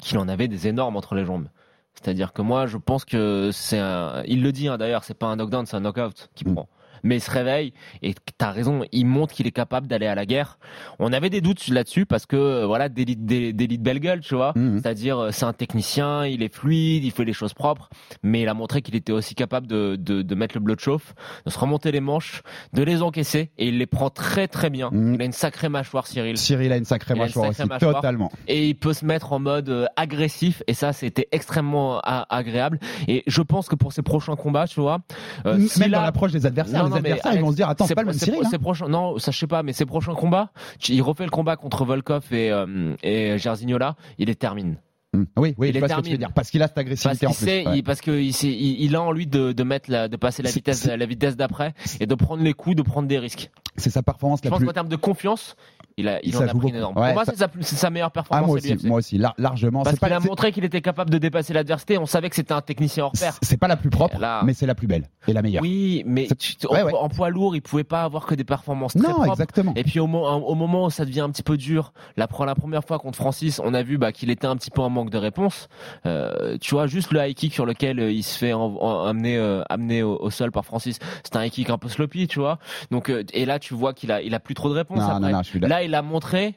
qu'il 0.00 0.18
en 0.18 0.28
avait 0.28 0.48
des 0.48 0.66
énormes 0.66 0.96
entre 0.96 1.14
les 1.14 1.24
jambes. 1.24 1.48
C'est-à-dire 1.94 2.32
que 2.32 2.42
moi, 2.42 2.66
je 2.66 2.76
pense 2.76 3.04
que 3.04 3.50
c'est 3.52 3.78
un. 3.78 4.22
Il 4.26 4.42
le 4.42 4.52
dit 4.52 4.68
hein, 4.68 4.78
d'ailleurs, 4.78 5.04
c'est 5.04 5.14
pas 5.14 5.26
un 5.26 5.36
knockdown, 5.36 5.64
c'est 5.66 5.76
un 5.76 5.80
knockout 5.80 6.30
qui 6.34 6.44
prend. 6.44 6.68
Mais 7.04 7.16
il 7.18 7.20
se 7.20 7.30
réveille 7.30 7.72
et 8.02 8.14
t'as 8.38 8.50
raison, 8.50 8.82
il 8.90 9.04
montre 9.06 9.32
qu'il 9.34 9.46
est 9.46 9.52
capable 9.52 9.86
d'aller 9.86 10.06
à 10.06 10.14
la 10.16 10.26
guerre. 10.26 10.58
On 10.98 11.12
avait 11.12 11.30
des 11.30 11.40
doutes 11.40 11.68
là-dessus 11.68 12.06
parce 12.06 12.26
que 12.26 12.34
euh, 12.36 12.66
voilà, 12.66 12.88
d'élite 12.88 13.24
d'é- 13.24 13.52
d'élite 13.52 13.82
belle 13.82 14.00
gueule, 14.00 14.20
tu 14.20 14.34
vois. 14.34 14.52
Mhm. 14.56 14.80
C'est-à-dire 14.80 15.18
euh, 15.18 15.30
c'est 15.30 15.44
un 15.44 15.52
technicien, 15.52 16.24
il 16.26 16.42
est 16.42 16.52
fluide, 16.52 17.04
il 17.04 17.10
fait 17.12 17.24
les 17.24 17.32
choses 17.32 17.54
propres, 17.54 17.88
mais 18.22 18.40
il 18.42 18.48
a 18.48 18.54
montré 18.54 18.82
qu'il 18.82 18.94
était 18.96 19.12
aussi 19.12 19.34
capable 19.34 19.66
de, 19.66 19.96
de, 19.96 20.22
de 20.22 20.34
mettre 20.34 20.54
le 20.56 20.60
bloc 20.60 20.80
chauffe, 20.80 21.14
de 21.46 21.50
se 21.50 21.58
remonter 21.58 21.92
les 21.92 22.00
manches, 22.00 22.42
de 22.72 22.82
les 22.82 23.02
encaisser 23.02 23.50
et 23.58 23.68
il 23.68 23.78
les 23.78 23.86
prend 23.86 24.10
très 24.10 24.48
très 24.48 24.70
bien. 24.70 24.90
Mhm. 24.90 25.14
Il 25.14 25.22
a 25.22 25.24
une 25.26 25.32
sacrée 25.32 25.68
mâchoire, 25.68 26.06
Cyril. 26.06 26.36
Cyril 26.38 26.72
a 26.72 26.76
une 26.76 26.84
sacrée 26.84 27.14
Il 27.14 27.20
a 27.20 27.24
une 27.24 27.28
mâchoire 27.28 27.46
sacrée 27.48 27.62
aussi, 27.64 27.68
mâchoire. 27.68 27.94
totalement. 27.96 28.32
Et 28.48 28.68
il 28.68 28.74
peut 28.74 28.92
se 28.94 29.04
mettre 29.04 29.32
en 29.32 29.38
mode 29.38 29.68
euh, 29.68 29.86
agressif 29.96 30.62
et 30.66 30.74
ça 30.74 30.92
c'était 30.92 31.28
extrêmement 31.32 32.00
agréable. 32.00 32.78
Et 33.08 33.22
je 33.26 33.42
pense 33.42 33.68
que 33.68 33.74
pour 33.74 33.92
ses 33.92 34.02
prochains 34.02 34.36
combats, 34.36 34.66
tu 34.66 34.80
vois, 34.80 35.00
euh, 35.46 35.56
Même 35.58 35.68
s'il 35.68 35.90
dans 35.90 36.00
l'approche 36.00 36.32
des 36.32 36.46
adversaires, 36.46 36.84
Non, 36.88 36.93
non, 36.96 37.02
mais 37.02 37.10
adversaires 37.10 37.32
ils 37.32 37.34
Alex, 37.36 37.44
vont 37.44 37.50
se 37.52 37.56
dire 37.56 37.68
attends, 37.68 37.86
c'est 37.86 37.94
pas 37.94 38.02
le 38.02 38.08
même 38.08 38.16
Cyril. 38.18 38.40
hein. 38.44 38.48
ses 38.50 38.58
prochains, 38.58 38.88
non, 38.88 39.18
ça 39.18 39.30
je 39.30 39.38
sais 39.38 39.46
pas, 39.46 39.62
mais 39.62 39.72
ses 39.72 39.86
prochains 39.86 40.14
combats, 40.14 40.50
il 40.88 41.02
refait 41.02 41.24
le 41.24 41.30
combat 41.30 41.56
contre 41.56 41.84
Volkov 41.84 42.24
et, 42.32 42.50
euh, 42.50 42.94
et 43.02 43.38
Jairzinho 43.38 43.78
il 44.18 44.26
les 44.26 44.34
termine. 44.36 44.76
Mm. 45.12 45.24
Oui, 45.36 45.54
oui, 45.58 45.68
Il 45.68 45.74
je 45.74 45.78
vois 45.78 45.88
ce 45.88 45.94
que 45.94 46.00
tu 46.00 46.02
veux 46.02 46.02
terminé. 46.02 46.18
dire. 46.18 46.32
Parce 46.32 46.50
qu'il 46.50 46.60
a 46.62 46.66
cette 46.66 46.74
Parce 46.74 46.86
agressivité 46.86 47.18
qu'il 47.18 47.28
en 47.28 47.32
plus. 47.32 47.44
sait, 47.44 47.66
ouais. 47.68 47.78
il- 47.78 47.84
parce 47.84 48.00
que 48.00 48.10
il, 48.10 48.82
il, 48.82 48.96
a 48.96 49.02
en 49.02 49.12
lui 49.12 49.26
de, 49.28 49.52
de 49.52 49.62
mettre 49.62 49.88
la, 49.90 50.08
de 50.08 50.16
passer 50.16 50.42
la 50.42 50.50
vitesse, 50.50 50.86
la 50.86 51.06
vitesse 51.06 51.36
d'après 51.36 51.72
et 52.00 52.06
de 52.06 52.14
prendre 52.16 52.42
les 52.42 52.52
coups, 52.52 52.74
de 52.74 52.82
prendre 52.82 53.06
des 53.06 53.18
risques. 53.20 53.50
C'est 53.76 53.90
sa 53.90 54.02
performance 54.02 54.40
Je 54.42 54.46
la 54.48 54.50
pense 54.50 54.58
plus. 54.58 54.66
qu'en 54.66 54.72
termes 54.72 54.88
de 54.88 54.96
confiance, 54.96 55.54
il 55.96 56.08
a, 56.08 56.18
il 56.24 56.32
Ça 56.32 56.40
en 56.40 56.48
a 56.48 56.54
pris 56.54 56.68
une 56.70 56.76
énorme. 56.76 56.96
Ouais, 56.98 57.06
Pour 57.06 57.14
moi, 57.14 57.24
ça- 57.24 57.32
c'est 57.32 57.38
sa, 57.38 57.48
c'est 57.60 57.76
sa 57.76 57.90
meilleure 57.90 58.08
Ah, 58.08 58.10
performance 58.10 58.46
moi 58.48 58.56
à 58.56 58.58
aussi, 58.58 58.86
moi 58.86 58.98
aussi, 58.98 59.18
lar- 59.18 59.34
largement. 59.38 59.82
Parce 59.82 59.94
C'est 59.94 60.00
pas, 60.00 60.06
qu'il 60.08 60.16
a 60.16 60.20
montré 60.20 60.50
qu'il 60.52 60.64
était 60.64 60.80
capable 60.80 61.10
de 61.10 61.18
dépasser 61.18 61.52
l'adversité. 61.52 61.98
On 61.98 62.06
savait 62.06 62.28
que 62.30 62.36
c'était 62.36 62.52
un 62.52 62.60
technicien 62.60 63.04
hors 63.04 63.12
pair. 63.12 63.34
c'est 63.42 63.56
pas 63.56 63.68
la 63.68 63.76
plus 63.76 63.90
propre, 63.90 64.18
Là- 64.18 64.42
mais 64.44 64.54
c'est 64.54 64.66
la 64.66 64.74
plus 64.74 64.86
belle 64.86 65.04
et 65.28 65.32
la 65.32 65.42
meilleure. 65.42 65.62
Oui, 65.62 66.02
mais 66.06 66.26
C'est- 66.38 66.66
Ouais, 66.68 66.82
en, 66.82 66.86
ouais. 66.86 66.92
en 66.94 67.08
poids 67.08 67.30
lourd, 67.30 67.54
il 67.54 67.62
pouvait 67.62 67.84
pas 67.84 68.02
avoir 68.02 68.26
que 68.26 68.34
des 68.34 68.44
performances 68.44 68.94
très 68.94 69.02
non, 69.06 69.14
propres. 69.14 69.30
exactement. 69.30 69.72
Et 69.76 69.84
puis 69.84 70.00
au, 70.00 70.06
mo- 70.06 70.26
au 70.26 70.54
moment 70.54 70.86
où 70.86 70.90
ça 70.90 71.04
devient 71.04 71.20
un 71.20 71.30
petit 71.30 71.42
peu 71.42 71.56
dur, 71.56 71.92
la, 72.16 72.26
la 72.46 72.54
première 72.54 72.84
fois 72.84 72.98
contre 72.98 73.16
Francis, 73.16 73.60
on 73.64 73.72
a 73.74 73.82
vu 73.82 73.96
bah, 73.98 74.10
qu'il 74.12 74.30
était 74.30 74.46
un 74.46 74.56
petit 74.56 74.70
peu 74.70 74.82
en 74.82 74.90
manque 74.90 75.10
de 75.10 75.18
réponse. 75.18 75.68
Euh, 76.06 76.58
tu 76.60 76.74
vois, 76.74 76.86
juste 76.86 77.12
le 77.12 77.20
high 77.26 77.34
kick 77.34 77.52
sur 77.54 77.66
lequel 77.66 78.00
euh, 78.00 78.10
il 78.10 78.22
se 78.22 78.36
fait 78.38 78.52
en- 78.52 78.76
en- 78.80 79.04
amener, 79.06 79.36
euh, 79.36 79.62
amener 79.68 80.02
au, 80.02 80.16
au 80.20 80.30
sol 80.30 80.50
par 80.50 80.64
Francis, 80.64 80.98
c'est 81.22 81.36
un 81.36 81.44
high 81.44 81.52
kick 81.52 81.70
un 81.70 81.78
peu 81.78 81.88
sloppy, 81.88 82.26
tu 82.26 82.40
vois. 82.40 82.58
Donc 82.90 83.10
euh, 83.10 83.22
et 83.32 83.44
là, 83.46 83.58
tu 83.58 83.74
vois 83.74 83.92
qu'il 83.94 84.10
a, 84.12 84.20
il 84.22 84.34
a 84.34 84.40
plus 84.40 84.54
trop 84.54 84.68
de 84.68 84.74
réponses. 84.74 84.98
Non, 84.98 85.04
après. 85.04 85.20
non, 85.20 85.30
non, 85.30 85.42
je 85.42 85.48
suis 85.48 85.60
d'accord. 85.60 85.76
là, 85.78 85.83
il 85.84 85.94
a 85.94 86.02
montré 86.02 86.54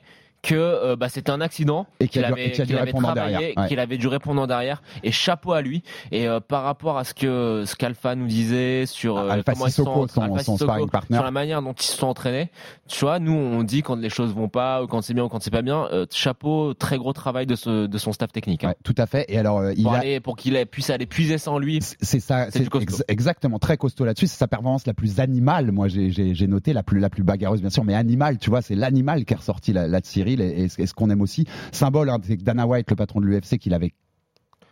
que 0.48 0.56
euh, 0.56 0.96
bah, 0.96 1.10
c'était 1.10 1.32
un 1.32 1.42
accident 1.42 1.86
Et 2.00 2.08
qu'il 2.08 2.24
avait, 2.24 2.52
qu'il 2.52 2.62
a 2.62 2.66
dû 2.66 2.76
avait 2.76 2.84
répondre 2.86 3.04
travaillé, 3.14 3.32
derrière, 3.38 3.58
ouais. 3.58 3.68
qu'il 3.68 3.80
avait 3.80 3.98
dû 3.98 4.08
répondre 4.08 4.48
derrière. 4.48 4.82
Et 5.04 5.12
chapeau 5.12 5.52
à 5.52 5.62
lui. 5.62 5.84
Et 6.12 6.28
euh, 6.28 6.40
par 6.40 6.64
rapport 6.64 6.98
à 6.98 7.04
ce 7.04 7.14
que 7.14 7.64
ce 7.66 7.76
qu'Alpha 7.76 8.16
nous 8.16 8.28
disait 8.28 8.86
sur 8.86 9.18
euh, 9.18 9.30
Alpha 9.30 9.54
comment 9.54 9.66
ils 9.68 9.72
se 9.72 9.76
Sissoko, 9.82 10.08
sont- 10.08 10.14
son- 10.14 10.22
Alpha 10.22 10.44
son 10.44 10.54
Sissoko, 10.54 10.64
sparring 10.72 10.90
partner. 10.90 11.16
sur 11.18 11.24
la 11.26 11.32
manière 11.32 11.62
dont 11.62 11.74
ils 11.74 11.84
se 11.84 11.98
sont 11.98 12.08
entraînés. 12.08 12.50
Tu 12.88 13.04
vois, 13.04 13.20
nous 13.20 13.34
on 13.34 13.64
dit 13.64 13.82
quand 13.82 13.98
les 13.98 14.10
choses 14.10 14.34
vont 14.34 14.48
pas 14.50 14.82
ou 14.84 14.88
quand 14.88 15.02
c'est 15.02 15.14
bien 15.14 15.26
ou 15.26 15.30
quand 15.30 15.42
c'est 15.44 15.52
pas 15.52 15.62
bien. 15.62 15.88
Euh, 15.92 16.06
chapeau, 16.12 16.74
très 16.74 16.98
gros 16.98 17.14
travail 17.14 17.46
de, 17.46 17.56
ce, 17.56 17.86
de 17.88 17.98
son 17.98 18.14
staff 18.14 18.32
technique. 18.32 18.64
hein. 18.64 18.70
Ouais, 18.70 18.76
tout 18.84 18.96
à 18.98 19.06
fait. 19.06 19.26
Et 19.30 19.38
alors, 19.38 19.62
il 19.72 19.84
pour, 19.84 19.94
a, 19.94 19.98
aller, 19.98 20.20
pour 20.22 20.36
qu'il 20.38 20.66
puisse 20.68 20.90
aller 20.90 21.06
puiser 21.06 21.38
ça 21.38 21.52
en 21.52 21.60
lui. 21.60 21.80
c'est 21.82 22.20
ça, 22.20 22.48
C'est 22.52 22.64
ex- 22.74 23.04
exactement 23.08 23.60
très 23.60 23.78
costaud 23.78 24.06
là-dessus. 24.06 24.28
C'est 24.28 24.38
sa 24.38 24.48
performance 24.48 24.88
la 24.88 24.94
plus 24.94 25.20
animale. 25.20 25.72
Moi, 25.72 25.88
j'ai- 25.90 26.48
noté 26.48 26.72
la 26.72 26.82
plus 26.84 27.00
la 27.02 27.10
plus 27.10 27.24
bagarreuse, 27.24 27.60
bien 27.60 27.70
sûr, 27.70 27.84
mais 27.84 27.94
animale. 27.94 28.38
Tu 28.38 28.50
vois, 28.50 28.62
c'est 28.62 28.76
l'animal 28.76 29.26
qui 29.26 29.34
est 29.34 29.38
ressorti 29.38 29.74
là, 29.74 29.88
là 29.88 30.00
de 30.00 30.06
Cyril 30.06 30.37
et, 30.42 30.64
et 30.64 30.70
ce, 30.70 30.82
et 30.82 30.86
ce 30.88 30.94
qu'on 30.94 31.10
aime 31.10 31.22
aussi. 31.22 31.46
Symbole, 31.72 32.10
hein, 32.10 32.18
c'est 32.24 32.38
que 32.38 32.44
Dana 32.44 32.68
White, 32.68 32.90
le 32.90 32.96
patron 32.96 33.22
de 33.22 33.26
l'UFC, 33.26 33.58
qu'il 33.58 33.74
avait 33.74 33.94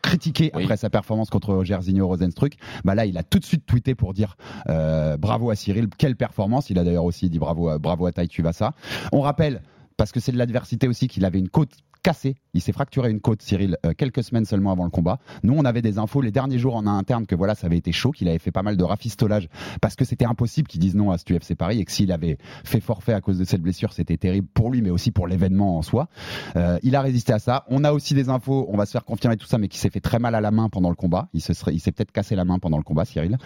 critiqué 0.02 0.52
Oui. 0.54 0.64
après 0.64 0.78
sa 0.78 0.90
performance 0.90 1.30
contre 1.30 1.64
Jairzinho 1.64 2.08
Rosenstruck, 2.08 2.54
bah 2.84 2.94
là 2.94 3.06
il 3.06 3.18
a 3.18 3.24
tout 3.24 3.40
de 3.40 3.46
suite 3.46 3.66
tweeté 3.66 3.96
pour 3.96 4.14
dire 4.14 4.38
euh, 4.70 5.18
bravo 5.18 5.50
à 5.50 5.56
Cyril, 5.56 5.88
quelle 5.98 6.16
performance. 6.16 6.70
Il 6.70 6.78
a 6.78 6.84
d'ailleurs 6.84 7.06
aussi 7.06 7.30
dit 7.30 7.40
bravo 7.40 7.70
à, 7.70 7.80
bravo 7.80 8.06
à 8.06 8.12
Tai 8.12 8.28
Tuivasa. 8.28 8.74
On 9.12 9.22
rappelle 9.22 9.62
parce 9.98 10.12
que 10.12 10.20
c'est 10.20 10.32
de 10.32 10.38
l'adversité 10.38 10.88
aussi 10.88 11.08
qu'il 11.08 11.26
avait 11.26 11.40
une 11.40 11.50
côte 11.50 11.72
cassée. 12.06 12.36
Il 12.54 12.62
s'est 12.62 12.72
fracturé 12.72 13.10
une 13.10 13.20
côte, 13.20 13.42
Cyril, 13.42 13.78
euh, 13.86 13.94
quelques 13.98 14.24
semaines 14.24 14.46
seulement 14.46 14.72
avant 14.72 14.84
le 14.84 14.92
combat. 14.92 15.18
Nous, 15.44 15.54
on 15.58 15.66
avait 15.66 15.82
des 15.82 15.98
infos 15.98 16.22
les 16.22 16.30
derniers 16.32 16.60
jours 16.60 16.76
en 16.76 16.86
interne 16.86 17.26
que 17.26 17.34
voilà, 17.36 17.56
ça 17.56 17.66
avait 17.66 17.78
été 17.78 17.92
chaud, 17.92 18.12
qu'il 18.12 18.30
avait 18.30 18.38
fait 18.38 18.52
pas 18.52 18.62
mal 18.62 18.78
de 18.78 18.84
rafistolage 18.84 19.50
parce 19.82 19.96
que 19.96 20.06
c'était 20.06 20.26
impossible 20.26 20.68
qu'ils 20.68 20.80
disent 20.80 20.94
non 20.96 21.10
à 21.10 21.18
ce 21.18 21.24
UFC 21.34 21.56
Paris 21.56 21.80
et 21.80 21.86
que 21.86 21.92
s'il 21.92 22.12
avait 22.12 22.38
fait 22.64 22.80
forfait 22.80 23.14
à 23.14 23.22
cause 23.22 23.40
de 23.40 23.44
cette 23.44 23.62
blessure, 23.62 23.92
c'était 23.92 24.18
terrible 24.18 24.48
pour 24.54 24.70
lui, 24.70 24.84
mais 24.84 24.92
aussi 24.92 25.10
pour 25.12 25.28
l'événement 25.28 25.78
en 25.78 25.82
soi. 25.82 26.08
Euh, 26.56 26.78
il 26.84 26.96
a 26.96 27.02
résisté 27.02 27.34
à 27.34 27.40
ça. 27.40 27.66
On 27.70 27.84
a 27.84 27.92
aussi 27.92 28.14
des 28.14 28.30
infos, 28.30 28.68
on 28.70 28.78
va 28.78 28.86
se 28.86 28.92
faire 28.92 29.04
confirmer 29.04 29.36
tout 29.36 29.48
ça, 29.48 29.58
mais 29.58 29.68
qui 29.68 29.80
s'est 29.80 29.90
fait 29.90 30.00
très 30.00 30.20
mal 30.20 30.36
à 30.36 30.42
la 30.42 30.52
main 30.52 30.70
pendant 30.70 30.90
le 30.90 30.96
combat. 30.96 31.28
Il 31.34 31.42
se 31.42 31.54
serait, 31.54 31.74
il 31.74 31.80
s'est 31.80 31.92
peut-être 31.92 32.12
cassé 32.12 32.36
la 32.36 32.46
main 32.46 32.60
pendant 32.60 32.78
le 32.78 32.84
combat, 32.84 33.06
Cyril. 33.06 33.38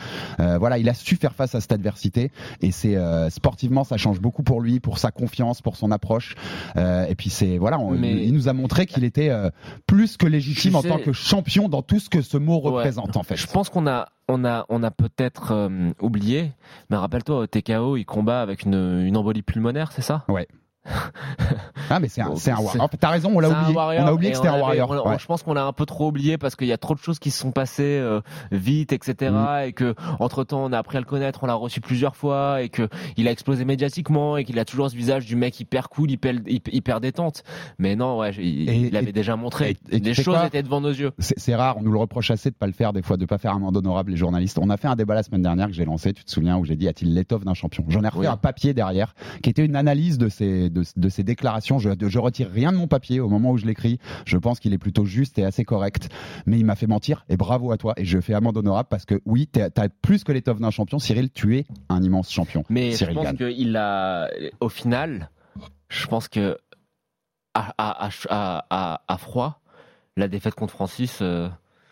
Euh, 0.42 0.58
voilà, 0.58 0.78
il 0.78 0.90
a 0.90 0.94
su 0.94 1.16
faire 1.16 1.34
face 1.34 1.56
à 1.56 1.62
cette 1.62 1.72
adversité 1.72 2.32
et 2.62 2.72
c'est 2.72 2.98
euh, 2.98 3.30
sportivement, 3.30 3.86
ça 3.86 3.96
change 3.98 4.20
beaucoup 4.20 4.44
pour 4.44 4.60
lui, 4.62 4.80
pour 4.82 4.98
sa 5.00 5.12
confiance, 5.12 5.62
pour 5.62 5.78
son 5.78 5.92
approche. 5.92 6.36
Euh, 6.76 7.08
et 7.08 7.16
puis 7.16 7.30
c'est 7.30 7.58
voilà, 7.58 7.80
on- 7.80 7.92
Mais- 7.92 8.26
il 8.26 8.34
nous 8.34 8.48
a 8.49 8.49
montré 8.54 8.86
qu'il 8.86 9.04
était 9.04 9.30
euh, 9.30 9.50
plus 9.88 10.18
que 10.18 10.26
légitime 10.28 10.76
en 10.76 10.82
tant 10.84 10.98
que 11.00 11.12
champion 11.14 11.70
dans 11.70 11.82
tout 11.82 12.00
ce 12.00 12.10
que 12.10 12.22
ce 12.22 12.38
mot 12.38 12.60
Ouais. 12.62 12.70
représente 12.72 13.16
en 13.18 13.24
fait. 13.24 13.36
Je 13.36 13.48
pense 13.48 13.70
qu'on 13.70 13.88
a, 13.88 14.10
on 14.28 14.44
a, 14.46 14.66
on 14.70 14.84
a 14.84 14.92
peut-être 14.92 15.52
euh, 15.52 15.92
oublié, 16.02 16.52
mais 16.90 16.98
rappelle-toi, 16.98 17.38
au 17.40 17.48
TKO, 17.48 17.98
il 17.98 18.06
combat 18.06 18.42
avec 18.42 18.64
une, 18.64 19.02
une 19.06 19.18
embolie 19.18 19.42
pulmonaire, 19.42 19.92
c'est 19.92 20.02
ça? 20.02 20.24
Ouais. 20.28 20.48
Ah 21.90 22.00
mais 22.00 22.08
c'est 22.08 22.22
un, 22.22 22.36
c'est 22.36 22.52
un 22.52 22.58
warrior. 22.60 22.90
T'as 23.00 23.10
raison, 23.10 23.32
on 23.34 23.40
l'a 23.40 23.50
oublié. 23.50 23.74
warrior, 23.76 24.04
on 24.04 24.08
a 24.08 24.14
oublié 24.14 24.32
que 24.32 24.38
c'était 24.38 24.50
un 24.50 24.60
warrior. 24.60 24.90
on- 24.92 24.98
on- 24.98 25.10
Ouais. 25.10 25.18
Je 25.20 25.26
pense 25.26 25.42
qu'on 25.44 25.54
l'a 25.54 25.66
un 25.66 25.74
peu 25.74 25.86
trop 25.86 26.08
oublié 26.08 26.38
parce 26.38 26.56
qu'il 26.56 26.68
y 26.68 26.72
a 26.74 26.78
trop 26.78 26.94
de 26.94 27.00
choses 27.00 27.18
qui 27.20 27.32
se 27.32 27.40
sont 27.40 27.52
passées 27.52 27.84
euh, 28.00 28.22
vite, 28.52 28.94
etc. 28.94 29.32
Mm. 29.32 29.68
Et 29.68 29.74
que 29.74 29.96
entre 30.20 30.44
temps, 30.44 30.64
on 30.66 30.72
a 30.72 30.78
appris 30.78 30.98
à 30.98 31.00
le 31.00 31.06
connaître, 31.06 31.40
on 31.44 31.48
l'a 31.48 31.54
reçu 31.56 31.82
plusieurs 31.82 32.16
fois, 32.16 32.62
et 32.62 32.70
que 32.70 32.88
il 33.18 33.28
a 33.28 33.32
explosé 33.32 33.66
médiatiquement, 33.66 34.38
et 34.38 34.44
qu'il 34.46 34.60
a 34.60 34.66
toujours 34.66 34.90
ce 34.92 34.96
visage 34.96 35.26
du 35.26 35.36
mec 35.36 35.60
hyper 35.60 35.90
cool, 35.90 36.12
hyper, 36.12 36.36
hyper, 36.48 37.02
détente. 37.02 37.44
Mais 37.80 37.96
non, 37.96 38.20
ouais, 38.20 38.32
il, 38.38 38.70
Et- 38.70 38.76
il 38.88 38.96
avait 38.98 39.10
et- 39.10 39.14
déjà 39.14 39.36
montré. 39.36 39.72
et- 39.92 39.96
et 39.96 40.00
Les 40.00 40.14
choses 40.14 40.38
étaient 40.46 40.64
devant 40.64 40.82
nos 40.82 40.90
yeux. 40.92 41.12
C'est 41.20 41.56
rare, 41.56 41.78
on 41.78 41.82
nous 41.82 41.92
le 41.92 42.00
reproche 42.00 42.30
assez 42.32 42.50
de 42.52 42.56
pas 42.56 42.68
le 42.68 42.74
faire 42.74 42.94
des 42.94 43.02
fois, 43.02 43.18
de 43.18 43.26
pas 43.26 43.38
faire 43.38 43.54
un 43.54 43.60
mandat 43.60 43.80
honorable 43.80 44.12
les 44.12 44.18
journalistes. 44.18 44.60
On 44.62 44.70
a 44.70 44.78
fait 44.78 44.88
un 44.88 44.96
débat 44.96 45.16
la 45.16 45.24
semaine 45.24 45.42
dernière 45.42 45.68
que 45.68 45.74
j'ai 45.74 45.86
lancé, 45.86 46.14
tu 46.14 46.24
te 46.24 46.30
souviens, 46.32 46.58
où 46.58 46.66
j'ai 46.66 46.76
dit 46.76 46.88
a-t-il 46.88 47.14
l'étoffe 47.14 47.46
d'un 47.46 47.54
champion? 47.54 47.84
J'en 47.90 48.04
ai 48.04 48.08
refait 48.08 48.20
Oui. 48.20 48.28
un 48.28 48.38
papier 48.38 48.74
derrière 48.74 49.16
qui 49.42 49.50
était 49.50 49.66
une 49.66 49.76
analyse 49.76 50.18
de 50.18 50.30
ces 50.30 50.70
de, 50.70 50.79
de 50.96 51.10
ces 51.10 51.24
déclarations. 51.24 51.80
Je, 51.80 51.90
je 52.00 52.20
retire 52.20 52.50
rien 52.50 52.72
de 52.72 52.78
mon 52.78 52.88
papier 52.88 53.20
au 53.20 53.30
moment 53.30 53.52
où 53.52 53.58
je 53.58 53.66
l'écris. 53.66 54.00
Je 54.26 54.38
pense 54.38 54.60
qu'il 54.60 54.74
est 54.74 54.78
plutôt 54.78 55.06
juste 55.06 55.38
et 55.40 55.46
assez 55.46 55.64
correct, 55.66 56.10
mais 56.46 56.60
il 56.60 56.66
m'a 56.66 56.76
fait 56.76 56.88
mentir 56.88 57.26
et 57.30 57.38
bravo 57.38 57.72
à 57.72 57.78
toi. 57.78 57.94
Et 57.98 58.06
je 58.06 58.20
fais 58.20 58.34
amende 58.34 58.58
honorable 58.58 58.90
parce 58.90 59.06
que 59.06 59.22
oui, 59.26 59.48
t'as 59.48 59.70
as 59.78 59.90
plus 59.90 60.24
que 60.24 60.32
l'étoffe 60.32 60.60
d'un 60.60 60.72
champion. 60.72 61.00
Cyril, 61.00 61.30
tu 61.32 61.58
es 61.58 61.66
un 61.90 62.02
immense 62.04 62.32
champion. 62.32 62.64
Mais 62.70 62.92
Cyril 62.92 63.18
je 63.18 63.22
pense 63.24 63.34
qu'il 63.38 63.78
a, 63.78 64.30
au 64.60 64.70
final, 64.70 65.30
je 65.90 66.08
pense 66.08 66.28
que 66.28 66.58
à, 67.54 67.74
à, 67.78 68.06
à, 68.08 68.10
à, 68.30 68.66
à- 68.70 69.02
à 69.08 69.18
froid, 69.18 69.62
la 70.18 70.28
défaite 70.28 70.54
contre 70.56 70.74
Francis, 70.74 71.20
euh, 71.22 71.50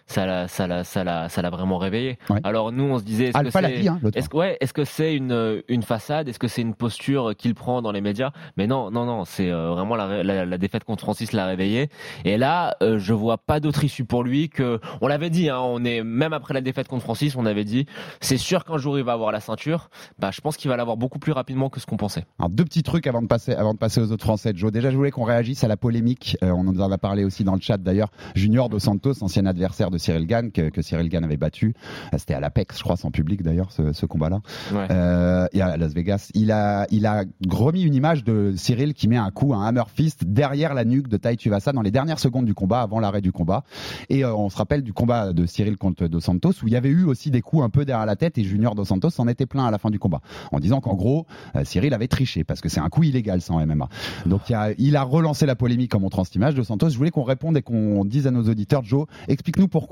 ça 0.07 0.25
l'a, 0.25 0.47
ça 0.47 0.67
l'a, 0.67 0.83
ça 0.83 1.03
l'a, 1.03 1.29
ça 1.29 1.41
l'a 1.41 1.49
vraiment 1.49 1.77
réveillé. 1.77 2.17
Ouais. 2.29 2.39
Alors 2.43 2.71
nous, 2.71 2.85
on 2.85 2.97
se 2.97 3.03
disait, 3.03 3.25
est-ce 3.25 3.33
que 3.33 3.37
Alpha 3.37 3.61
l'a 3.61 3.69
c'est, 3.69 3.87
hein, 3.87 3.99
est-ce 4.15 4.29
que, 4.29 4.37
ouais, 4.37 4.57
est-ce 4.59 4.73
que 4.73 4.83
c'est 4.83 5.15
une, 5.15 5.61
une 5.67 5.83
façade? 5.83 6.27
Est-ce 6.27 6.39
que 6.39 6.47
c'est 6.47 6.61
une 6.61 6.73
posture 6.73 7.35
qu'il 7.37 7.53
prend 7.53 7.81
dans 7.81 7.91
les 7.91 8.01
médias? 8.01 8.31
Mais 8.57 8.67
non, 8.67 8.89
non, 8.89 9.05
non, 9.05 9.25
c'est 9.25 9.51
euh, 9.51 9.71
vraiment 9.71 9.95
la, 9.95 10.23
la, 10.23 10.45
la 10.45 10.57
défaite 10.57 10.83
contre 10.83 11.03
Francis 11.03 11.33
l'a 11.33 11.45
réveillé. 11.45 11.89
Et 12.25 12.37
là, 12.37 12.75
euh, 12.81 12.97
je 12.97 13.13
vois 13.13 13.37
pas 13.37 13.59
d'autre 13.59 13.83
issue 13.83 14.05
pour 14.05 14.23
lui 14.23 14.49
que, 14.49 14.79
on 15.01 15.07
l'avait 15.07 15.29
dit, 15.29 15.49
hein, 15.49 15.59
on 15.59 15.83
est 15.83 16.03
même 16.03 16.33
après 16.33 16.53
la 16.53 16.61
défaite 16.61 16.87
contre 16.87 17.03
Francis, 17.03 17.35
on 17.35 17.45
avait 17.45 17.65
dit, 17.65 17.85
c'est 18.21 18.37
sûr 18.37 18.65
qu'un 18.65 18.77
jour 18.77 18.97
il 18.97 19.03
va 19.03 19.13
avoir 19.13 19.31
la 19.31 19.39
ceinture. 19.39 19.89
Bah, 20.19 20.31
je 20.31 20.41
pense 20.41 20.57
qu'il 20.57 20.69
va 20.69 20.77
l'avoir 20.77 20.97
beaucoup 20.97 21.19
plus 21.19 21.33
rapidement 21.33 21.69
que 21.69 21.79
ce 21.79 21.85
qu'on 21.85 21.97
pensait. 21.97 22.25
Alors, 22.39 22.49
deux 22.49 22.63
petits 22.63 22.83
trucs 22.83 23.07
avant 23.07 23.21
de 23.21 23.27
passer, 23.27 23.53
avant 23.53 23.73
de 23.73 23.79
passer 23.79 24.01
aux 24.01 24.11
autres 24.11 24.23
Français. 24.23 24.53
Joe, 24.55 24.71
déjà, 24.71 24.89
je 24.89 24.95
voulais 24.95 25.11
qu'on 25.11 25.23
réagisse 25.23 25.63
à 25.63 25.67
la 25.67 25.77
polémique. 25.77 26.37
Euh, 26.43 26.51
on 26.51 26.67
en 26.67 26.91
a 26.91 26.97
parlé 26.97 27.23
aussi 27.23 27.43
dans 27.43 27.55
le 27.55 27.61
chat 27.61 27.77
d'ailleurs. 27.77 28.09
Junior 28.35 28.69
Dos 28.69 28.79
Santos, 28.79 29.21
ancien 29.21 29.45
adversaire 29.45 29.91
de 29.91 29.96
de 29.97 30.01
Cyril 30.01 30.25
Gann 30.27 30.51
que, 30.51 30.69
que 30.69 30.81
Cyril 30.81 31.09
Gann 31.09 31.23
avait 31.23 31.37
battu. 31.37 31.73
Euh, 32.13 32.17
C'était 32.17 32.33
à 32.33 32.39
l'Apex, 32.39 32.77
je 32.77 32.83
crois, 32.83 32.95
sans 32.97 33.11
public 33.11 33.43
d'ailleurs, 33.43 33.71
ce, 33.71 33.93
ce 33.93 34.05
combat-là. 34.05 34.39
Ouais. 34.73 34.87
Euh, 34.91 35.47
et 35.53 35.61
à 35.61 35.77
Las 35.77 35.93
Vegas, 35.93 36.29
il 36.33 36.51
a, 36.51 36.85
il 36.91 37.05
a 37.05 37.23
remis 37.49 37.81
une 37.83 37.95
image 37.95 38.23
de 38.23 38.53
Cyril 38.55 38.93
qui 38.93 39.07
met 39.07 39.17
un 39.17 39.31
coup, 39.31 39.53
un 39.53 39.65
hammer 39.65 39.83
fist 39.93 40.25
derrière 40.25 40.73
la 40.73 40.85
nuque 40.85 41.07
de 41.07 41.17
Tai 41.17 41.35
Tuivasa 41.35 41.71
dans 41.71 41.81
les 41.81 41.91
dernières 41.91 42.19
secondes 42.19 42.45
du 42.45 42.53
combat, 42.53 42.81
avant 42.81 42.99
l'arrêt 42.99 43.21
du 43.21 43.31
combat. 43.31 43.63
Et 44.09 44.23
euh, 44.23 44.33
on 44.35 44.49
se 44.49 44.57
rappelle 44.57 44.83
du 44.83 44.93
combat 44.93 45.33
de 45.33 45.45
Cyril 45.45 45.77
contre 45.77 46.07
Dos 46.07 46.19
Santos 46.19 46.51
où 46.63 46.67
il 46.67 46.73
y 46.73 46.75
avait 46.75 46.89
eu 46.89 47.03
aussi 47.03 47.31
des 47.31 47.41
coups 47.41 47.63
un 47.63 47.69
peu 47.69 47.85
derrière 47.85 48.05
la 48.05 48.15
tête 48.15 48.37
et 48.37 48.43
Junior 48.43 48.75
Dos 48.75 48.85
Santos 48.85 49.09
s'en 49.09 49.27
était 49.27 49.45
plein 49.45 49.65
à 49.65 49.71
la 49.71 49.77
fin 49.77 49.89
du 49.89 49.99
combat 49.99 50.21
en 50.51 50.59
disant 50.59 50.81
qu'en 50.81 50.95
gros 50.95 51.25
euh, 51.55 51.63
Cyril 51.63 51.93
avait 51.93 52.07
triché 52.07 52.43
parce 52.43 52.61
que 52.61 52.69
c'est 52.69 52.79
un 52.79 52.89
coup 52.89 53.03
illégal 53.03 53.39
en 53.49 53.65
MMA. 53.65 53.89
Donc 54.25 54.49
il, 54.49 54.55
a, 54.55 54.69
il 54.77 54.95
a 54.95 55.03
relancé 55.03 55.45
la 55.45 55.55
polémique 55.55 55.95
en 55.95 55.99
montrant 55.99 56.23
cette 56.23 56.35
image 56.35 56.55
de 56.55 56.63
Santos. 56.63 56.89
Je 56.89 56.97
voulais 56.97 57.11
qu'on 57.11 57.23
réponde 57.23 57.57
et 57.57 57.61
qu'on 57.61 58.05
dise 58.05 58.27
à 58.27 58.31
nos 58.31 58.43
auditeurs, 58.43 58.83
Joe, 58.83 59.05
explique-nous 59.27 59.67
pourquoi. 59.67 59.86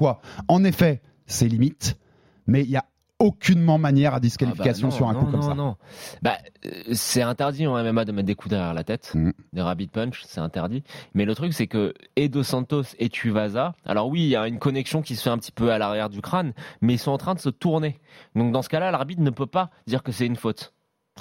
En 0.47 0.63
effet, 0.63 1.01
c'est 1.25 1.47
limite, 1.47 1.97
mais 2.47 2.61
il 2.63 2.69
y 2.69 2.77
a 2.77 2.85
aucunement 3.17 3.77
manière 3.77 4.13
à 4.13 4.19
disqualification 4.19 4.89
Ah 4.89 4.91
bah 4.91 4.91
non, 4.91 4.97
sur 4.97 5.07
un 5.07 5.13
non, 5.13 5.19
coup 5.21 5.25
comme 5.31 5.39
non, 5.39 5.47
ça. 5.47 5.53
non. 5.55 5.75
Bah, 6.21 6.37
euh, 6.65 6.69
c'est 6.91 7.21
interdit 7.21 7.65
en 7.65 7.81
MMA 7.81 8.03
de 8.03 8.11
mettre 8.11 8.25
des 8.27 8.35
coups 8.35 8.49
derrière 8.49 8.73
la 8.73 8.83
tête, 8.83 9.13
Mhm. 9.15 9.31
des 9.53 9.61
rabbit 9.61 9.87
punch, 9.87 10.23
c'est 10.27 10.41
interdit. 10.41 10.83
Mais 11.13 11.23
le 11.23 11.33
truc, 11.33 11.53
c'est 11.53 11.67
que 11.67 11.93
et 12.17 12.27
Dos 12.27 12.43
Santos 12.43 12.83
et 12.99 13.07
Tuvasa, 13.07 13.73
alors 13.85 14.09
oui, 14.09 14.23
il 14.23 14.27
y 14.27 14.35
a 14.35 14.45
une 14.49 14.59
connexion 14.59 15.01
qui 15.01 15.15
se 15.15 15.23
fait 15.23 15.29
un 15.29 15.37
petit 15.37 15.53
peu 15.53 15.71
à 15.71 15.77
l'arrière 15.77 16.09
du 16.09 16.19
crâne, 16.19 16.51
mais 16.81 16.95
ils 16.95 16.99
sont 16.99 17.11
en 17.11 17.17
train 17.17 17.35
de 17.35 17.39
se 17.39 17.47
tourner. 17.49 18.01
Donc 18.35 18.51
dans 18.51 18.61
ce 18.61 18.67
cas-là, 18.69 18.91
l'arbitre 18.91 19.21
ne 19.21 19.29
peut 19.29 19.47
pas 19.47 19.69
dire 19.87 20.03
que 20.03 20.11
c'est 20.11 20.25
une 20.25 20.35
faute. 20.35 20.73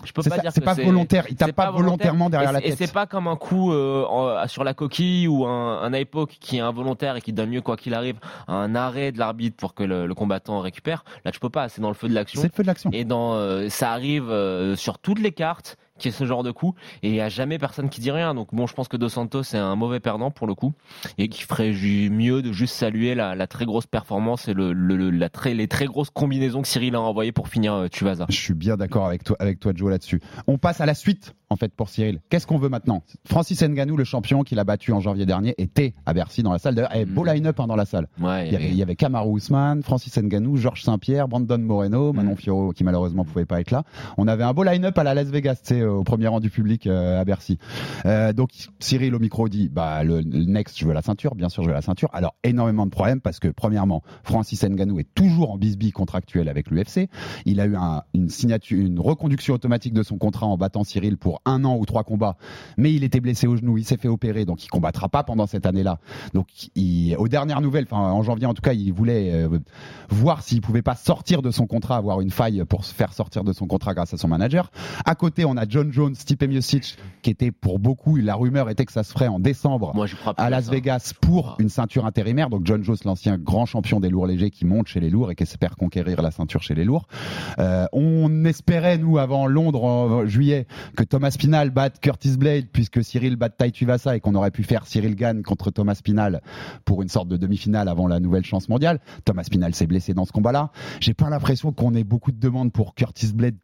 Je 0.02 0.12
peux 0.12 0.22
pas 0.22 0.30
ça, 0.36 0.38
dire 0.42 0.50
c'est 0.52 0.60
pas 0.60 0.74
volontaire, 0.74 1.24
il 1.30 1.36
tape 1.36 1.52
pas 1.52 1.70
volontairement 1.70 2.28
derrière 2.28 2.50
Et 2.50 2.52
la 2.54 2.58
c'est- 2.60 2.66
Et 2.66 2.70
tête. 2.70 2.78
c'est 2.88 2.92
pas 2.92 3.06
comme 3.06 3.28
un 3.28 3.36
coup 3.36 3.72
euh, 3.72 4.04
en- 4.04 4.48
sur 4.48 4.64
la 4.64 4.74
coquille 4.74 5.28
ou 5.28 5.46
un, 5.46 5.80
un 5.82 5.92
eye 5.92 6.04
poke 6.04 6.32
qui 6.40 6.56
est 6.56 6.60
involontaire 6.60 7.14
et 7.16 7.20
qui 7.20 7.32
donne 7.32 7.50
mieux 7.50 7.60
quoi 7.62 7.76
qu'il 7.76 7.94
arrive, 7.94 8.16
un 8.48 8.74
arrêt 8.74 9.12
de 9.12 9.18
l'arbitre 9.20 9.56
pour 9.56 9.72
que 9.72 9.84
le, 9.84 10.06
le 10.06 10.14
combattant 10.14 10.58
récupère. 10.60 11.04
Là, 11.24 11.30
tu 11.30 11.38
peux 11.38 11.48
pas, 11.48 11.68
c'est 11.68 11.80
dans 11.80 11.88
le 11.88 11.94
feu 11.94 12.08
de 12.08 12.14
l'action. 12.14 12.40
C'est 12.40 12.48
le 12.48 12.52
feu 12.52 12.64
de 12.64 12.66
l'action. 12.66 12.90
Et 12.92 13.04
dans, 13.04 13.34
euh, 13.34 13.68
ça 13.68 13.92
arrive 13.92 14.30
euh, 14.30 14.74
sur 14.74 14.98
toutes 14.98 15.20
les 15.20 15.30
cartes 15.32 15.76
qu'il 15.98 16.10
y 16.10 16.14
ait 16.14 16.16
ce 16.16 16.24
genre 16.24 16.42
de 16.42 16.50
coup 16.50 16.74
et 17.02 17.08
il 17.08 17.12
n'y 17.12 17.20
a 17.20 17.28
jamais 17.28 17.58
personne 17.58 17.88
qui 17.88 18.00
dit 18.00 18.10
rien. 18.10 18.34
Donc 18.34 18.48
bon, 18.52 18.66
je 18.66 18.74
pense 18.74 18.88
que 18.88 18.96
Dos 18.96 19.08
Santos 19.08 19.42
est 19.42 19.56
un 19.56 19.76
mauvais 19.76 20.00
perdant 20.00 20.30
pour 20.30 20.46
le 20.46 20.54
coup 20.54 20.72
et 21.18 21.28
qui 21.28 21.42
ferait 21.42 21.72
mieux 22.10 22.42
de 22.42 22.52
juste 22.52 22.74
saluer 22.74 23.14
la, 23.14 23.46
très 23.46 23.64
grosse 23.64 23.86
performance 23.86 24.48
et 24.48 24.54
le, 24.54 24.72
la 24.72 25.28
très, 25.28 25.54
les 25.54 25.68
très 25.68 25.86
grosses 25.86 26.10
combinaisons 26.10 26.62
que 26.62 26.68
Cyril 26.68 26.94
a 26.94 27.00
envoyées 27.00 27.32
pour 27.32 27.48
finir 27.48 27.74
euh, 27.74 27.88
Tuvasa. 27.88 28.26
Je 28.28 28.36
suis 28.36 28.54
bien 28.54 28.76
d'accord 28.76 29.06
avec 29.06 29.24
toi, 29.24 29.36
avec 29.38 29.60
toi, 29.60 29.72
Joe, 29.74 29.90
là-dessus. 29.90 30.20
On 30.46 30.58
passe 30.58 30.80
à 30.80 30.86
la 30.86 30.94
suite, 30.94 31.34
en 31.54 31.56
fait, 31.56 31.72
pour 31.72 31.88
Cyril. 31.88 32.20
Qu'est-ce 32.28 32.46
qu'on 32.46 32.58
veut 32.58 32.68
maintenant? 32.68 33.02
Francis 33.26 33.62
Ngannou, 33.62 33.96
le 33.96 34.04
champion 34.04 34.42
qu'il 34.42 34.58
a 34.58 34.64
battu 34.64 34.92
en 34.92 35.00
janvier 35.00 35.24
dernier, 35.24 35.54
était 35.56 35.94
à 36.04 36.12
Bercy 36.12 36.42
dans 36.42 36.52
la 36.52 36.58
salle. 36.58 36.74
D'ailleurs, 36.74 36.90
eh, 36.94 37.04
beau 37.04 37.24
line-up 37.24 37.58
hein, 37.60 37.66
dans 37.66 37.76
la 37.76 37.84
salle. 37.86 38.08
Ouais, 38.20 38.48
Il 38.48 38.52
y 38.52 38.56
avait, 38.56 38.68
il 38.68 38.74
y 38.74 38.82
avait 38.82 38.96
Kamaru 38.96 39.38
Usman, 39.38 39.82
Francis 39.82 40.16
Ngannou, 40.18 40.56
Georges 40.56 40.82
Saint-Pierre, 40.82 41.28
Brandon 41.28 41.58
Moreno, 41.58 42.12
Manon 42.12 42.30
Mhm. 42.32 42.36
Fiorot, 42.36 42.72
qui 42.72 42.82
malheureusement 42.84 43.24
pouvait 43.24 43.46
pas 43.46 43.60
être 43.60 43.70
là. 43.70 43.84
On 44.18 44.26
avait 44.28 44.42
un 44.44 44.52
beau 44.52 44.64
line-up 44.64 44.98
à 44.98 45.04
la 45.04 45.14
Las 45.14 45.28
Vegas, 45.28 45.60
sais, 45.62 45.82
au 45.84 46.02
premier 46.02 46.26
rang 46.26 46.40
du 46.40 46.50
public 46.50 46.86
euh, 46.86 47.20
à 47.20 47.24
Bercy. 47.24 47.58
Euh, 48.06 48.32
donc 48.32 48.50
Cyril 48.80 49.14
au 49.14 49.18
micro 49.20 49.48
dit, 49.48 49.68
bah 49.68 50.02
le, 50.04 50.20
le 50.20 50.44
next, 50.44 50.78
je 50.78 50.86
veux 50.86 50.92
la 50.92 51.02
ceinture, 51.02 51.34
bien 51.36 51.48
sûr, 51.48 51.62
je 51.62 51.68
veux 51.68 51.74
la 51.74 51.82
ceinture. 51.82 52.08
Alors 52.12 52.34
énormément 52.44 52.84
de 52.86 52.90
problèmes 52.90 53.20
parce 53.20 53.38
que 53.38 53.48
premièrement, 53.48 54.02
Francis 54.24 54.62
Ngannou 54.64 54.98
est 55.00 55.08
toujours 55.14 55.52
en 55.52 55.56
bisbille 55.58 55.92
contractuel 55.92 56.48
avec 56.48 56.70
l'UFC. 56.70 57.08
Il 57.46 57.60
a 57.60 57.66
eu 57.66 57.76
un- 57.76 58.02
une 58.14 58.28
signature, 58.28 58.78
une 58.78 58.98
reconduction 59.00 59.54
automatique 59.54 59.92
de 59.94 60.02
son 60.02 60.18
contrat 60.18 60.46
en 60.46 60.56
battant 60.56 60.82
Cyril 60.84 61.16
pour 61.16 61.40
un 61.46 61.64
an 61.64 61.76
ou 61.76 61.84
trois 61.84 62.04
combats, 62.04 62.36
mais 62.76 62.92
il 62.92 63.04
était 63.04 63.20
blessé 63.20 63.46
au 63.46 63.56
genou, 63.56 63.78
il 63.78 63.84
s'est 63.84 63.96
fait 63.96 64.08
opérer, 64.08 64.44
donc 64.44 64.64
il 64.64 64.68
combattra 64.68 65.08
pas 65.08 65.24
pendant 65.24 65.46
cette 65.46 65.66
année-là. 65.66 65.98
Donc, 66.32 66.46
il, 66.74 67.16
aux 67.16 67.28
dernières 67.28 67.60
nouvelles, 67.60 67.86
enfin 67.90 67.98
en 67.98 68.22
janvier 68.22 68.46
en 68.46 68.54
tout 68.54 68.62
cas, 68.62 68.72
il 68.72 68.92
voulait 68.92 69.32
euh, 69.32 69.58
voir 70.08 70.42
s'il 70.42 70.60
pouvait 70.60 70.82
pas 70.82 70.94
sortir 70.94 71.42
de 71.42 71.50
son 71.50 71.66
contrat, 71.66 71.96
avoir 71.96 72.20
une 72.20 72.30
faille 72.30 72.64
pour 72.64 72.84
se 72.84 72.94
faire 72.94 73.12
sortir 73.12 73.44
de 73.44 73.52
son 73.52 73.66
contrat 73.66 73.94
grâce 73.94 74.14
à 74.14 74.16
son 74.16 74.28
manager. 74.28 74.70
À 75.04 75.14
côté, 75.14 75.44
on 75.44 75.56
a 75.56 75.68
John 75.68 75.92
Jones, 75.92 76.14
Stipe 76.14 76.44
Miocic, 76.44 76.96
qui 77.22 77.30
était 77.30 77.50
pour 77.50 77.78
beaucoup, 77.78 78.16
la 78.16 78.34
rumeur 78.34 78.70
était 78.70 78.84
que 78.84 78.92
ça 78.92 79.02
se 79.02 79.12
ferait 79.12 79.28
en 79.28 79.40
décembre 79.40 79.92
Moi, 79.94 80.06
je 80.06 80.16
à 80.24 80.44
à 80.44 80.50
Las 80.50 80.66
ça. 80.66 80.70
Vegas 80.70 81.12
pour 81.20 81.56
une 81.58 81.68
ceinture 81.68 82.06
intérimaire. 82.06 82.50
Donc 82.50 82.62
John 82.64 82.82
Jones, 82.82 82.96
l'ancien 83.04 83.38
grand 83.38 83.66
champion 83.66 84.00
des 84.00 84.08
lourds 84.08 84.26
légers 84.26 84.50
qui 84.50 84.64
monte 84.64 84.88
chez 84.88 85.00
les 85.00 85.10
lourds 85.10 85.30
et 85.30 85.34
qui 85.34 85.42
espère 85.42 85.76
conquérir 85.76 86.22
la 86.22 86.30
ceinture 86.30 86.62
chez 86.62 86.74
les 86.74 86.84
lourds. 86.84 87.06
Euh, 87.58 87.86
on 87.92 88.44
espérait, 88.44 88.98
nous, 88.98 89.18
avant 89.18 89.46
Londres 89.46 89.84
en 89.84 90.26
juillet, 90.26 90.66
que 90.96 91.04
Thomas 91.04 91.33
Spinal 91.34 91.70
batte 91.70 91.98
Curtis 92.00 92.36
Blade 92.36 92.66
puisque 92.72 93.02
Cyril 93.02 93.34
batte 93.34 93.56
Tai 93.56 93.72
Tuivasa 93.72 94.16
et 94.16 94.20
qu'on 94.20 94.36
aurait 94.36 94.52
pu 94.52 94.62
faire 94.62 94.86
Cyril 94.86 95.16
Gann 95.16 95.42
contre 95.42 95.72
Thomas 95.72 95.96
Spinal 95.96 96.40
pour 96.84 97.02
une 97.02 97.08
sorte 97.08 97.26
de 97.26 97.36
demi-finale 97.36 97.88
avant 97.88 98.06
la 98.06 98.20
nouvelle 98.20 98.44
chance 98.44 98.68
mondiale. 98.68 99.00
Thomas 99.24 99.42
Spinal 99.42 99.74
s'est 99.74 99.88
blessé 99.88 100.14
dans 100.14 100.24
ce 100.24 100.30
combat-là. 100.30 100.70
J'ai 101.00 101.12
pas 101.12 101.28
l'impression 101.30 101.72
qu'on 101.72 101.92
ait 101.94 102.04
beaucoup 102.04 102.30
de 102.30 102.38
demandes 102.38 102.72
pour 102.72 102.94
Curtis 102.94 103.32
Blade, 103.34 103.56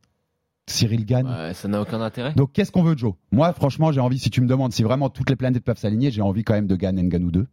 Cyril 0.66 1.06
Gann. 1.06 1.28
Ouais, 1.28 1.54
ça 1.54 1.68
n'a 1.68 1.80
aucun 1.80 2.00
intérêt. 2.00 2.33
Donc 2.35 2.50
qu'est-ce 2.52 2.72
qu'on 2.72 2.83
veut, 2.83 2.96
Joe? 2.96 3.14
Moi, 3.30 3.52
franchement, 3.52 3.92
j'ai 3.92 4.00
envie, 4.00 4.18
si 4.18 4.30
tu 4.30 4.40
me 4.40 4.48
demandes 4.48 4.72
si 4.72 4.83
vraiment 4.83 5.09
toutes 5.09 5.30
les 5.30 5.37
planètes 5.37 5.62
peuvent 5.62 5.78
s'aligner, 5.78 6.11
j'ai 6.11 6.22
envie 6.22 6.42
quand 6.42 6.54
même 6.54 6.66
de 6.66 6.74
Gann 6.74 7.00
Ngannou 7.00 7.30
2. 7.30 7.46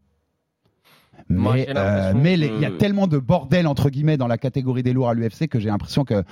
Mais 1.29 1.67
euh, 1.75 2.13
mais 2.15 2.35
que- 2.35 2.39
les- 2.41 2.47
il 2.47 2.61
y 2.61 2.65
a 2.65 2.71
tellement 2.71 3.07
de 3.07 3.17
bordel 3.17 3.67
entre 3.67 3.89
guillemets 3.89 4.17
dans 4.17 4.27
la 4.27 4.37
catégorie 4.37 4.83
des 4.83 4.93
lourds 4.93 5.09
à 5.09 5.13
l'UFC 5.13 5.47
que 5.47 5.59
j'ai 5.59 5.69
l'impression 5.69 6.05
que 6.05 6.23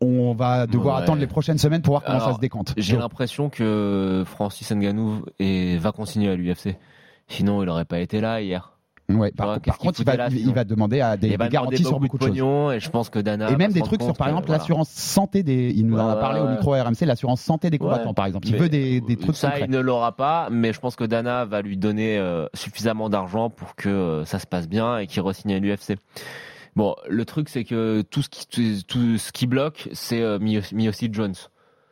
on 0.00 0.34
va 0.34 0.66
devoir 0.66 0.96
Ouais. 0.96 1.02
attendre 1.02 1.20
les 1.20 1.26
prochaines 1.26 1.58
semaines 1.58 1.82
pour 1.82 1.92
voir 1.92 2.02
comment 2.02 2.16
Alors, 2.16 2.28
ça 2.30 2.34
se 2.34 2.40
décante. 2.40 2.74
J'ai 2.76 2.96
l'impression 2.96 3.50
que 3.50 4.24
Francis 4.26 4.70
Ngannou 4.72 5.24
est- 5.38 5.78
va 5.78 5.92
continuer 5.92 6.30
à 6.30 6.34
l'UFC. 6.36 6.76
Sinon, 7.28 7.62
il 7.62 7.68
aurait 7.68 7.84
pas 7.84 8.00
été 8.00 8.20
là 8.20 8.40
hier. 8.42 8.71
Ouais, 9.16 9.30
par, 9.32 9.46
vois, 9.46 9.54
par 9.56 9.62
qu'est-ce 9.62 9.76
qu'il 9.78 9.86
contre, 9.88 10.00
il 10.00 10.04
va, 10.06 10.16
là, 10.16 10.28
il- 10.30 10.64
demander 10.64 11.00
à 11.00 11.16
des, 11.16 11.36
garanties 11.36 11.84
sur 11.84 11.98
beaucoup 12.00 12.18
de 12.18 12.22
choses. 12.22 12.30
pognon 12.30 12.72
et 12.72 12.80
je 12.80 12.90
pense 12.90 13.10
que 13.10 13.18
Dana. 13.18 13.50
Et 13.50 13.56
même 13.56 13.72
des 13.72 13.82
trucs 13.82 14.02
sur, 14.02 14.14
par 14.14 14.28
exemple, 14.28 14.46
voilà. 14.46 14.58
l'assurance 14.58 14.88
santé 14.90 15.42
des. 15.42 15.72
Il 15.74 15.86
nous 15.86 15.98
en 15.98 16.08
a 16.08 16.14
Ouais, 16.14 16.20
parlé 16.20 16.40
au 16.40 16.48
micro 16.48 16.72
RMC, 16.72 17.04
l'assurance 17.06 17.40
santé 17.40 17.70
des 17.70 17.78
combattants, 17.78 18.14
par 18.14 18.26
exemple. 18.26 18.46
Il 18.48 18.52
Mais 18.54 18.58
veut 18.58 18.68
des, 18.68 19.00
des 19.00 19.16
trucs 19.16 19.36
ça, 19.36 19.48
concrets. 19.50 19.66
il 19.66 19.70
ne 19.70 19.78
l'aura 19.80 20.16
pas, 20.16 20.48
mais 20.50 20.72
je 20.72 20.80
pense 20.80 20.96
que 20.96 21.04
Dana 21.04 21.44
va 21.44 21.62
lui 21.62 21.76
donner 21.76 22.18
euh, 22.18 22.46
suffisamment 22.54 23.08
d'argent 23.08 23.50
pour 23.50 23.74
que 23.76 23.88
euh, 23.88 24.24
ça 24.24 24.38
se 24.38 24.46
passe 24.46 24.68
bien 24.68 24.98
et 24.98 25.06
qu'il 25.06 25.22
re-signe 25.22 25.54
à 25.54 25.58
l'UFC. 25.58 25.96
Bon, 26.74 26.94
le 27.08 27.24
truc 27.24 27.48
c'est 27.50 27.64
que 27.64 28.02
tout 28.02 28.22
ce 28.22 28.28
qui 28.30 28.46
tout, 28.46 28.62
tout 28.88 29.18
ce 29.18 29.30
qui 29.32 29.46
bloque, 29.46 29.88
c'est 29.92 30.22
euh, 30.22 30.38
Miocic 30.38 31.12
Jones. 31.14 31.34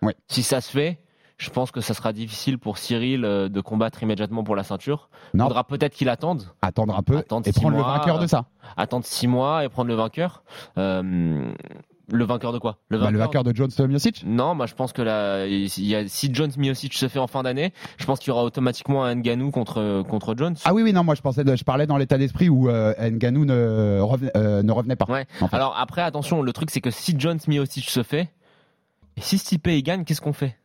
Ouais. 0.03 0.15
Si 0.29 0.43
ça 0.43 0.61
se 0.63 0.71
fait, 0.71 0.99
je 1.41 1.49
pense 1.49 1.71
que 1.71 1.81
ça 1.81 1.95
sera 1.95 2.13
difficile 2.13 2.59
pour 2.59 2.77
Cyril 2.77 3.25
euh, 3.25 3.49
de 3.49 3.61
combattre 3.63 4.03
immédiatement 4.03 4.45
pour 4.45 4.55
la 4.55 4.63
ceinture. 4.63 5.09
Non. 5.33 5.47
Faudra 5.47 5.65
peut-être 5.65 5.95
qu'il 5.95 6.11
attende, 6.11 6.45
Attendre 6.61 6.97
un 6.97 7.03
peu 7.03 7.17
Attendre 7.17 7.49
et 7.49 7.53
prendre 7.53 7.77
le 7.79 7.83
vainqueur 7.83 8.19
de 8.19 8.27
ça. 8.27 8.45
attendre 8.77 9.07
six 9.07 9.27
mois 9.27 9.65
et 9.65 9.71
prendre 9.71 9.89
le 9.89 9.95
vainqueur. 9.95 10.43
Euh, 10.77 11.51
le 12.13 12.25
vainqueur 12.25 12.53
de 12.53 12.59
quoi? 12.59 12.77
Bah, 12.91 13.11
le 13.11 13.19
vainqueur 13.19 13.43
de 13.43 13.57
Jones 13.57 13.71
Miocic 13.89 14.23
non, 14.27 14.55
moi 14.55 14.67
je 14.67 14.75
pense 14.75 14.93
que 14.93 15.01
là, 15.01 15.47
il 15.47 15.69
y 15.87 15.95
a, 15.95 16.07
si 16.09 16.29
Jones 16.35 16.51
Miocic 16.59 16.93
se 16.93 17.09
fait 17.09 17.21
en 17.21 17.27
fin 17.27 17.43
d'année, 17.43 17.73
je 17.97 18.05
pense 18.05 18.19
qu'il 18.19 18.29
y 18.29 18.33
aura 18.33 18.45
automatiquement 18.45 19.05
un 19.05 19.15
Ngannou 19.15 19.51
contre 19.51 20.03
contre 20.03 20.35
Jones. 20.37 20.57
Ah 20.65 20.75
oui, 20.75 20.83
oui, 20.83 20.93
non, 20.93 21.05
moi 21.05 21.15
je 21.15 21.23
pensais, 21.23 21.43
je 21.57 21.65
parlais 21.65 21.87
dans 21.87 21.97
l'état 21.97 22.19
d'esprit 22.19 22.51
où 22.51 22.69
euh, 22.69 22.93
ne 22.99 24.01
revenait, 24.01 24.33
euh, 24.37 24.63
ne 24.63 24.73
revenait 24.73 24.97
pas. 24.97 25.07
Ouais. 25.07 25.27
en 25.41 25.49
fait. 25.49 25.57
Alors 25.57 25.75
après, 25.79 26.03
attention, 26.03 26.43
le 26.43 26.53
truc 26.53 26.71
c'est 26.71 26.81
que 26.83 26.91
si 26.91 27.15
Jones 27.17 27.39
Miocic 27.47 27.89
se 27.89 28.03
fait, 28.03 28.29
et 29.17 29.21
si 29.21 29.39
Stipe 29.39 29.69
il 29.69 29.83
gagne, 29.83 30.05
qu'est-ce 30.05 30.21
qu'on 30.21 30.33
fait? 30.35 30.57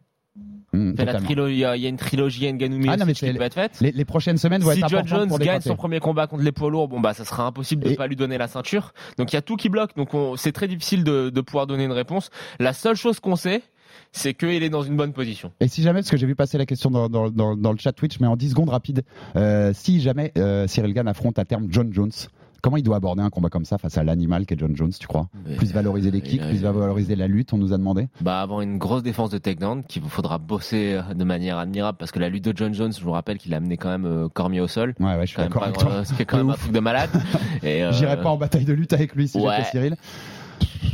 Mmh, 0.76 0.96
la 0.98 1.14
trilogie, 1.22 1.54
Il 1.56 1.60
y, 1.60 1.66
a 1.86 1.90
une 1.90 1.98
trilogie 1.98 2.52
Ngannou 2.52 2.86
Ah 2.90 2.98
non, 2.98 3.06
mais 3.06 3.14
qui 3.14 3.32
peut 3.32 3.42
être 3.42 3.54
faite. 3.54 3.80
les, 3.82 3.92
les 3.92 4.06
prochaines 4.06 4.38
semaines 4.38 4.62
vont 4.62 4.72
Si 4.72 4.80
être 4.80 4.90
John 4.90 5.00
importantes 5.00 5.20
Jones 5.22 5.30
pour 5.30 5.40
gagne 5.40 5.62
son 5.62 5.76
premier 5.76 6.00
combat 6.00 6.28
contre 6.28 6.44
les 6.44 6.52
poids 6.52 6.70
lourds, 6.70 6.88
bon 6.88 7.00
bah 7.00 7.14
ça 7.14 7.26
sera 7.26 7.46
impossible 7.46 7.84
de 7.84 7.92
Et- 7.92 7.96
pas 7.96 8.08
lui 8.08 8.16
donner 8.16 8.38
la 8.38 8.48
ceinture. 8.48 8.94
Donc 9.18 9.32
il 9.32 9.36
y 9.36 9.40
a 9.40 9.42
tout 9.42 9.56
qui 9.56 9.70
bloque. 9.70 9.96
Donc 9.96 10.14
on- 10.14 10.36
c'est 10.36 10.52
très 10.52 10.68
difficile 10.68 11.04
de, 11.04 11.30
de 11.30 11.42
pouvoir 11.42 11.68
donner 11.68 11.86
une 11.86 11.92
réponse. 11.92 12.30
La 12.60 12.74
seule 12.74 12.96
chose 12.96 13.20
qu'on 13.20 13.36
sait, 13.36 13.62
c'est 14.12 14.34
qu'il 14.34 14.64
est 14.64 14.70
dans 14.70 14.82
une 14.84 14.96
bonne 14.98 15.14
position. 15.14 15.52
Et 15.60 15.68
si 15.68 15.82
jamais, 15.82 16.00
parce 16.00 16.10
que 16.10 16.18
j'ai 16.18 16.26
vu 16.28 16.36
passer 16.36 16.58
la 16.58 16.66
question 16.66 16.90
dans, 16.90 17.08
dans, 17.10 17.30
dans, 17.30 17.56
dans 17.56 17.72
le 17.72 17.78
chat 17.78 17.92
Twitch, 17.94 18.20
mais 18.20 18.28
en 18.28 18.36
10 18.36 18.50
secondes 18.52 18.70
rapide, 18.70 19.04
euh, 19.36 19.72
si 19.74 20.02
jamais 20.02 20.32
euh, 20.38 20.68
Cyril 20.68 20.94
Gann 20.94 21.08
affronte 21.08 21.38
à 21.40 21.46
terme 21.46 21.68
John 21.70 21.92
Jones, 21.94 22.12
comment 22.66 22.78
il 22.78 22.84
doit 22.84 22.96
aborder 22.98 23.22
un 23.22 23.30
combat 23.30 23.50
comme 23.50 23.64
ça 23.64 23.78
face 23.78 23.96
à 24.00 24.04
l'animal 24.04 24.48
qu'est 24.48 24.58
John 24.58 24.76
Jones, 24.76 24.92
tu 25.00 25.06
crois 25.06 25.28
Mais- 25.48 25.56
Plus 25.56 25.72
valoriser 25.72 26.10
les 26.10 26.18
il 26.18 26.24
kicks, 26.24 26.42
a- 26.42 26.48
plus 26.48 26.58
valoriser 26.64 27.16
la 27.16 27.28
lutte, 27.28 27.54
on 27.54 27.58
nous 27.60 27.74
a 27.74 27.78
demandé. 27.78 28.08
Bah 28.22 28.42
avant 28.42 28.60
une 28.62 28.80
grosse 28.80 29.04
défense 29.04 29.30
de 29.30 29.38
takedown 29.38 29.84
qu'il 29.84 30.02
vous 30.02 30.10
faudra 30.10 30.40
bosser 30.40 30.94
euh, 30.96 31.14
de 31.14 31.24
manière 31.24 31.60
admirable 31.60 31.98
parce 32.00 32.12
que 32.12 32.18
la 32.20 32.28
lutte 32.30 32.46
de 32.46 32.54
John 32.58 32.74
Jones, 32.74 32.92
je 32.92 33.04
vous 33.04 33.12
rappelle 33.12 33.38
qu'il 33.38 33.54
a 33.54 33.58
amené 33.58 33.78
quand 33.78 33.90
même 33.90 34.06
euh, 34.06 34.28
Cormier 34.30 34.62
au 34.62 34.68
sol. 34.68 34.96
Ouais, 35.00 35.16
ouais, 35.16 35.22
je 35.28 35.32
suis 35.32 35.38
d'accord. 35.38 35.64
Ce 36.06 36.14
qui 36.14 36.24
est 36.24 36.26
quand 36.26 36.38
même 36.44 36.50
un 36.50 36.54
truc 36.56 36.72
de 36.72 36.80
malade. 36.80 37.12
Euh, 37.64 37.92
J'irai 37.92 38.20
pas 38.20 38.30
en 38.30 38.38
bataille 38.38 38.66
de 38.66 38.74
lutte 38.74 38.94
avec 38.94 39.14
lui 39.16 39.28
si 39.28 39.38
ouais. 39.38 39.54
j'étais 39.58 39.70
Cyril. 39.70 39.96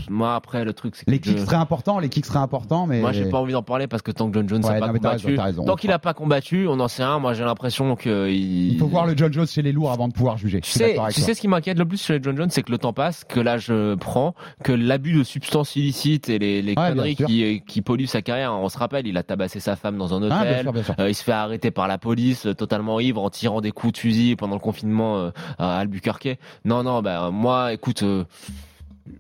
Moi, 0.10 0.36
après, 0.36 0.66
le 0.66 0.74
truc, 0.74 0.96
c'est 0.98 1.06
que 1.06 1.12
Les 1.12 1.20
kicks 1.20 1.38
je- 1.38 1.46
seraient 1.46 1.56
importants, 1.56 1.98
les 2.00 2.10
kicks 2.10 2.26
seraient 2.26 2.40
importants, 2.40 2.86
mais. 2.86 3.00
Moi, 3.00 3.14
j'ai 3.14 3.30
pas 3.30 3.38
envie 3.40 3.54
d'en 3.54 3.64
parler 3.64 3.88
parce 3.88 4.02
que 4.02 4.12
tant 4.12 4.30
que 4.30 4.34
John 4.38 4.50
Jones 4.50 4.66
Ouais, 4.66 4.74
n'a 4.74 4.80
pas 4.88 4.92
combattu, 4.92 5.38
raison, 5.40 5.64
tant 5.64 5.76
qu'il 5.78 5.90
n'a 5.90 6.00
pas 6.00 6.14
combattu, 6.14 6.68
on 6.68 6.78
en 6.82 6.90
sait 6.90 7.04
un. 7.04 7.20
Moi, 7.20 7.34
j'ai 7.34 7.46
l'impression 7.46 7.96
que 7.96 8.30
il. 8.30 8.74
Il 8.74 8.78
faut 8.78 8.88
voir 8.88 9.06
le 9.06 9.16
John 9.16 9.32
Jones 9.32 9.48
chez 9.48 9.62
les 9.62 9.72
lourds 9.72 9.92
avant 9.92 10.10
de 10.10 10.14
pouvoir 10.14 10.38
juger. 10.38 10.60
Tu 10.60 10.70
sais, 10.72 10.98
tu 11.14 11.22
sais 11.22 11.34
ce 11.34 11.40
qui 11.40 11.48
m'inquiète 11.48 11.78
le 11.78 11.86
plus 11.86 12.02
chez 12.04 12.18
les 12.18 12.24
John 12.24 12.36
Jones, 12.36 12.50
c'est 12.50 12.62
que 12.64 12.72
le 12.72 12.78
temps 12.78 12.92
passe, 12.92 13.24
que 13.24 13.40
l'âge 13.40 13.68
euh, 13.70 13.96
prend, 13.96 14.36
que 14.66 14.74
l'abus 14.74 15.14
de 15.14 15.24
substances 15.24 15.78
illicites 15.78 16.28
et 16.28 16.40
les, 16.40 16.62
les 16.62 16.72
Ouais, 16.72 16.76
bien 16.76 16.90
conneries 16.90 17.16
sûr. 17.16 17.28
qui, 17.28 17.64
qui 17.66 17.82
polluent 17.82 18.06
sa 18.08 18.22
carrière. 18.22 18.52
On 18.54 18.68
se 18.68 18.78
rappelle, 18.78 19.08
il 19.08 19.16
a 19.18 19.24
tabassé 19.24 19.62
sa 19.62 19.78
femme 19.78 19.98
dans 19.98 20.14
un 20.14 20.24
Ah, 20.30 20.42
bien 20.44 20.52
hôtel. 20.52 20.62
sûr, 20.64 20.74
bien 20.74 20.84
sûr. 20.84 20.96
Euh, 21.00 21.10
il 21.10 21.16
se 21.16 21.24
fait 21.24 21.32
arrêter 21.32 21.72
par 21.72 21.88
la 21.88 21.98
police, 21.98 22.48
euh, 22.48 22.54
totalement 22.54 23.00
ivre, 23.00 23.22
en 23.22 23.30
tirant 23.30 23.62
des 23.62 23.72
coups 23.72 23.94
de 23.94 23.98
fusil 24.00 24.36
pendant 24.36 24.56
le 24.56 24.60
confinement 24.62 25.18
euh, 25.20 25.30
à 25.58 25.78
Albuquerque. 25.80 26.38
Non, 26.66 26.84
non, 26.84 27.02
bah 27.02 27.30
moi, 27.32 27.72
écoute, 27.72 28.04
euh, 28.04 28.26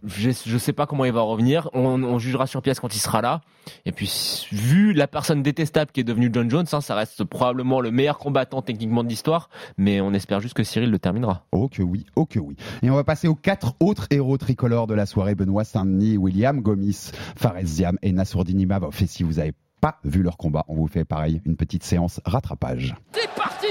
je, 0.04 0.32
je 0.32 0.58
sais 0.58 0.74
pas 0.74 0.86
comment 0.86 1.06
il 1.06 1.12
va 1.12 1.22
revenir. 1.22 1.70
On, 1.74 2.04
on 2.04 2.20
jugera 2.20 2.48
sur 2.48 2.62
pièce 2.62 2.80
quand 2.80 2.94
il 2.96 3.00
sera 3.00 3.22
là. 3.22 3.42
Et 3.86 3.92
puis, 3.92 4.48
vu 4.52 4.94
la 4.94 5.08
personne 5.08 5.44
détestable 5.44 5.92
qui 5.92 6.00
est 6.02 6.04
devenue 6.04 6.30
John 6.34 6.50
Jones, 6.50 6.66
hein, 6.72 6.82
ça 6.82 6.96
reste 6.96 7.24
probablement 7.24 7.80
le 7.80 7.92
meilleur 7.92 8.18
combattant 8.18 8.62
techniquement 8.62 9.04
de 9.04 9.10
l'histoire. 9.10 9.50
Mais 9.78 10.02
on 10.02 10.14
espère 10.14 10.40
juste 10.40 10.54
que 10.54 10.64
Cyril 10.64 10.90
le 10.92 11.00
terminera. 11.00 11.46
Oh 11.52 11.68
que 11.70 11.82
oui, 11.82 12.06
oh 12.16 12.26
que 12.26 12.40
oui. 12.40 12.56
Et 12.82 12.90
on 12.90 12.96
va 12.96 13.04
passer 13.04 13.28
aux 13.28 13.36
quatre 13.36 13.76
autres 13.80 14.08
héros 14.10 14.38
tricolores 14.38 14.88
de 14.88 14.94
la 14.94 15.06
soirée 15.06 15.36
Benoît 15.36 15.64
Saint-Denis, 15.64 16.18
William 16.18 16.62
Gomis, 16.62 17.12
Fares 17.36 17.64
Ziam 17.66 17.98
et 18.02 18.12
Nassourdine 18.12 18.60
Imavov. 18.60 18.96
Et 19.02 19.08
si 19.08 19.24
vous 19.24 19.34
n'avez 19.34 19.54
pas 19.80 20.00
vu 20.04 20.22
leur 20.22 20.38
combat, 20.38 20.64
on 20.68 20.76
vous 20.76 20.88
fait 20.88 21.06
pareil 21.06 21.42
une 21.46 21.56
petite 21.56 21.84
séance 21.84 22.22
rattrapage. 22.26 22.96
C'est 23.14 23.30
parti 23.36 23.68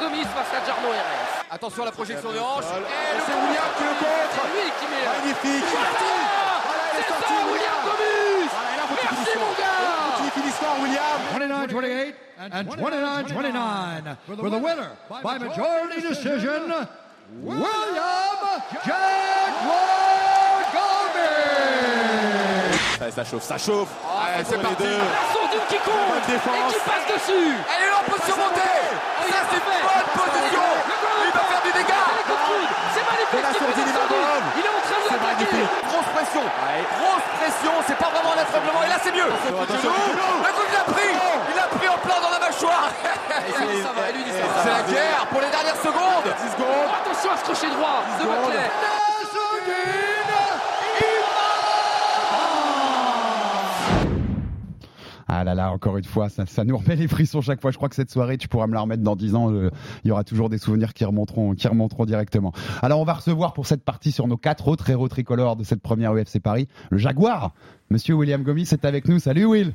Gomis 0.00 0.24
face 0.24 0.62
à 0.62 0.66
Jarno 0.66 0.88
Heres. 0.88 1.43
Attention 1.54 1.82
à 1.82 1.84
la 1.86 1.92
projection 1.92 2.32
de 2.32 2.38
hanche. 2.38 2.64
Et 2.64 3.20
C'est 3.24 3.32
William 3.32 3.70
qui 3.78 3.84
le 3.84 3.94
contre. 3.94 4.34
C'est 4.34 4.48
lui 4.50 4.66
qui 4.80 4.86
met. 4.90 5.04
Magnifique. 5.06 5.64
Voilà, 5.70 5.88
elle 6.92 6.98
est 6.98 7.02
C'est 7.02 7.08
sortie, 7.08 7.30
ça, 7.30 7.34
William 7.52 7.78
qu'il 7.84 8.48
Merci, 8.94 9.34
mon 9.38 9.52
gars 9.54 9.78
William. 10.82 11.18
29-28 11.70 12.14
and 12.40 12.50
29-29 12.66 14.16
for 14.26 14.34
the 14.50 14.58
winner 14.58 14.90
by 15.22 15.38
majority 15.38 16.00
decision, 16.02 16.62
William 17.42 18.40
Gomez. 20.72 22.78
Allez, 23.00 23.12
ça 23.12 23.24
chauffe, 23.24 23.42
ça 23.44 23.56
chauffe. 23.58 23.88
Allez, 24.04 24.44
c'est 24.44 24.54
pour 24.58 24.62
parti. 24.70 24.82
deux. 24.82 24.98
La 24.98 25.04
sourdine 25.32 25.60
qui 25.68 25.78
compte. 25.78 26.28
Et 26.28 26.32
qui 26.32 26.38
passe 26.80 27.06
dessus 27.14 27.54
Elle 27.54 27.82
est 27.84 27.90
là 27.90 27.96
en 28.00 28.04
position 28.10 28.36
montée. 28.36 28.60
Oh, 28.64 28.68
il 29.26 29.32
Ça, 29.32 29.38
a 29.38 29.40
c'est 29.50 29.60
fait. 29.60 29.60
une 29.60 29.66
bonne 29.84 30.04
Oh, 30.04 30.06
position. 30.24 30.66
le 30.88 30.94
goal. 31.04 31.20
Il 31.26 31.30
va 31.34 31.40
faire 31.44 31.62
du 31.64 31.70
dégât. 31.74 31.84
Les 31.84 31.88
coups 32.24 32.34
de 32.34 32.38
coude. 32.48 32.70
C'est 32.94 33.04
magnifique 33.04 33.04
Et 33.04 33.04
la 33.04 33.04
ce 33.04 33.04
qu'il 33.04 33.04
fait, 33.04 33.04
sourdine, 33.04 33.14
la 33.14 33.18
il 33.34 33.42
va 33.42 33.52
sourdine. 33.52 33.92
bonne. 34.08 34.46
Il 34.58 34.64
est 34.64 34.74
en 34.74 34.82
train 34.84 35.00
de 35.02 35.08
C'est 35.10 35.22
magnifique. 35.22 35.70
Grosse 35.90 36.10
pression. 36.14 36.44
Grosse 36.44 37.28
pression. 37.38 37.72
C'est 37.86 37.98
pas 37.98 38.10
vraiment 38.14 38.32
un 38.34 38.40
étranglement. 38.42 38.82
Et 38.84 38.90
là, 38.90 38.98
c'est 39.02 39.14
mieux. 39.14 39.30
attention, 39.30 39.90
Genou. 39.90 40.30
Le 40.46 40.52
coup, 40.54 40.64
il 40.68 40.74
l'a 40.74 40.86
pris. 40.92 41.12
Il 41.50 41.56
l'a 41.56 41.68
pris 41.74 41.88
en 41.88 41.98
plein 41.98 42.18
dans 42.22 42.30
la 42.30 42.40
mâchoire. 42.40 42.88
C'est 43.34 44.70
la 44.70 44.82
guerre 44.86 45.26
pour 45.30 45.40
les 45.40 45.50
dernières 45.50 45.80
secondes. 45.82 46.24
10 46.24 46.52
secondes. 46.54 46.90
Attention 47.02 47.30
à 47.32 47.36
ce 47.36 47.44
crochet 47.44 47.70
droit 47.74 48.02
de. 48.18 49.03
Là 55.44 55.70
encore 55.70 55.96
une 55.98 56.04
fois, 56.04 56.28
ça, 56.28 56.64
nous 56.64 56.76
remet 56.76 56.96
les 56.96 57.08
frissons 57.08 57.40
chaque 57.40 57.60
fois. 57.60 57.70
Je 57.70 57.76
crois 57.76 57.88
que 57.88 57.94
cette 57.94 58.10
soirée, 58.10 58.38
tu 58.38 58.48
pourras 58.48 58.66
me 58.66 58.74
la 58.74 58.80
remettre 58.80 59.02
dans 59.02 59.16
10 59.16 59.34
ans. 59.34 59.52
euh, 59.52 59.70
Il 60.04 60.08
y 60.08 60.10
aura 60.10 60.24
toujours 60.24 60.48
des 60.48 60.58
souvenirs 60.58 60.94
qui 60.94 61.04
remonteront, 61.04 61.54
qui 61.54 61.68
remonteront 61.68 62.04
directement. 62.04 62.52
Alors, 62.82 63.00
on 63.00 63.04
va 63.04 63.14
recevoir 63.14 63.52
pour 63.52 63.66
cette 63.66 63.84
partie 63.84 64.12
sur 64.12 64.26
nos 64.26 64.36
quatre 64.36 64.68
autres 64.68 64.88
héros 64.90 65.08
tricolores 65.08 65.56
de 65.56 65.64
cette 65.64 65.82
première 65.82 66.14
UFC 66.14 66.40
Paris, 66.40 66.68
le 66.90 66.98
Jaguar. 66.98 67.52
Monsieur 67.90 68.14
William 68.14 68.42
Gomis 68.42 68.68
est 68.72 68.84
avec 68.84 69.08
nous. 69.08 69.18
Salut 69.18 69.44
Will. 69.44 69.72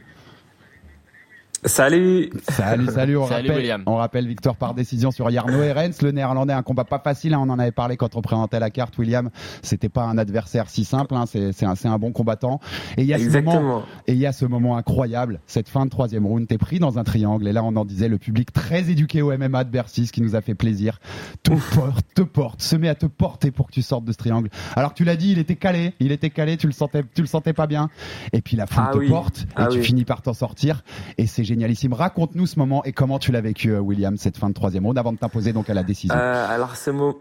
Salut 1.65 2.29
Salut, 2.47 2.87
salut. 2.87 3.17
On, 3.17 3.27
Salut, 3.27 3.47
rappelle, 3.49 3.57
William. 3.61 3.83
on 3.85 3.95
rappelle 3.95 4.27
victoire 4.27 4.55
par 4.55 4.73
décision 4.73 5.11
sur 5.11 5.29
Jarno 5.29 5.61
Herens, 5.61 6.01
le 6.01 6.11
néerlandais. 6.11 6.53
Un 6.53 6.63
combat 6.63 6.85
pas 6.85 6.99
facile. 6.99 7.33
hein, 7.33 7.39
on 7.45 7.49
en 7.49 7.59
avait 7.59 7.73
parlé 7.73 7.97
quand 7.97 8.15
on 8.15 8.21
présentait 8.21 8.59
la 8.61 8.69
carte, 8.69 8.97
William. 8.97 9.29
C'était 9.61 9.89
pas 9.89 10.03
un 10.03 10.17
adversaire 10.17 10.69
si 10.69 10.85
simple. 10.85 11.15
hein, 11.15 11.25
c'est 11.27 11.51
c'est 11.51 11.65
un, 11.65 11.75
c'est 11.75 11.89
un 11.89 11.97
bon 11.97 12.13
combattant. 12.13 12.61
Et 12.97 13.01
il 13.01 13.07
y 13.07 13.13
a 13.13 13.17
ce 13.17 13.23
moment, 13.25 13.37
Exactement. 13.39 13.83
et 14.07 14.13
il 14.13 14.19
y 14.19 14.25
a 14.25 14.31
ce 14.31 14.45
moment 14.45 14.77
incroyable, 14.77 15.41
cette 15.47 15.67
fin 15.67 15.83
de 15.85 15.89
troisième 15.89 16.25
round, 16.25 16.47
t'es 16.47 16.57
pris 16.57 16.79
dans 16.79 16.97
un 16.97 17.03
triangle, 17.03 17.45
et 17.47 17.51
là 17.51 17.63
on 17.63 17.75
en 17.75 17.83
disait 17.85 18.07
le 18.07 18.17
public 18.17 18.53
très 18.53 18.89
éduqué 18.89 19.21
au 19.21 19.37
MMA 19.37 19.65
de 19.65 19.69
Bercy, 19.69 20.07
ce 20.07 20.13
qui 20.13 20.21
nous 20.21 20.35
a 20.37 20.41
fait 20.41 20.55
plaisir, 20.55 20.99
te 21.43 21.51
porte, 21.75 22.05
te 22.15 22.21
porte, 22.21 22.61
se 22.61 22.77
met 22.77 22.87
à 22.89 22.95
te 22.95 23.05
porter 23.05 23.51
pour 23.51 23.67
que 23.67 23.73
tu 23.73 23.81
sortes 23.81 24.05
de 24.05 24.11
ce 24.13 24.17
triangle. 24.17 24.49
Alors 24.77 24.91
que 24.93 24.97
tu 24.97 25.03
l'as 25.03 25.17
dit, 25.17 25.31
il 25.33 25.39
était 25.39 25.55
calé, 25.57 25.93
il 25.99 26.11
était 26.13 26.29
calé, 26.29 26.55
tu 26.57 26.67
le 26.67 26.73
sentais, 26.73 27.03
tu 27.13 27.21
le 27.21 27.27
sentais 27.27 27.53
pas 27.53 27.67
bien, 27.67 27.89
et 28.31 28.41
puis 28.41 28.55
la 28.55 28.65
foule 28.65 28.83
Ah 28.87 28.91
te 28.93 28.97
oui. 28.99 29.09
porte, 29.09 29.41
et 29.41 29.45
Ah 29.57 29.67
tu 29.67 29.79
oui. 29.79 29.83
finis 29.83 30.05
par 30.05 30.21
t'en 30.21 30.33
sortir, 30.33 30.83
et 31.17 31.27
c'est 31.27 31.43
génialissime. 31.49 31.93
Raconte-nous 31.93 32.47
ce 32.47 32.57
moment 32.57 32.83
et 32.85 32.91
comment 32.93 33.19
tu 33.19 33.31
l'as 33.31 33.41
vécu, 33.41 33.71
euh, 33.71 33.79
William, 33.79 34.15
cette 34.17 34.37
fin 34.37 34.47
de 34.49 34.53
troisième 34.53 34.85
round, 34.85 34.97
avant 34.97 35.11
de 35.13 35.17
t'imposer 35.17 35.51
donc 35.53 35.69
à 35.69 35.73
la 35.73 35.83
décision. 35.83 36.15
Euh, 36.15 36.47
alors 36.49 36.75
ce, 36.77 36.89
mo- 36.91 37.19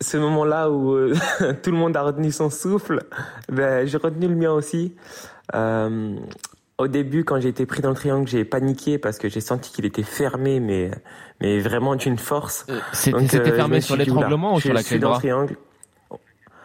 ce 0.00 0.16
moment-là 0.16 0.70
où 0.70 0.92
euh, 0.92 1.14
tout 1.62 1.70
le 1.70 1.76
monde 1.76 1.96
a 1.96 2.02
retenu 2.02 2.30
son 2.30 2.48
souffle, 2.50 3.02
ben, 3.50 3.86
j'ai 3.86 3.98
retenu 3.98 4.28
le 4.28 4.36
mien 4.36 4.52
aussi. 4.52 4.94
Euh, 5.54 6.16
au 6.78 6.88
début, 6.88 7.24
quand 7.24 7.40
j'ai 7.40 7.48
été 7.50 7.66
pris 7.66 7.82
dans 7.82 7.90
le 7.90 7.94
triangle, 7.94 8.26
j'ai 8.26 8.44
paniqué 8.44 8.98
parce 8.98 9.18
que 9.18 9.28
j'ai 9.28 9.40
senti 9.40 9.70
qu'il 9.70 9.84
était 9.84 10.02
fermé, 10.02 10.58
mais, 10.58 10.90
mais 11.40 11.60
vraiment 11.60 11.94
d'une 11.94 12.18
force. 12.18 12.66
C'était 12.92 13.38
euh, 13.38 13.54
fermé 13.54 13.80
sur 13.80 13.96
l'étranglement 13.96 14.54
ou 14.54 14.60
sur 14.60 14.72
la 14.74 14.82
clé 14.82 14.96
de 14.96 15.02
dans 15.02 15.08
le 15.08 15.12
bras 15.12 15.18
triangle. 15.20 15.56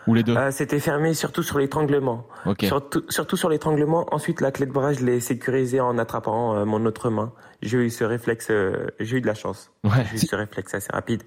Ou 0.10 0.16
les 0.16 0.24
deux 0.24 0.36
Euh, 0.36 0.50
C'était 0.52 0.80
fermé 0.80 1.14
surtout 1.14 1.44
sur 1.44 1.60
l'étranglement. 1.60 2.26
Surtout, 2.64 3.04
surtout 3.10 3.38
sur 3.38 3.48
l'étranglement. 3.48 4.08
Ensuite, 4.12 4.42
la 4.42 4.52
clé 4.52 4.66
de 4.66 4.72
bras, 4.72 4.92
je 4.92 5.06
l'ai 5.06 5.20
sécurisée 5.20 5.80
en 5.80 5.98
attrapant 6.00 6.56
euh, 6.56 6.66
mon 6.66 6.84
autre 6.86 7.12
main. 7.12 7.32
J'ai 7.62 7.78
eu 7.78 7.90
ce 7.92 8.04
réflexe, 8.04 8.48
euh, 8.50 8.88
j'ai 9.00 9.18
eu 9.18 9.22
de 9.22 9.28
la 9.28 9.36
chance. 9.36 9.72
Ouais. 9.84 10.04
J'ai 10.10 10.16
eu 10.16 10.28
ce 10.28 10.36
réflexe 10.36 10.74
assez 10.74 10.92
rapide. 10.92 11.22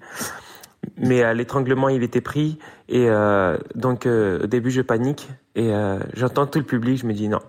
Mais 0.97 1.33
l'étranglement, 1.33 1.87
il 1.87 2.03
était 2.03 2.19
pris. 2.19 2.59
Et 2.89 3.07
donc, 3.73 4.05
au 4.05 4.47
début, 4.47 4.69
je 4.69 4.81
panique. 4.81 5.29
Et 5.55 5.71
j'entends 6.13 6.45
tout 6.45 6.59
le 6.59 6.65
public. 6.65 6.97
Je 6.99 7.05
me 7.05 7.13
dis 7.13 7.29
non, 7.29 7.39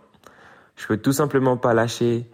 je 0.77 0.87
peux 0.87 0.99
tout 0.99 1.13
simplement 1.13 1.57
pas 1.57 1.75
lâcher. 1.75 2.31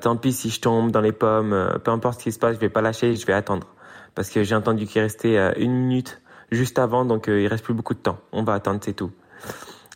Tant 0.00 0.16
pis 0.16 0.32
si 0.32 0.50
je 0.50 0.60
tombe 0.60 0.90
dans 0.90 1.00
les 1.00 1.12
pommes. 1.12 1.78
peu 1.84 1.92
importe 1.92 2.18
ce 2.18 2.24
qui 2.24 2.32
se 2.32 2.40
passe, 2.40 2.56
je 2.56 2.60
vais 2.60 2.70
pas 2.70 2.82
lâcher. 2.82 3.14
Je 3.14 3.24
vais 3.24 3.34
attendre. 3.34 3.68
Parce 4.16 4.30
que 4.30 4.42
j'ai 4.42 4.56
entendu 4.56 4.86
qu'il 4.86 5.00
restait 5.00 5.36
une 5.62 5.74
minute 5.74 6.21
juste 6.52 6.78
avant. 6.78 7.04
Donc, 7.04 7.28
euh, 7.28 7.40
il 7.42 7.48
reste 7.48 7.64
plus 7.64 7.74
beaucoup 7.74 7.94
de 7.94 7.98
temps. 7.98 8.18
On 8.32 8.44
va 8.44 8.54
attendre, 8.54 8.80
c'est 8.84 8.92
tout. 8.94 9.10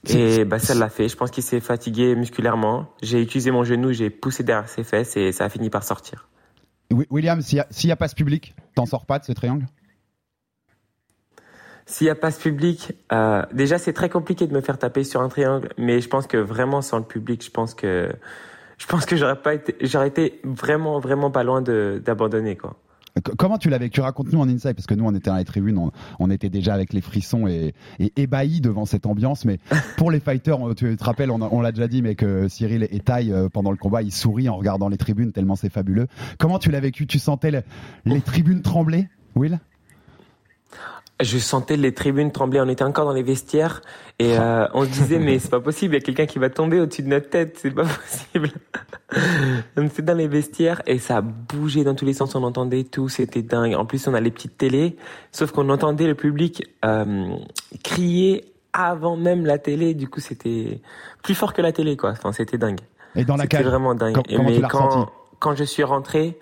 Et 0.08 0.44
bah, 0.44 0.58
ça 0.58 0.74
l'a 0.74 0.88
fait. 0.88 1.08
Je 1.08 1.16
pense 1.16 1.30
qu'il 1.30 1.42
s'est 1.42 1.60
fatigué 1.60 2.14
musculairement. 2.14 2.88
J'ai 3.02 3.20
utilisé 3.20 3.50
mon 3.50 3.64
genou, 3.64 3.92
j'ai 3.92 4.10
poussé 4.10 4.44
derrière 4.44 4.68
ses 4.68 4.84
fesses 4.84 5.16
et 5.16 5.32
ça 5.32 5.44
a 5.44 5.48
fini 5.48 5.70
par 5.70 5.82
sortir. 5.84 6.28
Wi- 6.92 7.06
William, 7.10 7.40
s'il 7.40 7.58
y, 7.58 7.90
a- 7.90 7.92
a 7.92 7.96
pas 7.96 8.08
ce 8.08 8.14
public, 8.14 8.54
t'en 8.74 8.86
sors 8.86 9.06
pas 9.06 9.18
de 9.18 9.24
ce 9.24 9.32
triangle? 9.32 9.66
S'il 11.86 12.06
n'y 12.06 12.10
a 12.10 12.16
pas 12.16 12.30
ce 12.32 12.40
public, 12.40 12.92
euh, 13.12 13.42
déjà 13.52 13.78
c'est 13.78 13.92
très 13.92 14.08
compliqué 14.08 14.46
de 14.46 14.52
me 14.52 14.60
faire 14.60 14.78
taper 14.78 15.04
sur 15.04 15.20
un 15.22 15.28
triangle, 15.28 15.68
mais 15.78 16.00
je 16.00 16.08
pense 16.08 16.26
que 16.26 16.36
vraiment 16.36 16.82
sans 16.82 16.98
le 16.98 17.04
public, 17.04 17.44
je 17.44 17.50
pense 17.50 17.74
que 17.74 18.10
je 18.78 18.86
pense 18.86 19.06
que 19.06 19.16
j'aurais 19.16 19.40
pas 19.40 19.54
été, 19.54 19.76
j'aurais 19.80 20.08
été 20.08 20.40
vraiment 20.44 20.98
vraiment 20.98 21.30
pas 21.30 21.44
loin 21.44 21.62
d'abandonner 21.62 22.56
quoi. 22.56 22.76
Comment 23.38 23.58
tu 23.58 23.70
l'as 23.70 23.78
vécu? 23.78 24.00
Raconte-nous 24.00 24.38
en 24.40 24.48
inside, 24.48 24.74
parce 24.74 24.86
que 24.86 24.94
nous, 24.94 25.04
on 25.06 25.14
était 25.14 25.30
dans 25.30 25.36
les 25.36 25.44
tribunes, 25.44 25.90
on, 26.18 26.30
était 26.30 26.50
déjà 26.50 26.74
avec 26.74 26.92
les 26.92 27.00
frissons 27.00 27.46
et, 27.46 27.74
et 27.98 28.12
ébahis 28.16 28.60
devant 28.60 28.84
cette 28.84 29.06
ambiance. 29.06 29.44
Mais 29.44 29.58
pour 29.96 30.10
les 30.10 30.20
fighters, 30.20 30.58
tu 30.76 30.94
te 30.96 31.04
rappelles, 31.04 31.30
on, 31.30 31.60
l'a 31.60 31.72
déjà 31.72 31.88
dit, 31.88 32.02
mais 32.02 32.14
que 32.14 32.48
Cyril 32.48 32.86
et 32.90 33.00
Taille, 33.00 33.32
euh, 33.32 33.48
pendant 33.48 33.70
le 33.70 33.76
combat, 33.78 34.02
ils 34.02 34.12
sourient 34.12 34.48
en 34.48 34.56
regardant 34.56 34.88
les 34.88 34.98
tribunes, 34.98 35.32
tellement 35.32 35.56
c'est 35.56 35.70
fabuleux. 35.70 36.08
Comment 36.38 36.58
tu 36.58 36.70
l'as 36.70 36.80
vécu? 36.80 37.06
Tu 37.06 37.18
sentais 37.18 37.50
le- 37.50 37.62
les 38.04 38.20
tribunes 38.20 38.60
trembler, 38.62 39.08
Will? 39.34 39.58
Je 41.22 41.38
sentais 41.38 41.76
les 41.78 41.94
tribunes 41.94 42.30
trembler. 42.30 42.60
On 42.60 42.68
était 42.68 42.84
encore 42.84 43.06
dans 43.06 43.14
les 43.14 43.22
vestiaires 43.22 43.80
et 44.18 44.36
euh, 44.38 44.66
on 44.74 44.82
se 44.84 44.88
disait 44.90 45.18
mais 45.18 45.38
c'est 45.38 45.48
pas 45.50 45.60
possible. 45.70 45.94
Il 45.94 45.98
y 45.98 46.02
a 46.02 46.04
quelqu'un 46.04 46.26
qui 46.26 46.38
va 46.38 46.50
tomber 46.50 46.78
au-dessus 46.78 47.02
de 47.02 47.08
notre 47.08 47.30
tête. 47.30 47.58
C'est 47.60 47.70
pas 47.70 47.84
possible. 47.84 48.50
on 49.76 49.82
était 49.86 50.02
dans 50.02 50.14
les 50.16 50.28
vestiaires 50.28 50.82
et 50.86 50.98
ça 50.98 51.22
bougé 51.22 51.84
dans 51.84 51.94
tous 51.94 52.04
les 52.04 52.12
sens. 52.12 52.34
On 52.34 52.42
entendait 52.42 52.84
tout. 52.84 53.08
C'était 53.08 53.42
dingue. 53.42 53.74
En 53.74 53.86
plus 53.86 54.06
on 54.08 54.14
a 54.14 54.20
les 54.20 54.30
petites 54.30 54.58
télés. 54.58 54.96
Sauf 55.32 55.52
qu'on 55.52 55.68
entendait 55.70 56.06
le 56.06 56.14
public 56.14 56.62
euh, 56.84 57.34
crier 57.82 58.44
avant 58.72 59.16
même 59.16 59.46
la 59.46 59.58
télé. 59.58 59.94
Du 59.94 60.08
coup 60.08 60.20
c'était 60.20 60.80
plus 61.22 61.34
fort 61.34 61.54
que 61.54 61.62
la 61.62 61.72
télé 61.72 61.96
quoi. 61.96 62.10
Enfin 62.10 62.32
c'était 62.32 62.58
dingue. 62.58 62.80
Et 63.14 63.24
dans 63.24 63.36
la 63.36 63.44
C'était 63.44 63.62
vraiment 63.62 63.94
dingue. 63.94 64.14
com- 64.16 64.24
Et 64.28 64.36
comment 64.36 64.50
mais 64.50 64.60
quand, 64.60 65.10
quand 65.38 65.54
je 65.54 65.64
suis 65.64 65.82
rentré, 65.82 66.38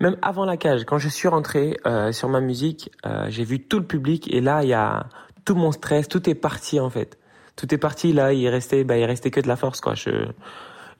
même 0.00 0.16
avant 0.22 0.44
la 0.44 0.56
cage, 0.56 0.84
quand 0.84 0.98
je 0.98 1.08
suis 1.08 1.28
rentré 1.28 1.78
euh, 1.86 2.10
sur 2.12 2.28
ma 2.28 2.40
musique, 2.40 2.90
euh, 3.06 3.26
j'ai 3.28 3.44
vu 3.44 3.60
tout 3.60 3.78
le 3.78 3.86
public 3.86 4.32
et 4.32 4.40
là 4.40 4.62
il 4.62 4.68
y 4.70 4.74
a 4.74 5.06
tout 5.44 5.54
mon 5.54 5.72
stress, 5.72 6.08
tout 6.08 6.28
est 6.28 6.34
parti 6.34 6.80
en 6.80 6.90
fait. 6.90 7.18
Tout 7.56 7.72
est 7.74 7.78
parti 7.78 8.12
là, 8.12 8.32
il 8.32 8.48
restait, 8.48 8.84
bah, 8.84 8.96
il 8.96 9.04
restait 9.04 9.30
que 9.30 9.40
de 9.40 9.48
la 9.48 9.56
force 9.56 9.80
quoi. 9.80 9.94
Je, 9.94 10.10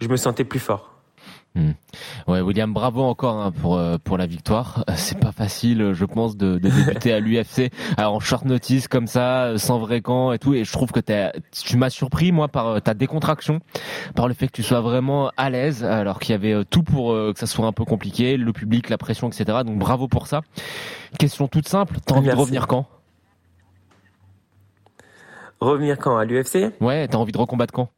je 0.00 0.08
me 0.08 0.16
sentais 0.16 0.44
plus 0.44 0.60
fort. 0.60 0.99
Hmm. 1.56 1.72
Ouais, 2.28 2.40
William, 2.40 2.72
bravo 2.72 3.02
encore 3.02 3.40
hein, 3.42 3.50
pour 3.50 3.76
euh, 3.76 3.96
pour 4.02 4.16
la 4.16 4.26
victoire. 4.26 4.84
C'est 4.94 5.18
pas 5.18 5.32
facile, 5.32 5.92
je 5.94 6.04
pense, 6.04 6.36
de, 6.36 6.58
de 6.58 6.68
débuter 6.70 7.12
à 7.12 7.18
l'UFC 7.20 7.72
en 7.98 8.20
short 8.20 8.44
notice 8.44 8.86
comme 8.86 9.08
ça, 9.08 9.58
sans 9.58 9.80
vrai 9.80 10.00
camp 10.00 10.32
et 10.32 10.38
tout. 10.38 10.54
Et 10.54 10.62
je 10.64 10.70
trouve 10.70 10.92
que 10.92 11.00
t'as- 11.00 11.32
tu 11.50 11.76
m'as 11.76 11.90
surpris 11.90 12.30
moi 12.30 12.46
par 12.46 12.66
euh, 12.68 12.78
ta 12.78 12.94
décontraction, 12.94 13.58
par 14.14 14.28
le 14.28 14.34
fait 14.34 14.46
que 14.46 14.52
tu 14.52 14.62
sois 14.62 14.80
vraiment 14.80 15.32
à 15.36 15.50
l'aise, 15.50 15.82
alors 15.82 16.20
qu'il 16.20 16.30
y 16.30 16.34
avait 16.36 16.52
euh, 16.52 16.62
tout 16.62 16.84
pour 16.84 17.12
euh, 17.12 17.32
que 17.32 17.40
ça 17.40 17.46
soit 17.48 17.66
un 17.66 17.72
peu 17.72 17.84
compliqué, 17.84 18.36
le 18.36 18.52
public, 18.52 18.88
la 18.88 18.96
pression, 18.98 19.28
etc. 19.28 19.58
Donc 19.64 19.76
bravo 19.76 20.06
pour 20.06 20.28
ça. 20.28 20.42
Question 21.18 21.48
toute 21.48 21.66
simple, 21.66 21.96
t'as 22.06 22.14
envie 22.14 22.28
de 22.28 22.36
revenir 22.36 22.68
quand? 22.68 22.86
Revenir 25.60 25.98
quand? 25.98 26.16
À 26.16 26.24
l'UFC 26.24 26.70
Ouais, 26.80 27.08
t'as 27.08 27.18
envie 27.18 27.32
de 27.32 27.38
recombattre 27.38 27.72
quand? 27.74 27.88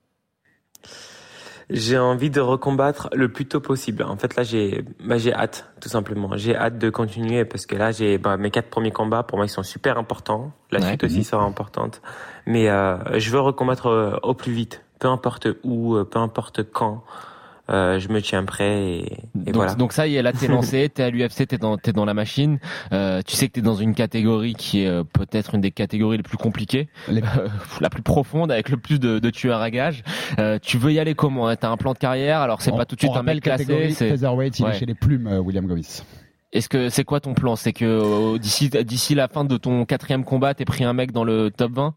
J'ai 1.73 1.99
envie 1.99 2.31
de 2.31 2.41
recombattre 2.41 3.09
le 3.15 3.31
plus 3.31 3.47
tôt 3.47 3.61
possible. 3.61 4.03
En 4.05 4.17
fait, 4.17 4.37
là, 4.37 4.43
j'ai, 4.43 4.85
bah, 5.05 5.19
j'ai 5.19 5.33
hâte, 5.33 5.71
tout 5.81 5.89
simplement. 5.89 6.31
J'ai 6.37 6.55
hâte 6.55 6.79
de 6.79 6.91
continuer 6.91 7.45
parce 7.45 7.67
que 7.67 7.75
là, 7.77 7.91
j'ai, 7.93 8.19
bah, 8.19 8.37
mes 8.37 8.51
quatre 8.51 8.69
premiers 8.69 8.91
combats, 8.93 9.23
pour 9.23 9.39
moi, 9.39 9.47
ils 9.47 9.51
sont 9.51 9.63
super 9.63 9.99
importants. 9.99 10.53
La 10.71 10.81
Ouais. 10.81 10.87
suite 10.89 11.05
aussi 11.05 11.25
sera 11.25 11.45
importante. 11.45 12.03
Mais 12.47 12.69
euh, 12.69 13.19
je 13.19 13.31
veux 13.31 13.41
recombattre 13.41 13.87
euh, 13.87 14.17
au 14.23 14.35
plus 14.35 14.53
vite, 14.53 14.85
peu 14.99 15.09
importe 15.09 15.49
où, 15.65 15.97
euh, 15.97 16.05
peu 16.05 16.19
importe 16.19 16.63
quand. 16.71 17.05
Euh, 17.71 18.01
je 18.01 18.09
me 18.09 18.21
tiens 18.21 18.45
prêt 18.45 18.83
et, 18.83 18.99
et 19.03 19.19
donc, 19.47 19.55
voilà. 19.55 19.75
donc 19.77 19.93
ça 19.93 20.09
y 20.09 20.17
est, 20.17 20.23
là 20.23 20.33
t'es 20.33 20.49
lancé, 20.49 20.89
t'es 20.93 21.05
à 21.05 21.11
l'UFC, 21.11 21.47
t'es 21.47 21.59
dans, 21.59 21.77
t'es 21.79 21.93
dans 21.93 22.05
la 22.05 22.13
machine. 22.13 22.59
Euh, 22.93 23.23
tu 23.25 23.37
sais 23.37 23.47
que 23.47 23.53
t'es 23.53 23.61
dans 23.61 23.77
une 23.77 23.95
catégorie 23.95 24.55
qui 24.55 24.83
est 24.83 24.89
euh, 24.89 25.05
peut-être 25.05 25.55
une 25.55 25.61
des 25.61 25.71
catégories 25.71 26.17
les 26.17 26.23
plus 26.25 26.37
compliquées, 26.37 26.89
Les- 27.09 27.23
euh, 27.23 27.49
la 27.81 27.89
plus 27.89 28.03
profonde, 28.03 28.51
avec 28.51 28.69
le 28.69 28.77
plus 28.79 28.99
de, 28.99 29.21
de 29.21 29.31
tueurs 29.31 29.61
à 29.61 29.71
gages. 29.71 30.03
Euh, 30.41 30.59
tu 30.61 30.77
veux 30.77 30.93
y 30.93 30.99
aller 30.99 31.15
comment 31.15 31.47
hein? 31.49 31.55
T'as 31.57 31.71
un 31.71 31.77
plan 31.77 31.93
de 31.93 31.99
carrière, 31.99 32.41
alors 32.41 32.63
c'est 32.63 32.73
On- 32.73 32.77
pas 32.77 32.85
tout 32.85 32.97
de 32.97 33.01
suite 33.01 33.13
un 33.17 33.23
mec 33.23 33.41
classé. 33.43 33.91
c'est- 33.93 34.11
featherweight, 34.11 34.59
il 34.59 34.65
Ouais. 34.65 34.71
est 34.75 34.79
chez 34.81 34.87
les 34.87 34.95
plumes, 34.95 35.29
euh, 35.29 35.39
William 35.39 35.65
Gomis. 35.67 36.03
Est-ce 36.53 36.69
que 36.69 36.91
c'est 36.91 37.05
quoi 37.05 37.21
ton 37.21 37.33
plan? 37.33 37.57
C'est 37.57 37.73
que 37.73 37.85
euh, 37.85 38.39
d'ici 38.39 38.69
d'ici 38.69 39.15
la 39.15 39.29
fin 39.29 39.45
de 39.45 39.57
ton 39.57 39.85
quatrième 39.87 40.25
combat, 40.25 40.53
t'es 40.53 40.65
pris 40.67 40.85
un 40.85 40.93
mec 40.93 41.11
dans 41.13 41.25
le 41.25 41.51
top 41.51 41.73
20 41.73 41.95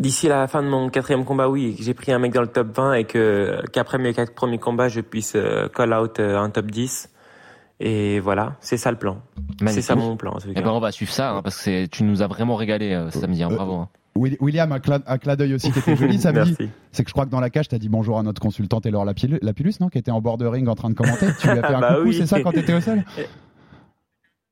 D'ici 0.00 0.28
la 0.28 0.46
fin 0.46 0.62
de 0.62 0.68
mon 0.68 0.90
quatrième 0.90 1.24
combat, 1.24 1.48
oui, 1.48 1.74
j'ai 1.80 1.92
pris 1.92 2.12
un 2.12 2.20
mec 2.20 2.32
dans 2.32 2.40
le 2.40 2.46
top 2.46 2.68
20 2.76 2.92
et 2.94 3.04
que 3.04 3.60
qu'après 3.72 3.98
mes 3.98 4.14
quatre 4.14 4.32
premiers 4.32 4.58
combats, 4.58 4.88
je 4.88 5.00
puisse 5.00 5.32
euh, 5.34 5.68
call 5.68 5.92
out 5.92 6.20
euh, 6.20 6.38
un 6.38 6.50
top 6.50 6.66
10. 6.70 7.10
Et 7.80 8.20
voilà, 8.20 8.54
c'est 8.60 8.76
ça 8.76 8.92
le 8.92 8.96
plan. 8.96 9.20
C'est 9.66 9.82
ça 9.82 9.96
mon 9.96 10.16
plan. 10.16 10.32
tout 10.34 10.48
Eh 10.54 10.60
ben 10.60 10.70
on 10.70 10.78
va 10.78 10.92
suivre 10.92 11.10
ça 11.12 11.32
hein, 11.32 11.42
parce 11.42 11.64
que 11.64 11.86
tu 11.86 12.04
nous 12.04 12.22
as 12.22 12.28
vraiment 12.28 12.54
régalé 12.54 12.92
euh, 12.92 13.10
samedi. 13.10 13.42
hein, 13.42 13.48
Euh, 13.50 13.56
bravo. 13.56 13.72
hein. 13.74 13.88
Will- 14.16 14.36
William, 14.40 14.70
un 14.72 14.78
clin, 14.80 15.00
un 15.06 15.18
clin 15.18 15.34
d'œil 15.36 15.54
aussi 15.54 15.70
qui 15.72 15.78
était 15.80 15.96
joli 15.96 16.18
samedi. 16.20 16.56
C'est 16.92 17.02
que 17.02 17.08
je 17.10 17.12
crois 17.14 17.24
que 17.26 17.30
dans 17.30 17.40
la 17.40 17.50
cage, 17.50 17.66
t'as 17.68 17.78
dit 17.78 17.88
bonjour 17.88 18.18
à 18.20 18.22
notre 18.22 18.40
consultante 18.40 18.86
Laure 18.86 19.04
Lapil- 19.04 19.38
Lapillus, 19.42 19.74
non 19.80 19.88
Qui 19.88 19.98
était 19.98 20.10
en 20.12 20.20
bordering 20.20 20.68
en 20.68 20.74
train 20.76 20.90
de 20.90 20.94
commenter. 20.94 21.26
Tu 21.40 21.48
lui 21.48 21.58
as 21.58 21.62
fait 21.66 21.74
un 21.74 21.80
Bah 21.80 21.94
coucou, 21.96 22.08
oui. 22.08 22.14
c'est 22.14 22.26
ça, 22.26 22.40
quand 22.40 22.52
t'étais 22.52 22.74
au 22.74 22.80
sol? 22.80 23.02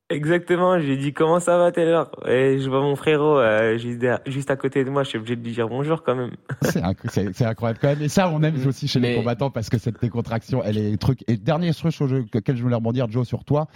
Exactement, 0.09 0.79
j'ai 0.79 0.97
dit 0.97 1.13
comment 1.13 1.41
ça 1.41 1.59
va 1.59 1.73
Taylor? 1.73 2.09
Et 2.29 2.61
je 2.61 2.71
vois 2.71 2.81
mon 2.81 2.95
frérot 2.95 3.41
euh, 3.41 3.77
juste, 4.27 4.51
à 4.53 4.57
côté 4.57 4.85
de 4.85 4.91
moi, 4.91 5.03
je 5.03 5.09
suis 5.09 5.19
obligé 5.19 5.35
de 5.35 5.43
lui 5.45 5.51
dire 5.53 5.69
bonjour 5.69 6.05
quand 6.05 6.15
même. 6.15 6.31
C'est 6.63 6.81
inc- 6.81 6.95
c'est- 7.09 7.33
c'est 7.35 7.45
incroyable 7.45 7.81
quand 7.83 7.89
même. 7.89 8.03
Et 8.03 8.09
ça, 8.09 8.31
on 8.31 8.41
aime 8.45 8.55
aussi 8.69 8.87
chez 8.87 9.01
les 9.01 9.17
combattants 9.17 9.51
parce 9.51 9.69
que 9.69 9.79
cette 9.79 10.01
décontraction, 10.01 10.63
elle 10.65 10.79
est 10.79 10.97
truc. 10.97 11.25
Et 11.27 11.37
dernier 11.37 11.75
truc 11.75 11.93
sur 11.93 12.07
lequel 12.07 12.57
je 12.57 12.63
voulais 12.63 12.77
rebondir, 12.77 13.11
Joe, 13.11 13.27
sur 13.27 13.45
toi, 13.45 13.67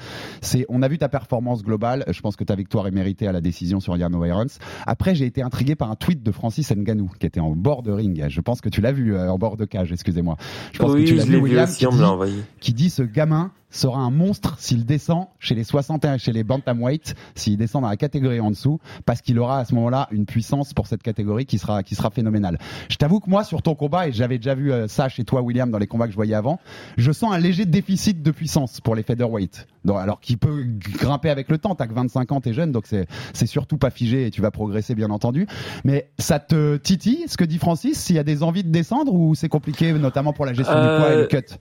c'est 0.41 0.67
on 0.69 0.83
a 0.83 0.89
vu 0.89 0.99
ta 0.99 1.09
performance 1.09 1.65
globale. 1.65 2.05
Je 2.09 2.21
pense 2.21 2.37
que 2.37 2.45
ta 2.45 2.55
victoire 2.55 2.87
est 2.87 2.93
méritée 2.93 3.27
à 3.27 3.33
la 3.33 3.41
décision 3.41 3.81
sur 3.81 3.97
Yarno 3.97 4.25
Irons. 4.25 4.47
Après, 4.87 5.17
j'ai 5.17 5.27
été 5.27 5.43
intrigué 5.43 5.75
par 5.75 5.91
un 5.91 5.97
tweet 5.97 6.23
de 6.23 6.31
Francis 6.31 6.71
Nganou 6.71 7.11
qui 7.19 7.27
était 7.27 7.41
en 7.41 7.51
bord 7.57 7.83
de 7.83 7.91
ring. 7.91 8.27
Je 8.29 8.41
pense 8.41 8.61
que 8.61 8.69
tu 8.69 8.81
l'as 8.81 8.93
vu 8.93 9.17
euh, 9.17 9.31
en 9.33 9.37
bord 9.39 9.57
de 9.57 9.65
cage. 9.65 9.91
Excusez-moi. 9.91 10.37
Je 10.73 10.79
pense 10.79 10.93
oui, 10.93 11.03
que 11.05 11.09
tu 11.09 11.15
l'as 11.17 11.25
vu, 11.25 11.37
William, 11.39 11.65
aussi, 11.65 11.85
qui 11.87 11.93
dit- 11.97 12.43
qui 12.61 12.73
dit 12.73 12.91
ce 12.91 13.03
gamin 13.03 13.51
sera 13.71 14.01
un 14.01 14.11
monstre 14.11 14.57
s'il 14.59 14.85
descend 14.85 15.27
chez 15.39 15.55
les 15.55 15.65
61, 15.65 16.19
chez 16.19 16.33
les 16.33 16.45
bantamweight, 16.45 17.15
s'il 17.35 17.57
descend 17.57 17.83
dans 17.83 17.89
la 17.89 17.97
catégorie 17.97 18.41
en 18.41 18.51
dessous, 18.51 18.79
parce 19.07 19.21
qu'il 19.23 19.39
aura 19.39 19.59
à 19.59 19.65
ce 19.65 19.75
moment-là 19.75 20.09
une 20.11 20.27
puissance 20.27 20.75
pour 20.75 20.87
cette 20.87 21.03
catégorie 21.03 21.47
qui 21.47 21.59
sera 21.59 21.83
qui 21.83 21.95
sera 21.95 22.11
phénoménale. 22.11 22.59
Je 22.89 22.97
t'avoue 22.97 23.21
que 23.21 23.31
moi 23.31 23.45
sur 23.45 23.63
ton 23.63 23.75
combat 23.75 24.09
et 24.09 24.13
j'avais 24.13 24.39
déjà 24.39 24.55
vu 24.55 24.73
euh, 24.73 24.89
ça 24.89 25.09
chez 25.09 25.25
toi 25.25 25.41
William 25.43 25.71
dans 25.71 25.79
les 25.79 25.87
combats 25.87 26.07
que 26.07 26.13
je 26.13 26.17
voyais 26.17 26.35
avant, 26.35 26.59
je 26.97 27.13
sens 27.13 27.33
un 27.33 27.39
léger 27.39 27.65
déficit 27.67 28.23
de 28.23 28.31
puissance 28.31 28.81
pour 28.81 28.95
les 28.95 29.03
featherweight. 29.03 29.67
Donc, 29.85 29.99
alors 29.99 30.21
qu'il 30.21 30.37
peut 30.37 30.65
grimper 30.99 31.31
avec 31.31 31.49
le 31.49 31.57
temps, 31.59 31.75
t'as 31.75 31.87
que 31.87 31.95
25 31.95 32.33
ans, 32.33 32.41
t'es 32.41 32.53
jeune, 32.53 32.73
donc 32.73 32.85
c'est 32.87 33.07
c'est 33.33 33.47
surtout 33.47 33.79
pas 33.79 33.91
figé 33.91 34.27
et 34.27 34.31
tu 34.31 34.43
vas 34.43 34.51
progresser 34.51 34.95
bien 34.95 35.11
entendu. 35.11 35.47
Mais 35.85 36.11
ça 36.19 36.39
te 36.39 36.77
titille 36.77 37.25
ce 37.29 37.37
que 37.37 37.45
dit 37.45 37.59
Francis 37.59 37.99
s'il 37.99 38.17
y 38.17 38.19
a 38.19 38.25
des 38.25 38.43
envies 38.43 38.65
de 38.65 38.71
descendre 38.71 39.15
ou 39.15 39.35
c'est 39.35 39.49
compliqué 39.49 39.93
notamment 39.93 40.33
pour 40.33 40.45
la 40.47 40.53
gestion 40.53 40.75
du 40.75 40.87
Euh, 40.87 40.99
poids 40.99 41.13
et 41.13 41.17
le 41.17 41.27
cut? 41.27 41.55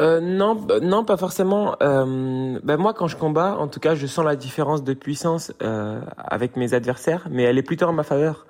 Euh, 0.00 0.20
non, 0.20 0.54
bah, 0.54 0.80
non, 0.80 1.04
pas 1.04 1.16
forcément. 1.16 1.76
Euh, 1.82 2.58
ben 2.62 2.76
moi, 2.78 2.94
quand 2.94 3.06
je 3.06 3.16
combats, 3.16 3.56
en 3.58 3.68
tout 3.68 3.80
cas, 3.80 3.94
je 3.94 4.06
sens 4.06 4.24
la 4.24 4.36
différence 4.36 4.82
de 4.82 4.94
puissance 4.94 5.52
euh, 5.62 6.00
avec 6.16 6.56
mes 6.56 6.72
adversaires, 6.72 7.26
mais 7.30 7.42
elle 7.42 7.58
est 7.58 7.62
plutôt 7.62 7.86
en 7.86 7.92
ma 7.92 8.02
faveur, 8.02 8.46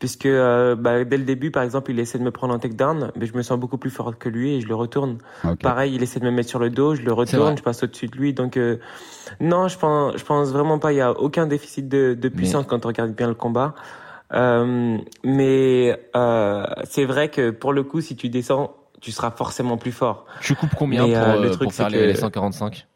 puisque 0.00 0.26
euh, 0.26 0.74
bah, 0.74 1.04
dès 1.04 1.16
le 1.16 1.24
début, 1.24 1.50
par 1.50 1.62
exemple, 1.62 1.92
il 1.92 2.00
essaie 2.00 2.18
de 2.18 2.24
me 2.24 2.32
prendre 2.32 2.52
en 2.52 2.58
takedown, 2.58 3.12
mais 3.16 3.26
je 3.26 3.36
me 3.36 3.42
sens 3.42 3.58
beaucoup 3.58 3.78
plus 3.78 3.90
fort 3.90 4.18
que 4.18 4.28
lui 4.28 4.56
et 4.56 4.60
je 4.60 4.66
le 4.66 4.74
retourne. 4.74 5.18
Ok. 5.44 5.62
Pareil, 5.62 5.94
il 5.94 6.02
essaie 6.02 6.18
de 6.18 6.24
me 6.24 6.32
mettre 6.32 6.48
sur 6.48 6.58
le 6.58 6.70
dos, 6.70 6.96
je 6.96 7.02
le 7.02 7.12
retourne, 7.12 7.56
je 7.56 7.62
passe 7.62 7.82
au-dessus 7.84 8.08
de 8.08 8.16
lui. 8.16 8.34
Donc, 8.34 8.56
euh, 8.56 8.78
non, 9.40 9.68
je 9.68 9.78
pense, 9.78 10.16
je 10.16 10.24
pense 10.24 10.50
vraiment 10.50 10.78
pas. 10.80 10.92
Il 10.92 10.96
y 10.96 11.00
a 11.00 11.12
aucun 11.12 11.46
déficit 11.46 11.88
de, 11.88 12.14
de 12.14 12.28
puissance 12.28 12.64
quand 12.66 12.84
on 12.84 12.88
regarde 12.88 13.12
bien 13.12 13.28
le 13.28 13.34
combat. 13.34 13.74
Euh, 14.34 14.98
mais 15.24 15.98
euh, 16.14 16.66
c'est 16.84 17.04
vrai 17.04 17.28
que 17.30 17.50
pour 17.50 17.72
le 17.72 17.82
coup, 17.82 18.00
si 18.00 18.16
tu 18.16 18.28
descends, 18.28 18.74
tu 19.00 19.12
seras 19.12 19.30
forcément 19.30 19.76
plus 19.76 19.92
fort. 19.92 20.26
Tu 20.40 20.54
coupes 20.54 20.74
combien 20.76 21.06
Mais, 21.06 21.14
pour, 21.14 21.22
euh, 21.22 21.40
le 21.40 21.46
euh, 21.48 21.50
truc, 21.50 21.62
pour 21.64 21.72
faire 21.74 21.88
les, 21.90 21.98
que- 21.98 22.04
les 22.04 22.14
145 22.16 22.86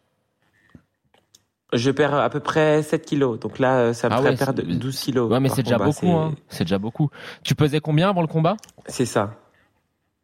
Je 1.73 1.91
perds 1.91 2.15
à 2.15 2.29
peu 2.29 2.41
près 2.41 2.83
7 2.83 3.05
kilos. 3.07 3.39
Donc 3.41 3.59
là, 3.59 3.77
euh, 3.79 3.93
ça 3.95 4.09
me 4.09 4.15
Ah 4.15 4.19
ferait 4.19 4.31
ouais, 4.31 4.37
perdre 4.37 4.63
c'est- 4.67 4.75
12 4.75 5.01
kilos. 5.01 5.31
Ouais, 5.31 5.41
mais 5.41 5.49
c'est 5.49 5.63
déjà 5.63 5.79
beaucoup. 5.79 6.11
Hein. 6.13 6.35
C'est 6.49 6.65
déjà 6.65 6.79
beaucoup. 6.79 7.09
Tu 7.43 7.55
pesais 7.55 7.81
combien 7.81 8.11
avant 8.11 8.21
le 8.21 8.27
combat? 8.27 8.57
C'est 8.87 9.07
ça. 9.07 9.35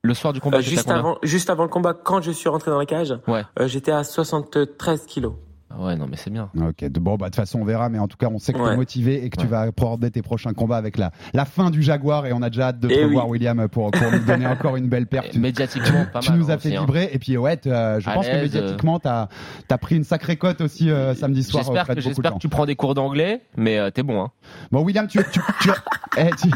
Le 0.03 0.15
soir 0.15 0.33
du 0.33 0.41
combat, 0.41 0.59
Euh, 0.59 0.63
juste, 0.63 0.89
avant, 0.91 1.19
juste 1.23 1.51
avant 1.51 1.65
le 1.65 1.69
combat, 1.71 1.93
quand 1.95 2.21
je 2.21 2.31
suis 2.31 2.49
rentré 2.49 2.71
dans 2.71 2.79
la 2.79 2.87
cage, 2.87 3.19
Ouais. 3.27 3.43
euh, 3.59 3.67
j'étais 3.67 3.91
à 3.93 4.05
73 4.05 5.07
kilos. 5.07 5.35
Ah 5.71 5.85
Ouais, 5.85 5.97
non, 5.97 6.07
mais 6.11 6.17
c'est 6.17 6.31
bien. 6.31 6.49
Ok, 6.59 6.83
de- 6.83 6.99
bon, 7.01 7.17
bah, 7.17 7.27
de 7.27 7.31
toute 7.31 7.37
façon, 7.37 7.61
on 7.61 7.65
verra, 7.65 7.89
mais 7.91 7.99
en 7.99 8.09
tout 8.09 8.17
cas, 8.17 8.29
on 8.33 8.39
sait 8.39 8.53
que 8.53 8.59
tu 8.59 8.65
es 8.65 8.69
Ouais. 8.69 8.77
motivé 8.77 9.25
et 9.25 9.29
que 9.31 9.37
tu 9.37 9.45
Ouais. 9.45 9.51
vas 9.51 9.61
aborder 9.61 10.11
tes 10.11 10.23
prochains 10.23 10.53
combats 10.55 10.79
avec 10.79 10.97
la, 10.97 11.11
la 11.35 11.45
fin 11.45 11.71
du 11.71 11.83
Jaguar 11.83 12.25
et 12.27 12.33
on 12.33 12.41
a 12.41 12.49
déjà 12.49 12.69
hâte 12.69 12.81
de 12.81 12.89
te 12.89 12.95
Eh 12.95 13.05
revoir, 13.05 13.27
oui. 13.27 13.33
William, 13.33 13.69
pour, 13.69 13.91
pour 13.91 14.11
nous 14.11 14.19
donner 14.21 14.47
encore 14.47 14.77
une 14.77 14.89
belle 14.89 15.07
perte. 15.07 15.31
Tu, 15.31 15.39
Médiatiquement, 15.39 16.07
pas 16.13 16.21
tu 16.21 16.31
mal. 16.31 16.39
nous 16.39 16.51
as 16.51 16.57
fait 16.59 16.69
aussi, 16.69 16.77
hein. 16.77 16.81
vibrer 16.81 17.11
et 17.13 17.19
puis, 17.19 17.37
ouais, 17.37 17.59
euh, 17.67 18.01
je 18.01 18.09
À 18.09 18.15
pense 18.15 18.27
que 18.29 18.37
médiatiquement, 18.37 18.99
t'as 18.99 19.29
as 19.71 19.79
pris 19.79 19.97
une 19.97 20.05
sacrée 20.05 20.37
cote 20.37 20.61
aussi 20.63 20.91
euh, 20.91 21.15
samedi 21.15 21.43
soir 21.43 21.65
J'espère 21.65 21.87
que, 21.87 21.95
que 22.01 22.39
tu 22.39 22.49
prends 22.49 22.65
des 22.67 22.75
cours 22.77 22.95
d'anglais, 22.95 23.43
mais 23.57 23.79
euh, 23.79 23.91
t'es 23.91 24.03
bon. 24.03 24.23
Hein. 24.23 24.31
Bon, 24.73 24.83
William, 24.83 25.07
tu, 25.07 25.19
tu, 25.31 25.41
tu, 25.61 25.71
eh, 26.17 26.31
tu- 26.41 26.49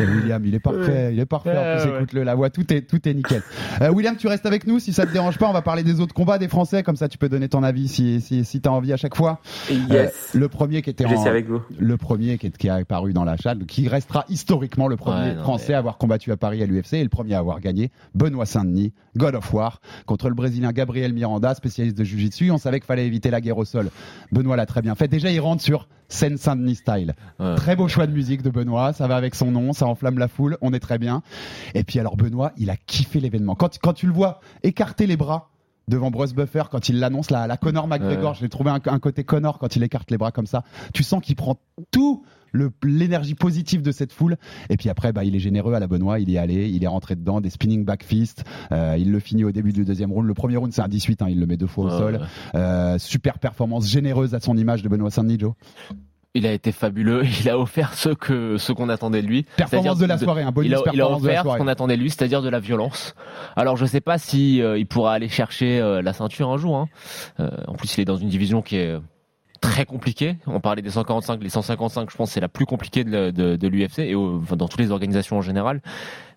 eh, 0.00 0.04
William, 0.04 0.44
il 0.46 0.54
est 0.54 0.60
parfait, 0.60 1.10
il 1.12 1.18
est 1.18 1.26
parfait. 1.26 1.50
En 1.50 1.54
Ouais, 1.60 1.76
plus, 1.82 1.90
ouais. 1.90 1.96
écoute-le, 1.96 2.22
la 2.22 2.34
voix, 2.36 2.50
tout 2.50 2.72
est, 2.72 2.82
tout 2.82 3.08
est 3.08 3.14
nickel. 3.14 3.42
Euh, 3.82 3.90
William, 3.90 4.16
tu 4.16 4.28
restes 4.28 4.46
avec 4.46 4.66
nous. 4.66 4.78
Si 4.78 4.92
ça 4.92 5.06
te 5.06 5.12
dérange 5.12 5.38
pas, 5.38 5.48
on 5.48 5.52
va 5.52 5.62
parler 5.62 5.82
des 5.82 6.00
autres 6.00 6.14
combats 6.14 6.38
des 6.38 6.48
Français. 6.48 6.82
Comme 6.84 6.96
ça, 6.96 7.08
tu 7.08 7.18
peux 7.18 7.28
donner 7.28 7.48
ton 7.48 7.62
avis 7.64 7.88
si, 7.88 8.20
si, 8.20 8.43
si 8.44 8.60
t'as 8.60 8.70
envie 8.70 8.92
à 8.92 8.96
chaque 8.96 9.16
fois. 9.16 9.40
Yes. 9.70 9.80
Euh, 9.90 10.08
le 10.38 10.48
premier 10.48 10.82
qui 10.82 10.90
était 10.90 11.08
je 11.08 11.14
en, 11.14 11.26
avec 11.26 11.48
vous. 11.48 11.60
le 11.78 11.96
premier 11.96 12.38
qui, 12.38 12.46
est, 12.46 12.56
qui 12.56 12.68
a 12.68 12.74
apparu 12.76 13.12
dans 13.12 13.24
la 13.24 13.36
chatte, 13.36 13.64
qui 13.66 13.88
restera 13.88 14.24
historiquement 14.28 14.88
le 14.88 14.96
premier 14.96 15.14
Ouais, 15.30 15.34
non, 15.34 15.42
français 15.42 15.66
mais- 15.70 15.74
à 15.74 15.78
avoir 15.78 15.98
combattu 15.98 16.32
à 16.32 16.36
Paris 16.36 16.62
à 16.62 16.66
l'UFC 16.66 16.94
et 16.94 17.02
le 17.02 17.08
premier 17.08 17.34
à 17.34 17.38
avoir 17.38 17.60
gagné, 17.60 17.90
Benoît 18.14 18.46
Saint-Denis, 18.46 18.92
God 19.16 19.34
of 19.36 19.52
War, 19.54 19.80
contre 20.06 20.28
le 20.28 20.34
Brésilien 20.34 20.72
Gabriel 20.72 21.12
Miranda, 21.12 21.54
spécialiste 21.54 21.96
de 21.96 22.04
Jiu-Jitsu. 22.04 22.50
On 22.50 22.58
savait 22.58 22.80
qu'il 22.80 22.86
fallait 22.86 23.06
éviter 23.06 23.30
la 23.30 23.40
guerre 23.40 23.58
au 23.58 23.64
sol. 23.64 23.90
Benoît 24.32 24.56
l'a 24.56 24.66
très 24.66 24.82
bien 24.82 24.94
fait. 24.94 25.08
Déjà, 25.08 25.30
il 25.30 25.40
rentre 25.40 25.62
sur 25.62 25.88
Seine 26.08 26.36
Saint-Denis 26.36 26.74
style. 26.76 27.14
Ouais. 27.40 27.54
Très 27.56 27.76
beau 27.76 27.88
choix 27.88 28.06
de 28.06 28.12
musique 28.12 28.42
de 28.42 28.50
Benoît, 28.50 28.92
ça 28.92 29.06
va 29.06 29.16
avec 29.16 29.34
son 29.34 29.50
nom, 29.50 29.72
ça 29.72 29.86
enflamme 29.86 30.18
la 30.18 30.28
foule, 30.28 30.58
on 30.60 30.72
est 30.72 30.80
très 30.80 30.98
bien. 30.98 31.22
Et 31.74 31.82
puis 31.84 31.98
alors 31.98 32.16
Benoît, 32.16 32.52
il 32.58 32.68
a 32.70 32.76
kiffé 32.76 33.20
l'événement. 33.20 33.54
Quand, 33.54 33.78
quand 33.82 33.94
tu 33.94 34.06
le 34.06 34.12
vois 34.12 34.40
écarter 34.62 35.06
les 35.06 35.16
bras 35.16 35.50
devant 35.88 36.10
Bruce 36.10 36.32
Buffer, 36.34 36.64
quand 36.70 36.88
il 36.88 36.98
l'annonce, 37.00 37.30
la, 37.30 37.46
la 37.46 37.56
Conor 37.56 37.86
McGregor, 37.88 38.32
Ouais. 38.32 38.36
j'ai 38.40 38.48
trouvé 38.48 38.70
un, 38.70 38.80
un 38.86 38.98
côté 38.98 39.24
Conor 39.24 39.58
quand 39.58 39.76
il 39.76 39.82
écarte 39.82 40.10
les 40.10 40.18
bras 40.18 40.30
comme 40.32 40.46
ça. 40.46 40.62
Tu 40.92 41.02
sens 41.02 41.22
qu'il 41.22 41.36
prend 41.36 41.58
tout 41.90 42.24
l'énergie 42.84 43.34
positive 43.34 43.82
de 43.82 43.90
cette 43.90 44.12
foule. 44.12 44.36
Et 44.70 44.76
puis 44.76 44.88
après, 44.88 45.12
bah, 45.12 45.24
il 45.24 45.34
est 45.34 45.40
généreux 45.40 45.74
à 45.74 45.80
la 45.80 45.88
Benoît, 45.88 46.20
il 46.20 46.30
y 46.30 46.36
est 46.36 46.38
allé, 46.38 46.68
il 46.70 46.84
est 46.84 46.86
rentré 46.86 47.16
dedans, 47.16 47.40
des 47.40 47.50
spinning 47.50 47.84
back 47.84 48.04
fist. 48.04 48.44
Euh, 48.70 48.94
il 48.96 49.10
le 49.10 49.18
finit 49.18 49.42
au 49.42 49.50
début 49.50 49.72
du 49.72 49.84
deuxième 49.84 50.12
round. 50.12 50.24
Le 50.26 50.34
premier 50.34 50.56
round, 50.56 50.72
c'est 50.72 50.80
un 50.82 50.86
18, 50.88 51.22
hein, 51.22 51.26
il 51.28 51.40
le 51.40 51.46
met 51.46 51.56
deux 51.56 51.66
fois 51.66 51.86
au 51.86 51.90
sol. 51.90 52.14
ouais. 52.14 52.20
Euh, 52.54 52.96
super 52.98 53.40
performance 53.40 53.88
généreuse 53.88 54.34
à 54.34 54.40
son 54.40 54.56
image 54.56 54.82
de 54.82 54.88
Benoît 54.88 55.10
Saint-Denis, 55.10 55.38
Joe. 55.40 55.54
Il 56.36 56.46
a 56.46 56.52
été 56.52 56.72
fabuleux. 56.72 57.24
Il 57.40 57.48
a 57.48 57.58
offert 57.58 57.94
ce 57.94 58.08
que 58.08 58.58
ce 58.58 58.72
qu'on 58.72 58.88
attendait 58.88 59.22
de 59.22 59.26
lui. 59.26 59.44
Performance 59.56 59.84
C'est-à-dire 59.84 60.02
de 60.02 60.06
la 60.06 60.18
soirée, 60.18 60.42
un 60.42 60.50
bonus 60.50 60.68
il 60.70 60.74
a, 60.74 60.78
il 60.92 61.00
a 61.00 61.04
offert 61.10 61.42
ce 61.42 61.58
qu'on 61.58 61.68
attendait 61.68 61.96
de 61.96 62.02
lui, 62.02 62.10
c'est-à-dire 62.10 62.42
de 62.42 62.48
la 62.48 62.58
violence. 62.60 63.14
Alors 63.56 63.76
je 63.76 63.86
sais 63.86 64.00
pas 64.00 64.18
si 64.18 64.60
euh, 64.60 64.76
il 64.78 64.86
pourra 64.86 65.12
aller 65.14 65.28
chercher 65.28 65.80
euh, 65.80 66.02
la 66.02 66.12
ceinture 66.12 66.50
un 66.50 66.56
jour. 66.56 66.76
hein. 66.76 66.88
Euh, 67.40 67.50
en 67.68 67.74
plus, 67.74 67.96
il 67.96 68.00
est 68.00 68.04
dans 68.04 68.16
une 68.16 68.28
division 68.28 68.62
qui 68.62 68.76
est 68.76 68.96
très 69.60 69.86
compliquée. 69.86 70.36
On 70.46 70.60
parlait 70.60 70.82
des 70.82 70.90
145, 70.90 71.42
les 71.42 71.48
155, 71.48 72.10
je 72.10 72.16
pense 72.16 72.32
c'est 72.32 72.40
la 72.40 72.48
plus 72.48 72.66
compliquée 72.66 73.04
de, 73.04 73.30
de, 73.30 73.56
de 73.56 73.68
l'UFC 73.68 74.00
et 74.00 74.14
au- 74.14 74.40
enfin, 74.42 74.56
dans 74.56 74.68
toutes 74.68 74.80
les 74.80 74.90
organisations 74.90 75.38
en 75.38 75.42
général. 75.42 75.80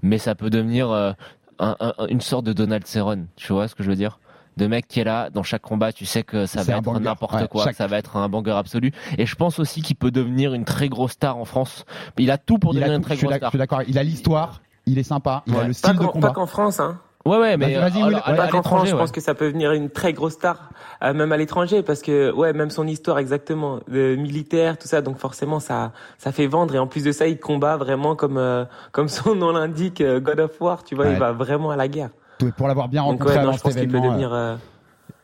Mais 0.04 0.18
ça 0.20 0.36
peut 0.36 0.50
devenir 0.52 0.92
euh, 0.92 1.12
un- 1.60 1.76
un- 1.80 2.08
une 2.08 2.22
sorte 2.22 2.46
de 2.46 2.54
Donald 2.54 2.86
Cerrone. 2.86 3.28
Tu 3.36 3.52
vois 3.52 3.68
ce 3.68 3.74
que 3.76 3.82
je 3.84 3.90
veux 3.90 3.96
dire? 3.96 4.20
De 4.58 4.68
mec 4.68 4.88
qui 4.88 5.00
est 5.00 5.04
là 5.04 5.30
dans 5.30 5.44
chaque 5.44 5.62
combat, 5.62 5.92
tu 5.94 6.06
sais 6.06 6.24
que 6.24 6.46
ça 6.46 6.64
va 6.64 6.78
être 6.78 6.84
banger. 6.84 7.00
n'importe 7.00 7.34
Ouais, 7.34 7.48
quoi, 7.48 7.64
chaque- 7.64 7.74
que 7.74 7.78
ça 7.78 7.88
va 7.88 7.98
être 7.98 8.18
un 8.18 8.28
banger 8.28 8.52
absolu. 8.58 8.92
Et 9.18 9.26
je 9.26 9.36
pense 9.36 9.60
aussi 9.60 9.82
qu'il 9.82 9.96
peut 9.96 10.12
devenir 10.12 10.54
une 10.54 10.66
très 10.66 10.90
grosse 10.90 11.12
star 11.14 11.38
en 11.38 11.46
France. 11.46 11.86
Il 12.18 12.32
a 12.32 12.38
tout 12.38 12.58
pour 12.58 12.74
Il 12.74 12.78
a 12.78 12.82
devenir 12.82 12.96
une 12.98 13.02
tout, 13.02 13.06
très 13.08 13.16
je 13.16 13.20
suis 13.20 13.28
grosse 13.28 13.34
d'ac- 13.36 13.40
je 13.40 13.44
star. 13.44 13.50
suis 13.52 13.60
d'accord. 13.60 13.82
Il 13.88 13.98
a 13.98 14.04
l'histoire, 14.04 14.62
il 14.86 14.98
est 15.00 15.04
sympa, 15.04 15.44
il 15.48 15.56
a 15.56 15.62
le 15.62 15.68
Pas 15.68 15.74
style 15.74 15.98
de 16.00 16.06
combat. 16.06 16.28
Pas 16.30 16.34
qu'en 16.34 16.48
France, 16.48 16.80
hein. 16.80 17.00
Ouais, 17.26 17.38
ouais, 17.40 17.58
mais 17.58 17.74
Vas-y, 17.74 17.76
vas-y, 17.82 18.02
euh, 18.02 18.06
Will. 18.06 18.16
alors, 18.16 18.28
Ouais, 18.30 18.40
à 18.40 18.48
qu'en 18.48 18.64
France, 18.64 18.88
je 18.88 18.96
pense 18.96 19.12
que 19.12 19.20
ça 19.20 19.34
peut 19.36 19.50
venir 19.50 19.74
une 19.74 19.90
très 19.90 20.14
grosse 20.14 20.34
star, 20.34 20.70
euh, 21.04 21.14
même 21.14 21.34
à 21.34 21.38
l'étranger, 21.38 21.84
parce 21.84 22.02
que 22.02 22.32
ouais, 22.32 22.54
même 22.54 22.70
son 22.70 22.88
histoire 22.88 23.20
exactement, 23.20 23.80
de 23.90 24.16
militaire, 24.16 24.78
tout 24.78 24.88
ça, 24.88 25.02
donc 25.02 25.18
forcément 25.18 25.60
ça, 25.60 25.92
ça 26.18 26.32
fait 26.32 26.48
vendre. 26.48 26.74
Et 26.74 26.80
en 26.80 26.88
plus 26.88 27.04
de 27.04 27.12
ça, 27.12 27.28
il 27.28 27.38
combat 27.38 27.76
vraiment 27.76 28.16
comme, 28.16 28.38
euh, 28.38 28.64
comme 28.94 29.10
son 29.10 29.36
nom 29.36 29.52
l'indique, 29.52 30.00
euh, 30.00 30.22
God 30.22 30.40
of 30.40 30.62
War. 30.62 30.86
Tu 30.86 30.96
vois, 30.96 31.06
Ouais. 31.08 31.14
il 31.14 31.20
va 31.20 31.34
vraiment 31.34 31.70
à 31.70 31.76
la 31.76 31.90
guerre. 31.90 32.12
Pour 32.56 32.68
l'avoir 32.68 32.88
bien 32.90 33.02
Donc 33.04 33.12
rencontré 33.14 33.36
ouais, 33.38 33.42
non, 33.44 33.50
avant 33.50 33.58
je 33.58 33.64
cet 33.64 33.74
peut 33.74 33.80
événement. 33.98 34.08
devenir. 34.10 34.34
euh, 34.34 34.56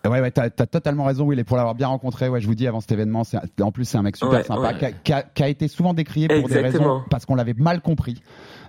Ouais, 0.05 0.20
ouais, 0.20 0.32
t'as, 0.32 0.49
t'as 0.49 0.66
totalement 0.66 1.05
raison, 1.05 1.24
Will. 1.26 1.39
Et 1.39 1.43
pour 1.45 1.55
l'avoir 1.55 1.76
bien 1.76 1.88
rencontré, 1.88 2.28
ouais, 2.28 2.41
je 2.41 2.47
vous 2.47 2.55
dis 2.55 2.68
avant 2.68 2.82
cet 2.82 2.91
événement, 2.91 3.24
c'est, 3.24 3.38
en 3.61 3.72
plus, 3.72 3.86
c'est 3.86 3.97
un 3.97 4.01
mec 4.01 4.18
super 4.18 4.32
Ouais, 4.39 4.43
sympa 4.43 4.61
ouais. 4.74 4.78
qui, 4.78 4.86
a, 4.86 4.91
qui 4.91 5.14
a- 5.14 5.22
qui 5.24 5.43
a 5.43 5.47
été 5.47 5.68
souvent 5.70 5.93
décrié 5.93 6.28
pour 6.28 6.49
des 6.49 6.59
raisons 6.59 7.03
parce 7.09 7.26
qu'on 7.26 7.36
l'avait 7.36 7.53
mal 7.57 7.80
compris. 7.82 8.22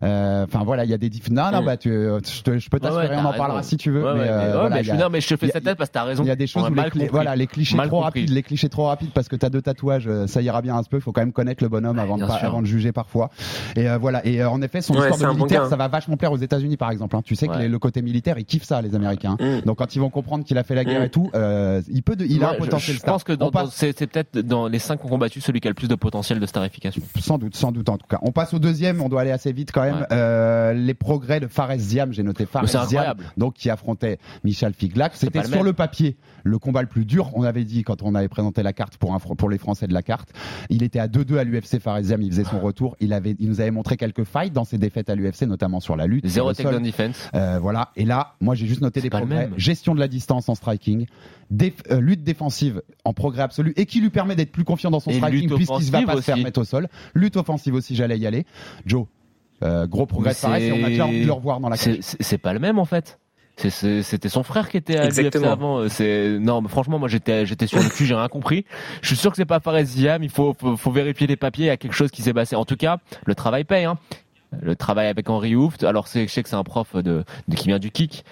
Euh, 0.05 0.45
Enfin 0.45 0.63
voilà, 0.65 0.85
il 0.85 0.91
y 0.91 0.95
a 0.95 0.99
des 0.99 1.09
diff... 1.09 1.31
Non, 1.31 1.51
non, 1.51 1.63
Mm. 1.63 1.65
bah 1.65 1.77
tu, 1.77 1.91
je, 1.91 2.43
te- 2.43 2.59
je 2.59 2.69
peux 2.69 2.79
t'assurer, 2.79 3.05
Ouais, 3.07 3.11
ouais, 3.11 3.17
on 3.17 3.25
en 3.27 3.33
parlera 3.33 3.57
raison. 3.59 3.69
si 3.69 3.77
tu 3.77 3.91
veux. 3.91 4.03
Ouais, 4.05 4.11
ouais, 4.13 4.15
mais, 4.19 4.29
euh, 4.29 4.39
mais- 4.39 4.45
ouais, 4.47 4.53
voilà, 4.53 4.69
mais 4.77 4.81
il 4.81 4.85
je 4.85 4.89
y 4.89 4.91
a- 4.91 4.95
suis- 4.95 5.03
non, 5.03 5.11
mais 5.11 5.21
je 5.21 5.29
te 5.29 5.37
fais 5.37 5.47
il 5.47 5.49
y 5.49 5.51
a- 5.51 5.55
cette 5.55 5.65
tête 5.65 5.79
parce 5.79 5.89
que 5.91 5.95
t'as 5.95 6.05
raison. 6.05 6.23
Il 6.23 6.27
y 6.27 6.31
a 6.31 6.37
des 6.37 6.47
choses 6.47 6.63
On 6.63 6.67
où 6.67 6.69
les, 6.71 6.75
mal 6.75 6.91
clés- 6.91 7.01
compris. 7.03 7.13
voilà, 7.13 7.37
les 7.37 7.47
clichés 7.47 7.77
Mal 7.77 7.89
trop 7.89 8.03
compris. 8.03 8.21
rapides, 8.21 8.31
les 8.35 8.43
clichés 8.43 8.69
trop 8.69 8.87
rapides 8.87 9.11
parce 9.15 9.29
que 9.29 9.37
t'as 9.37 9.49
deux 9.51 9.63
tatouages, 9.63 10.07
euh, 10.07 10.27
ça 10.27 10.43
ira 10.43 10.61
bien 10.63 10.77
un 10.77 10.83
peu. 10.83 11.01
Faut 11.01 11.13
quand 11.13 11.23
même 11.23 11.33
connaître 11.33 11.63
le 11.65 11.69
bonhomme 11.71 11.99
avant, 11.99 12.15
de, 12.17 12.25
bien 12.25 12.29
pas- 12.29 12.39
sûr. 12.39 12.49
avant 12.49 12.61
de 12.61 12.67
juger 12.67 12.93
parfois. 12.93 13.31
Et 13.77 13.89
euh, 13.89 13.99
voilà. 13.99 14.25
Et 14.27 14.43
euh, 14.43 14.51
en 14.51 14.61
effet, 14.63 14.81
son 14.83 14.95
Ouais, 14.95 15.11
histoire 15.11 15.33
de 15.33 15.39
bon 15.39 15.45
militaire, 15.45 15.63
gars. 15.65 15.69
ça 15.71 15.77
va 15.77 15.89
vachement 15.89 16.17
plaire 16.17 16.33
aux 16.33 16.37
États-Unis, 16.37 16.77
par 16.77 16.91
exemple. 16.91 17.17
hein. 17.17 17.23
Tu 17.25 17.35
sais 17.37 17.47
que 17.49 17.53
Ouais. 17.53 17.63
les- 17.63 17.69
le 17.69 17.79
côté 17.79 18.03
militaire, 18.03 18.39
ils 18.39 18.45
kiffent 18.45 18.65
ça, 18.65 18.83
les 18.83 18.95
Américains. 18.95 19.37
Mm. 19.41 19.61
Donc 19.65 19.79
quand 19.79 19.95
ils 19.97 20.01
vont 20.01 20.11
comprendre 20.11 20.45
qu'il 20.45 20.59
a 20.59 20.65
fait 20.65 20.75
la 20.75 20.85
guerre 20.85 21.01
Mm. 21.01 21.05
et 21.05 21.11
tout, 21.11 21.31
euh, 21.35 21.81
il 21.89 22.03
peut, 22.03 22.17
de- 22.17 22.25
il 22.27 22.43
a 22.45 22.49
Ouais, 22.49 22.53
un 22.53 22.55
je- 22.55 22.59
potentiel 22.65 22.95
Je 22.97 23.01
star. 23.01 23.15
pense 23.15 23.25
que 23.25 23.33
On 23.33 23.37
dans- 23.37 23.51
passe- 23.51 23.65
dans- 23.65 23.71
c'est 23.71 23.97
c'est 23.99 24.07
peut-être 24.07 24.39
dans 24.39 24.69
les 24.69 24.79
cinq 24.79 25.01
qui 25.01 25.07
ont 25.07 25.09
combattu 25.09 25.41
celui 25.41 25.61
qui 25.61 25.69
a 25.69 25.71
le 25.71 25.75
plus 25.75 25.89
de 25.89 25.95
potentiel 25.95 26.41
de 26.41 26.47
starification. 26.47 27.03
Sans 27.21 27.39
doute, 27.39 27.57
sans 27.57 27.73
doute 27.73 27.89
en 27.89 27.97
tout 27.97 28.07
cas. 28.09 28.19
On 28.23 28.33
passe 28.33 28.53
au 28.55 28.59
deuxième, 28.59 29.01
on 29.01 29.09
doit 29.09 29.23
aller 29.23 29.31
assez 29.31 29.53
vite 29.53 29.71
quand 29.73 29.83
même. 29.83 29.94
Ouais. 30.01 30.07
Euh, 30.13 30.73
les 30.73 30.95
progrès 30.95 31.41
de 31.41 31.47
Fares 31.47 31.77
Ziam, 31.79 32.13
j'ai 32.13 32.23
noté 32.23 32.47
Fares 32.47 32.63
Ziam, 32.87 33.03
donc 33.37 33.55
qui 33.55 33.71
affrontait 33.71 34.19
Michel 34.45 34.73
Figlac. 34.75 35.13
C'était 35.17 35.39
le 35.41 35.45
sur 35.57 35.63
le 35.65 35.73
papier 35.73 36.17
le 36.47 36.59
combat 36.59 36.83
le 36.83 36.89
plus 36.89 37.05
dur. 37.07 37.31
On 37.35 37.43
avait 37.43 37.65
dit 37.65 37.83
quand 37.85 38.03
on 38.03 38.15
avait 38.15 38.29
présenté 38.29 38.63
la 38.63 38.73
carte 38.75 38.97
pour, 38.99 39.15
un, 39.15 39.19
Fr- 39.19 39.35
pour 39.37 39.49
les 39.49 39.57
Français 39.59 39.87
de 39.87 39.95
la 39.95 40.03
carte. 40.03 40.29
Il 40.69 40.83
était 40.83 40.99
à 40.99 41.09
2-2 41.09 41.39
à 41.39 41.45
l'UFC 41.45 41.79
Fares 41.81 42.03
Ziam, 42.03 42.21
il 42.23 42.31
faisait 42.31 42.45
son 42.45 42.61
retour. 42.61 42.97
Il, 43.01 43.13
avait, 43.13 43.35
il 43.39 43.49
nous 43.49 43.61
avait 43.61 43.71
montré 43.71 43.97
quelques 43.97 44.25
fights 44.25 44.53
dans 44.53 44.65
ses 44.65 44.77
défaites 44.79 45.09
à 45.09 45.15
l'UFC, 45.15 45.43
notamment 45.43 45.81
sur 45.81 45.97
la 45.97 46.07
lutte. 46.07 46.27
Zéro 46.27 46.49
takedown 46.65 46.83
defense. 46.83 47.31
Euh, 47.35 47.59
voilà. 47.61 47.93
Et 47.97 48.05
là, 48.05 48.35
moi, 48.41 48.55
j'ai 48.55 48.67
juste 48.67 48.81
noté 48.83 49.01
des 49.01 49.09
progrès. 49.27 49.45
Gestion 49.59 49.95
de 49.95 50.01
la 50.01 50.09
distance 50.09 50.49
en 50.51 50.55
striking, 50.55 51.07
déf- 51.53 51.73
euh, 51.91 52.01
lutte 52.01 52.23
défensive 52.23 52.83
en 53.05 53.13
progrès 53.15 53.43
absolu 53.43 53.73
et 53.77 53.87
qui 53.87 54.01
lui 54.01 54.11
permet 54.11 54.37
d'être 54.37 54.53
plus 54.53 54.65
confiant 54.65 54.91
dans 54.91 55.01
son 55.01 55.11
Et 55.11 55.15
striking 55.29 55.49
puisqu'il 55.57 55.87
ne 55.87 55.91
va 55.93 55.99
pas 56.07 56.17
se 56.17 56.23
faire 56.23 56.35
mettre 56.45 56.61
au 56.61 56.65
sol. 56.65 56.89
Lutte 57.15 57.37
offensive 57.37 57.75
aussi, 57.75 57.95
j'allais 57.97 58.19
y 58.19 58.27
aller. 58.27 58.45
Joe, 58.85 59.07
euh, 59.63 59.87
gros 59.87 60.07
progrès 60.07 60.31
Mais 60.31 60.35
de 60.35 60.39
Fares 60.39 60.57
et 60.57 60.73
on 60.73 60.85
a 60.85 60.89
déjà 60.89 61.07
envie 61.07 61.21
de 61.23 61.27
le 61.27 61.33
revoir 61.33 61.61
dans 61.61 61.69
la 61.69 61.77
C'est- 61.77 61.95
cage. 61.97 61.99
C'est 62.03 62.23
c'est 62.23 62.39
pas 62.39 62.53
le 62.53 62.59
même 62.59 62.79
en 62.79 62.85
fait. 62.85 63.19
C'était 63.57 64.29
son 64.29 64.43
frère 64.43 64.69
qui 64.69 64.77
était 64.79 64.97
à 64.97 65.09
l'UFC 65.09 65.37
avant. 65.45 65.79
euh, 65.79 65.89
C'est 65.89 66.39
non, 66.41 66.61
mais 66.61 66.69
franchement, 66.69 66.99
moi 66.99 67.09
j'étais 67.09 67.47
j'étais 67.47 67.69
sur 67.69 67.79
le 67.79 67.89
cul, 67.89 68.05
j'ai 68.05 68.15
rien 68.17 68.27
compris. 68.29 68.65
Je 69.01 69.07
suis 69.07 69.17
sûr 69.17 69.31
que 69.31 69.37
c'est 69.37 69.45
pas 69.45 69.61
Fares 69.61 69.85
Ziam. 69.85 70.25
Il 70.25 70.31
faut, 70.31 70.57
faut 70.59 70.77
faut 70.77 70.91
vérifier 70.91 71.29
les 71.29 71.37
papiers. 71.37 71.67
Il 71.67 71.69
y 71.69 71.71
a 71.71 71.77
quelque 71.77 71.93
chose 71.95 72.11
qui 72.11 72.23
s'est 72.23 72.35
passé. 72.35 72.57
En 72.57 72.65
tout 72.65 72.77
cas, 72.77 72.99
le 73.25 73.35
travail 73.37 73.63
paye. 73.65 73.85
Hein. 73.85 73.97
Le 74.61 74.75
travail 74.77 75.07
avec 75.09 75.31
Henri 75.31 75.55
Hooft. 75.55 75.85
Alors 75.85 76.09
c'est 76.09 76.27
je 76.27 76.33
sais 76.33 76.43
que 76.43 76.49
c'est 76.49 76.57
un 76.57 76.65
prof 76.65 76.97
de, 76.97 77.25
de 77.49 77.55
qui 77.57 77.69
vient 77.69 77.79
du 77.79 77.91
kick, 77.93 78.25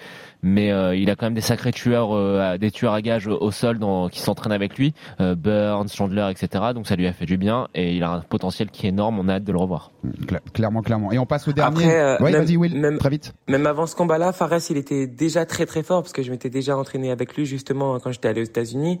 mais 0.43 0.71
euh, 0.71 0.95
il 0.95 1.09
a 1.09 1.15
quand 1.15 1.25
même 1.25 1.33
des 1.33 1.41
sacrés 1.41 1.71
tueurs, 1.71 2.13
euh, 2.13 2.57
des 2.59 2.69
tueurs 2.69 2.93
à 2.93 3.01
gages 3.01 3.27
au 3.27 3.49
sol 3.51 3.79
dans, 3.79 4.09
qui 4.09 4.19
s'entraînent 4.19 4.51
avec 4.51 4.77
lui, 4.77 4.93
euh, 5.21 5.33
Burns, 5.35 5.87
Chandler, 5.89 6.29
etc. 6.29 6.65
Donc 6.75 6.85
ça 6.85 6.95
lui 6.95 7.07
a 7.07 7.13
fait 7.13 7.25
du 7.25 7.37
bien 7.37 7.67
et 7.73 7.95
il 7.95 8.03
a 8.03 8.11
un 8.11 8.19
potentiel 8.19 8.69
qui 8.69 8.85
est 8.85 8.89
énorme. 8.89 9.17
On 9.19 9.27
a 9.29 9.35
hâte 9.35 9.43
de 9.45 9.51
le 9.51 9.57
revoir. 9.57 9.91
Cla- 10.27 10.41
clairement, 10.53 10.81
clairement. 10.81 11.11
Et 11.11 11.17
on 11.17 11.25
passe 11.25 11.47
au 11.47 11.53
dernier. 11.53 11.85
Après, 11.85 11.99
euh, 11.99 12.17
ouais, 12.19 12.31
même- 12.33 12.43
vas-y, 12.43 12.57
Will, 12.57 12.75
même- 12.77 12.97
très 12.97 13.09
vite. 13.09 13.33
Même 13.47 13.65
avant 13.65 13.85
ce 13.87 13.95
combat-là, 13.95 14.31
Fares, 14.33 14.51
il 14.69 14.77
était 14.77 15.07
déjà 15.07 15.45
très 15.45 15.65
très 15.65 15.81
fort 15.81 16.01
parce 16.03 16.13
que 16.13 16.21
je 16.21 16.29
m'étais 16.29 16.49
déjà 16.49 16.77
entraîné 16.77 17.09
avec 17.11 17.35
lui 17.35 17.45
justement 17.45 17.97
quand 17.99 18.11
j'étais 18.11 18.27
allé 18.27 18.41
aux 18.41 18.45
États-Unis. 18.45 18.99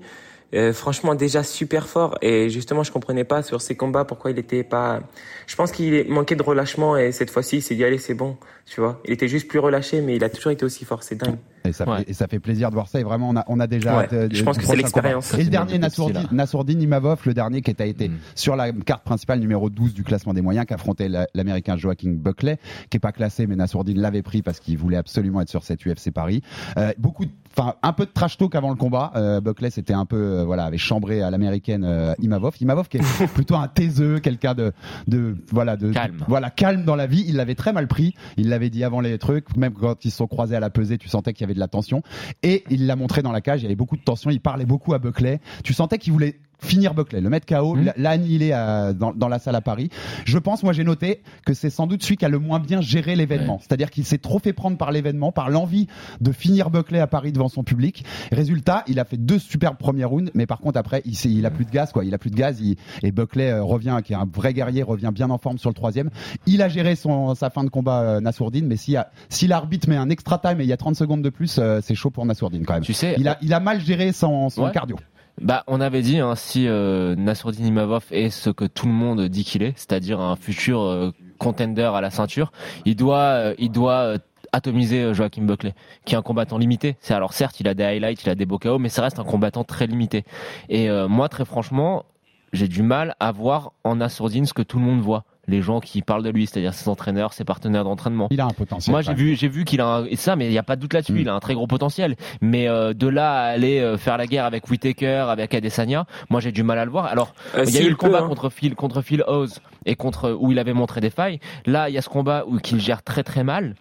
Euh, 0.53 0.71
franchement, 0.73 1.15
déjà 1.15 1.41
super 1.43 1.87
fort 1.87 2.17
et 2.21 2.49
justement, 2.49 2.83
je 2.83 2.91
comprenais 2.91 3.23
pas 3.23 3.41
sur 3.41 3.61
ces 3.61 3.75
combats 3.75 4.05
pourquoi 4.05 4.31
il 4.31 4.37
était 4.37 4.63
pas. 4.63 5.01
Je 5.47 5.55
pense 5.55 5.71
qu'il 5.71 6.07
manquait 6.09 6.35
de 6.35 6.43
relâchement 6.43 6.95
et 6.95 7.11
cette 7.11 7.31
fois-ci, 7.31 7.57
il 7.57 7.61
s'est 7.61 7.75
dit 7.75 7.83
allez, 7.83 7.97
c'est 7.97 8.13
bon, 8.13 8.37
tu 8.65 8.79
vois. 8.79 9.01
Il 9.05 9.11
était 9.13 9.27
juste 9.27 9.47
plus 9.47 9.59
relâché, 9.59 10.01
mais 10.01 10.15
il 10.15 10.23
a 10.23 10.29
toujours 10.29 10.51
été 10.51 10.63
aussi 10.63 10.85
fort, 10.85 11.01
c'est 11.03 11.15
dingue. 11.15 11.37
Et 11.65 11.71
ça, 11.71 11.89
Ouais. 11.89 11.99
fait, 11.99 12.09
et 12.09 12.13
ça 12.13 12.27
fait 12.27 12.39
plaisir 12.39 12.69
de 12.69 12.75
voir 12.75 12.87
ça. 12.89 12.99
Et 12.99 13.03
vraiment, 13.03 13.29
on 13.29 13.35
a, 13.37 13.45
on 13.47 13.59
a 13.59 13.67
déjà. 13.67 13.97
Ouais, 13.97 14.03
hâte, 14.03 14.13
euh, 14.13 14.27
je 14.31 14.43
pense 14.43 14.57
que 14.57 14.65
c'est 14.65 14.75
l'expérience. 14.75 15.33
Et 15.33 15.43
le 15.43 15.49
dernier, 15.49 15.73
petit, 15.73 15.79
Nassourdine, 15.79 16.27
Nassourdine 16.31 16.81
Imavov, 16.81 17.21
le 17.25 17.33
dernier 17.33 17.61
qui 17.61 17.73
a 17.79 17.85
été 17.85 18.09
Mm. 18.09 18.17
sur 18.35 18.55
la 18.55 18.71
carte 18.73 19.03
principale 19.05 19.39
numéro 19.39 19.69
12 19.69 19.93
du 19.93 20.03
classement 20.03 20.33
des 20.33 20.41
moyens, 20.41 20.65
qui 20.67 20.73
affrontait 20.73 21.07
la- 21.09 21.27
l'américain 21.33 21.77
Joaquin 21.77 22.11
Buckley, 22.11 22.57
qui 22.89 22.97
est 22.97 22.99
pas 22.99 23.11
classé, 23.13 23.47
mais 23.47 23.55
Nassourdine 23.55 23.99
l'avait 23.99 24.21
pris 24.23 24.41
parce 24.41 24.59
qu'il 24.59 24.77
voulait 24.77 24.97
absolument 24.97 25.39
être 25.41 25.49
sur 25.49 25.63
cette 25.63 25.83
UFC 25.85 26.11
Paris. 26.11 26.41
Euh, 26.77 26.91
beaucoup, 26.97 27.25
de- 27.25 27.31
enfin, 27.57 27.75
un 27.81 27.93
peu 27.93 28.05
de 28.05 28.11
trash 28.11 28.37
talk 28.37 28.55
avant 28.55 28.69
le 28.69 28.75
combat. 28.75 29.11
Euh, 29.15 29.41
Buckley, 29.41 29.69
c'était 29.69 29.93
un 29.93 30.05
peu, 30.05 30.17
euh, 30.17 30.43
voilà, 30.43 30.65
avait 30.65 30.77
chambré 30.77 31.21
à 31.21 31.29
l'américaine 31.29 31.83
euh, 31.83 32.13
Imavov. 32.19 32.55
Imavov 32.59 32.87
qui 32.87 32.97
est 32.97 33.27
plutôt 33.33 33.55
un 33.55 33.67
taiseux, 33.67 34.19
quelqu'un 34.19 34.53
de, 34.53 34.73
de, 35.07 35.37
voilà, 35.51 35.77
de, 35.77 35.91
Calme. 35.91 36.23
voilà, 36.27 36.49
calme 36.49 36.83
dans 36.83 36.95
la 36.95 37.07
vie. 37.07 37.23
Il 37.27 37.35
l'avait 37.35 37.55
très 37.55 37.73
mal 37.73 37.87
pris. 37.87 38.15
Il 38.37 38.49
l'avait 38.49 38.69
dit 38.69 38.83
avant 38.83 39.01
les 39.01 39.17
trucs, 39.17 39.55
même 39.55 39.73
quand 39.73 40.05
ils 40.05 40.11
se 40.11 40.17
sont 40.17 40.27
croisés 40.27 40.55
à 40.55 40.59
la 40.59 40.69
pesée, 40.69 40.97
tu 40.97 41.09
sentais 41.09 41.33
qu'il 41.33 41.41
y 41.41 41.45
avait 41.45 41.53
de 41.53 41.59
la 41.59 41.67
tension. 41.67 42.01
Et 42.41 42.63
il 42.69 42.87
l'a 42.87 42.95
montré 42.95 43.21
dans 43.21 43.31
la 43.31 43.41
cage, 43.41 43.61
il 43.61 43.63
y 43.63 43.67
avait 43.67 43.75
beaucoup 43.75 43.97
de 43.97 44.03
tension, 44.03 44.29
il 44.29 44.41
parlait 44.41 44.65
beaucoup 44.65 44.93
à 44.93 44.99
Buckley. 44.99 45.39
Tu 45.63 45.73
sentais 45.73 45.97
qu'il 45.97 46.13
voulait 46.13 46.39
finir 46.63 46.93
Buckley, 46.93 47.21
le 47.21 47.29
mettre 47.29 47.45
KO, 47.45 47.75
l'a- 47.75 47.93
l'annihiler 47.97 48.51
à- 48.51 48.93
dans, 48.93 49.13
dans 49.13 49.27
la 49.27 49.39
salle 49.39 49.55
à 49.55 49.61
Paris. 49.61 49.89
Je 50.25 50.37
pense, 50.37 50.63
moi 50.63 50.73
j'ai 50.73 50.83
noté 50.83 51.21
que 51.45 51.53
c'est 51.53 51.69
sans 51.69 51.87
doute 51.87 52.03
celui 52.03 52.17
qui 52.17 52.25
a 52.25 52.29
le 52.29 52.39
moins 52.39 52.59
bien 52.59 52.81
géré 52.81 53.15
l'événement. 53.15 53.59
C'est-à-dire 53.61 53.89
qu'il 53.91 54.05
s'est 54.05 54.17
trop 54.17 54.39
fait 54.39 54.53
prendre 54.53 54.77
par 54.77 54.91
l'événement, 54.91 55.31
par 55.31 55.49
l'envie 55.49 55.87
de 56.21 56.31
finir 56.31 56.69
Buckley 56.69 56.99
à 56.99 57.07
Paris 57.07 57.31
devant 57.31 57.49
son 57.49 57.63
public. 57.63 58.05
Résultat, 58.31 58.83
il 58.87 58.99
a 58.99 59.05
fait 59.05 59.17
deux 59.17 59.39
superbes 59.39 59.77
premiers 59.77 60.05
rounds, 60.05 60.31
mais 60.33 60.45
par 60.45 60.59
contre 60.59 60.77
après, 60.79 61.01
il, 61.05 61.13
il 61.31 61.45
a 61.45 61.51
plus 61.51 61.65
de 61.65 61.71
gaz, 61.71 61.91
quoi. 61.91 62.05
Il 62.05 62.13
a 62.13 62.17
plus 62.17 62.29
de 62.31 62.35
gaz, 62.35 62.59
il- 62.61 62.75
et 63.03 63.11
Buckley 63.11 63.51
euh, 63.51 63.63
revient, 63.63 63.99
qui 64.03 64.13
est 64.13 64.15
un 64.15 64.27
vrai 64.31 64.53
guerrier, 64.53 64.83
revient 64.83 65.11
bien 65.13 65.29
en 65.29 65.37
forme 65.37 65.57
sur 65.57 65.69
le 65.69 65.75
troisième. 65.75 66.09
Il 66.45 66.61
a 66.61 66.69
géré 66.69 66.95
son, 66.95 67.35
sa 67.35 67.49
fin 67.49 67.63
de 67.63 67.69
combat, 67.69 68.01
euh, 68.01 68.19
Nassourdine, 68.21 68.65
mais 68.67 68.77
si, 68.77 68.95
si 69.29 69.47
l'arbitre 69.47 69.89
met 69.89 69.97
un 69.97 70.09
extra 70.09 70.37
time 70.37 70.61
et 70.61 70.63
il 70.63 70.69
y 70.69 70.73
a 70.73 70.77
30 70.77 70.95
secondes 70.95 71.21
de 71.21 71.29
plus, 71.29 71.57
euh, 71.59 71.79
c'est 71.83 71.95
chaud 71.95 72.09
pour 72.09 72.25
Nassourdine 72.25 72.65
quand 72.65 72.73
même. 72.73 72.83
Tu 72.83 72.93
sais, 72.93 73.15
Il 73.17 73.27
a, 73.27 73.37
il 73.41 73.53
a 73.53 73.59
mal 73.59 73.81
géré 73.81 74.11
son, 74.11 74.49
son 74.49 74.63
Ouais. 74.65 74.71
cardio. 74.71 74.97
Bah, 75.41 75.63
on 75.67 75.81
avait 75.81 76.01
dit 76.01 76.19
hein, 76.19 76.35
si 76.35 76.67
euh, 76.67 77.15
Nassourdine 77.15 77.65
Imavov 77.65 78.05
est 78.11 78.29
ce 78.29 78.49
que 78.49 78.65
tout 78.65 78.85
le 78.85 78.93
monde 78.93 79.21
dit 79.27 79.43
qu'il 79.43 79.63
est, 79.63 79.73
c'est-à-dire 79.75 80.19
un 80.21 80.35
futur 80.35 80.81
euh, 80.81 81.11
contender 81.37 81.89
à 81.93 82.01
la 82.01 82.11
ceinture, 82.11 82.51
il 82.85 82.95
doit, 82.95 83.17
euh, 83.17 83.55
il 83.57 83.71
doit 83.71 83.99
euh, 84.03 84.17
atomiser 84.53 85.01
euh, 85.03 85.13
Joachim 85.13 85.43
Buckley, 85.43 85.73
qui 86.05 86.13
est 86.13 86.17
un 86.17 86.21
combattant 86.21 86.57
limité. 86.57 86.95
C'est 87.01 87.13
alors 87.13 87.33
certes, 87.33 87.59
il 87.59 87.67
a 87.67 87.73
des 87.73 87.83
highlights, 87.83 88.23
il 88.23 88.29
a 88.29 88.35
des 88.35 88.45
beaux 88.45 88.59
mais 88.79 88.89
ça 88.89 89.01
reste 89.01 89.19
un 89.19 89.23
combattant 89.25 89.63
très 89.63 89.87
limité. 89.87 90.23
Et 90.69 90.89
euh, 90.89 91.07
moi, 91.07 91.27
très 91.27 91.43
franchement, 91.43 92.05
j'ai 92.53 92.67
du 92.67 92.83
mal 92.83 93.15
à 93.19 93.31
voir 93.31 93.73
en 93.83 93.97
Nassourdine 93.97 94.45
ce 94.45 94.53
que 94.53 94.61
tout 94.61 94.79
le 94.79 94.85
monde 94.85 95.01
voit. 95.01 95.25
Les 95.47 95.61
gens 95.61 95.81
qui 95.81 96.01
parlent 96.01 96.23
de 96.23 96.29
lui, 96.29 96.47
c'est-à-dire 96.47 96.73
ses 96.73 96.87
entraîneurs, 96.87 97.33
ses 97.33 97.43
partenaires 97.43 97.83
d'entraînement. 97.83 98.29
Il 98.31 98.39
a 98.39 98.45
un 98.45 98.49
potentiel. 98.49 98.91
Moi, 98.93 99.01
j'ai 99.01 99.13
vu, 99.13 99.35
j'ai 99.35 99.49
vu 99.49 99.65
qu'il 99.65 99.81
a 99.81 99.87
un, 99.87 100.05
et 100.05 100.15
ça, 100.15 100.35
mais 100.37 100.45
il 100.45 100.51
n'y 100.51 100.57
a 100.57 100.63
pas 100.63 100.77
de 100.77 100.81
doute 100.81 100.93
là-dessus. 100.93 101.13
Mm. 101.13 101.17
Il 101.19 101.29
a 101.29 101.33
un 101.33 101.39
très 101.39 101.53
gros 101.53 101.67
potentiel. 101.67 102.15
Mais 102.41 102.69
euh, 102.69 102.93
de 102.93 103.07
là 103.07 103.33
à 103.33 103.43
aller 103.47 103.79
euh, 103.79 103.97
faire 103.97 104.17
la 104.17 104.25
guerre 104.25 104.45
avec 104.45 104.69
Whitaker, 104.69 105.25
avec 105.29 105.53
Adesanya, 105.53 106.05
moi, 106.29 106.39
j'ai 106.39 106.51
du 106.53 106.63
mal 106.63 106.79
à 106.79 106.85
le 106.85 106.91
voir. 106.91 107.05
Alors, 107.05 107.33
Euh, 107.55 107.65
il 107.67 107.73
y 107.73 107.77
a 107.77 107.81
eu 107.81 107.89
le 107.89 107.95
peut, 107.95 108.07
combat 108.07 108.21
hein. 108.21 108.27
contre 108.27 108.49
Phil, 108.49 108.75
contre 108.75 109.01
Phil 109.01 109.23
Oz 109.27 109.59
et 109.85 109.95
contre 109.95 110.31
où 110.31 110.51
il 110.51 110.59
avait 110.59 110.73
montré 110.73 111.01
des 111.01 111.09
failles. 111.09 111.39
Là, 111.65 111.89
il 111.89 111.95
y 111.95 111.97
a 111.97 112.01
ce 112.01 112.09
combat 112.09 112.45
où 112.47 112.59
qu'il 112.59 112.79
gère 112.79 113.03
très 113.03 113.23
très 113.23 113.43
mal. 113.43 113.75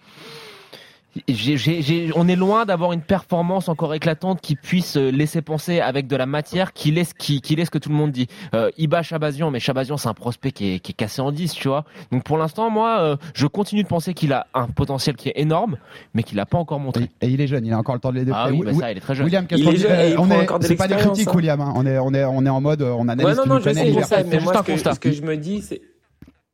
J'ai- 1.29 1.59
j'ai- 1.59 1.83
j'ai- 1.83 2.11
on 2.17 2.27
est 2.27 2.37
loin 2.37 2.65
d'avoir 2.65 2.93
une 2.93 3.03
performance 3.03 3.69
encore 3.69 3.93
éclatante 3.93 4.41
qui 4.41 4.57
puisse 4.57 4.97
euh, 4.97 5.11
laisser 5.11 5.43
penser 5.43 5.79
avec 5.81 6.07
de 6.07 6.17
la 6.17 6.25
matière 6.25 6.73
qui 6.73 6.91
laisse 6.91 7.13
qui, 7.13 7.43
qui 7.43 7.55
laisse 7.55 7.69
que 7.69 7.77
tout 7.77 7.91
le 7.91 7.95
monde 7.95 8.13
dit. 8.13 8.29
Euh, 8.55 8.71
il 8.79 8.89
bat 8.89 9.03
Chabazian, 9.03 9.51
mais 9.51 9.61
Chabazian 9.61 9.99
c'est 9.99 10.09
un 10.09 10.15
prospect 10.15 10.53
qui 10.53 10.75
est, 10.75 10.79
qui 10.79 10.93
est 10.93 10.95
cassé 10.95 11.21
en 11.21 11.31
10, 11.31 11.53
tu 11.53 11.69
vois. 11.69 11.85
Donc 12.13 12.25
pour 12.25 12.39
l'instant, 12.39 12.71
moi, 12.71 13.01
euh, 13.01 13.17
je 13.35 13.47
continue 13.47 13.83
de 13.83 13.89
penser 13.89 14.15
qu'il 14.15 14.33
a 14.33 14.47
un 14.55 14.69
potentiel 14.69 15.17
qui 15.17 15.29
est 15.29 15.35
énorme, 15.37 15.77
mais 16.15 16.23
qu'il 16.23 16.37
n'a 16.39 16.47
pas 16.47 16.57
encore 16.57 16.81
montré. 16.81 17.11
Et, 17.21 17.27
et 17.27 17.31
il 17.31 17.41
est 17.43 17.47
jeune, 17.47 17.67
il 17.67 17.73
a 17.75 17.79
encore 17.79 17.95
le 17.95 18.01
temps 18.01 18.11
de 18.11 18.17
les 18.17 18.25
deux. 18.25 18.33
Ah 18.35 18.49
oui, 18.51 18.63
bah 18.65 18.73
ça, 18.73 18.91
il 18.91 18.97
est 18.97 19.01
très 19.01 19.15
jeune. 19.15 19.27
William 19.27 19.47
Il 19.51 19.69
est 19.69 19.77
jeune 19.77 20.01
et 20.01 20.11
il 20.13 20.19
on 20.19 20.27
prend 20.27 20.35
est, 20.37 20.43
encore 20.45 20.59
de 20.61 20.65
c'est 20.67 20.77
pas 20.77 20.89
des 20.89 20.97
critiques, 20.97 21.29
hein. 21.29 21.33
William. 21.35 21.61
hein. 21.61 21.73
On 21.77 21.85
est, 21.85 21.99
on 21.99 22.15
est, 22.15 22.25
on 22.25 22.47
est 22.47 22.49
en 22.49 22.61
mode, 22.63 22.81
on 22.81 23.07
analyse. 23.09 23.27
Ouais, 23.27 23.35
non, 23.35 23.45
non, 23.47 23.57
nous 23.57 23.61
je 23.65 23.71
sais, 23.75 23.93
je 23.93 24.01
sais, 24.01 24.25
mais 24.25 24.31
juste 24.41 24.45
moi, 24.45 24.55
un 24.57 24.63
ce 24.63 24.67
que, 24.67 24.73
constat. 24.73 24.95
ce 24.95 25.01
que 25.01 25.13
je 25.13 25.21
me 25.23 25.37
dis, 25.37 25.61
c'est. 25.61 25.83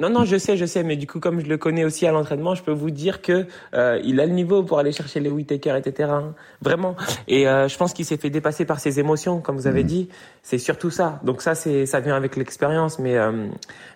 Non, 0.01 0.11
non, 0.11 0.25
je 0.25 0.37
sais, 0.37 0.57
je 0.57 0.65
sais, 0.65 0.85
mais 0.85 0.95
du 0.95 1.09
coup, 1.09 1.19
comme 1.19 1.41
je 1.41 1.47
le 1.47 1.59
connais 1.59 1.85
aussi 1.85 2.07
à 2.07 2.13
l'entraînement, 2.13 2.55
je 2.55 2.63
peux 2.63 2.71
vous 2.71 2.93
dire 2.93 3.21
que 3.21 3.47
euh, 3.75 4.01
il 4.05 4.21
a 4.21 4.27
le 4.27 4.33
niveau 4.33 4.63
pour 4.63 4.79
aller 4.79 4.93
chercher 4.93 5.19
les 5.19 5.29
Whitaker, 5.29 5.77
etc. 5.77 6.09
hein. 6.13 6.35
Vraiment. 6.63 6.95
Et 7.27 7.49
euh, 7.49 7.67
je 7.67 7.77
pense 7.77 7.93
qu'il 7.93 8.05
s'est 8.05 8.17
fait 8.17 8.31
dépasser 8.31 8.65
par 8.65 8.79
ses 8.79 9.01
émotions, 9.01 9.41
comme 9.41 9.57
vous 9.57 9.67
avez 9.67 9.83
dit. 9.83 10.09
C'est 10.45 10.59
surtout 10.59 10.91
ça. 10.91 11.19
Donc 11.25 11.43
ça, 11.43 11.57
c'est, 11.57 11.85
ça 11.85 11.99
vient 11.99 12.15
avec 12.15 12.37
l'expérience, 12.37 13.01
mais 13.01 13.17
euh, 13.19 13.49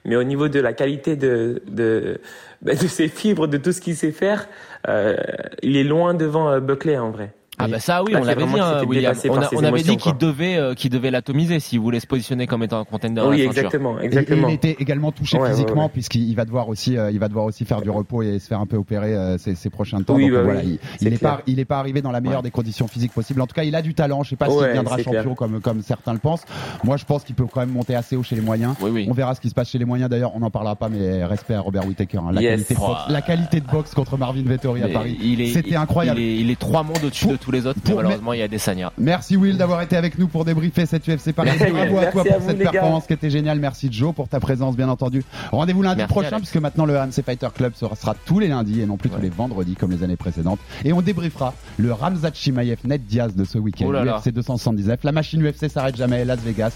mais 0.04 0.16
au 0.16 0.24
niveau 0.24 0.48
de 0.48 0.58
la 0.58 0.72
qualité 0.72 1.14
de 1.14 1.62
de 1.68 2.20
bah, 2.62 2.74
de 2.74 2.86
ses 2.88 3.06
fibres, 3.06 3.46
de 3.46 3.56
tout 3.56 3.70
ce 3.70 3.80
qu'il 3.80 3.94
sait 3.94 4.10
faire, 4.10 4.48
euh, 4.88 5.16
il 5.62 5.76
est 5.76 5.84
loin 5.84 6.14
devant 6.14 6.50
euh, 6.50 6.58
Buckley 6.58 6.98
en 6.98 7.12
vrai. 7.12 7.32
Ah 7.64 7.68
bah 7.68 7.78
ça 7.80 8.02
oui, 8.02 8.12
on 8.16 8.24
l'avait 8.24 8.44
dit, 8.44 8.58
hein, 8.60 8.82
William. 8.86 9.12
dépassé 9.14 9.30
On, 9.30 9.62
a- 9.62 9.68
avait 9.68 9.82
dit 9.82 9.96
qu'il 9.96 10.16
devait, 10.16 10.56
euh, 10.56 10.74
qu'il 10.74 10.90
devait 10.90 11.10
l'atomiser 11.10 11.60
s'il 11.60 11.80
voulait 11.80 12.00
se 12.00 12.06
positionner 12.06 12.46
comme 12.46 12.62
étant 12.62 12.80
un 12.80 12.84
contender. 12.84 13.20
à 13.20 13.26
Oui, 13.28 13.38
la 13.38 13.44
ceinture. 13.44 13.58
exactement, 13.62 14.00
Et- 14.00 14.04
exactement. 14.04 14.48
Et, 14.48 14.52
il 14.52 14.54
était 14.54 14.76
également 14.78 15.12
touché 15.12 15.38
Ouais, 15.38 15.50
physiquement 15.50 15.84
ouais. 15.84 15.90
puisqu'il 15.92 16.28
il 16.28 16.34
va 16.34 16.44
devoir 16.44 16.68
aussi, 16.68 16.96
euh, 16.96 17.10
il 17.10 17.18
va 17.18 17.28
devoir 17.28 17.44
aussi 17.46 17.64
faire 17.64 17.80
du 17.82 17.90
repos 17.90 18.22
et 18.22 18.38
se 18.38 18.46
faire 18.46 18.60
un 18.60 18.66
peu 18.66 18.76
opérer 18.76 19.14
euh, 19.14 19.38
ces, 19.38 19.54
ces 19.54 19.70
prochains 19.70 20.02
temps. 20.02 20.14
Oui, 20.14 20.24
Donc 20.26 20.32
bah 20.34 20.42
voilà, 20.44 20.60
oui, 20.60 20.78
il, 21.00 21.06
il 21.06 21.12
est 21.14 21.16
clair. 21.18 21.36
pas, 21.38 21.42
il 21.46 21.58
est 21.60 21.64
pas 21.64 21.78
arrivé 21.78 22.02
dans 22.02 22.12
la 22.12 22.20
meilleure 22.20 22.38
Ouais. 22.38 22.42
des 22.44 22.50
conditions 22.50 22.86
physiques 22.88 23.12
possibles. 23.12 23.40
En 23.40 23.46
tout 23.46 23.54
cas, 23.54 23.64
il 23.64 23.74
a 23.74 23.82
du 23.82 23.94
talent. 23.94 24.22
Je 24.22 24.30
sais 24.30 24.36
pas 24.36 24.48
s'il 24.48 24.56
Ouais, 24.58 24.72
viendra 24.72 24.96
c'est 24.96 25.04
champion 25.04 25.34
comme 25.34 25.60
comme 25.60 25.82
certains 25.82 26.12
le 26.12 26.18
pensent. 26.18 26.44
Moi, 26.84 26.96
je 26.96 27.04
pense 27.04 27.24
qu'il 27.24 27.34
peut 27.34 27.44
quand 27.52 27.60
même 27.60 27.70
monter 27.72 27.94
assez 27.94 28.16
haut 28.16 28.22
chez 28.22 28.34
les 28.36 28.40
moyens. 28.42 28.74
Oui, 28.80 28.90
oui. 28.92 29.06
On 29.08 29.12
verra 29.12 29.34
ce 29.34 29.40
qui 29.40 29.48
se 29.48 29.54
passe 29.54 29.70
chez 29.70 29.78
les 29.78 29.84
moyens. 29.84 30.08
D'ailleurs, 30.10 30.34
on 30.34 30.40
n'en 30.40 30.50
parlera 30.50 30.76
pas, 30.76 30.88
mais 30.88 31.24
respect 31.24 31.54
à 31.54 31.60
Robert 31.60 31.86
Whittaker. 31.86 32.18
hein. 32.18 32.32
La, 32.32 32.40
qualité 32.40 32.74
de 32.74 32.78
boxe, 32.80 33.00
la 33.08 33.22
qualité 33.22 33.60
de 33.60 33.66
boxe 33.66 33.94
contre 33.94 34.16
Marvin 34.16 34.42
Vettori 34.44 34.82
à 34.82 34.88
Paris, 34.88 35.18
il 35.22 35.40
est- 35.40 35.52
c'était 35.52 35.76
incroyable. 35.76 36.18
Il 36.20 36.50
est, 36.50 36.58
trois 36.58 36.82
mondes 36.82 36.98
au-dessus 37.04 37.26
de 37.28 37.36
tous 37.52 37.64
les 37.64 37.66
autres. 37.66 37.78
mais 37.86 37.94
malheureusement, 37.94 38.32
il 38.32 38.38
y 38.40 38.42
a 38.42 38.48
des 38.48 38.58
Sanya. 38.58 38.92
Merci 38.98 39.36
Will 39.36 39.56
d'avoir 39.56 39.82
été 39.82 39.96
avec 39.96 40.18
nous 40.18 40.28
pour 40.28 40.44
débriefer 40.44 40.86
cette 40.86 41.06
UFC 41.08 41.32
Paris. 41.32 41.50
Bravo 41.58 41.98
à 41.98 42.00
Merci 42.02 42.12
toi 42.12 42.20
à 42.22 42.24
pour 42.24 42.38
vous, 42.40 42.48
cette 42.48 42.58
gars. 42.58 42.70
performance 42.70 43.06
qui 43.06 43.12
était 43.12 43.30
géniale. 43.30 43.58
Merci 43.58 43.88
Joe 43.92 44.14
pour 44.14 44.28
ta 44.28 44.40
présence 44.40 44.76
bien 44.76 44.88
entendu. 44.88 45.22
Rendez-vous 45.50 45.82
lundi 45.82 45.98
Merci, 45.98 46.12
prochain 46.12 46.28
Alex. 46.28 46.42
puisque 46.50 46.62
maintenant 46.62 46.86
le 46.86 46.96
AMC 46.98 47.22
Fighter 47.24 47.48
Club 47.54 47.72
sera, 47.74 48.14
tous 48.26 48.38
les 48.38 48.48
lundis 48.48 48.80
et 48.80 48.86
non 48.86 48.96
plus 48.96 49.10
tous 49.10 49.20
les 49.20 49.30
vendredis 49.30 49.74
comme 49.74 49.90
les 49.90 50.02
années 50.02 50.16
précédentes. 50.16 50.60
Et 50.84 50.92
on 50.92 51.02
débriefera 51.02 51.54
le 51.78 51.92
Ramzat 51.92 52.30
Chimaev 52.34 52.76
Net 52.84 53.06
Diaz 53.06 53.34
de 53.34 53.44
ce 53.44 53.58
week-end. 53.58 53.86
Oh. 53.88 53.92
UFC 54.18 54.30
279. 54.30 55.00
La 55.04 55.12
machine 55.12 55.42
UFC 55.46 55.68
s'arrête 55.68 55.96
jamais. 55.96 56.24
Las 56.24 56.40
Vegas. 56.40 56.72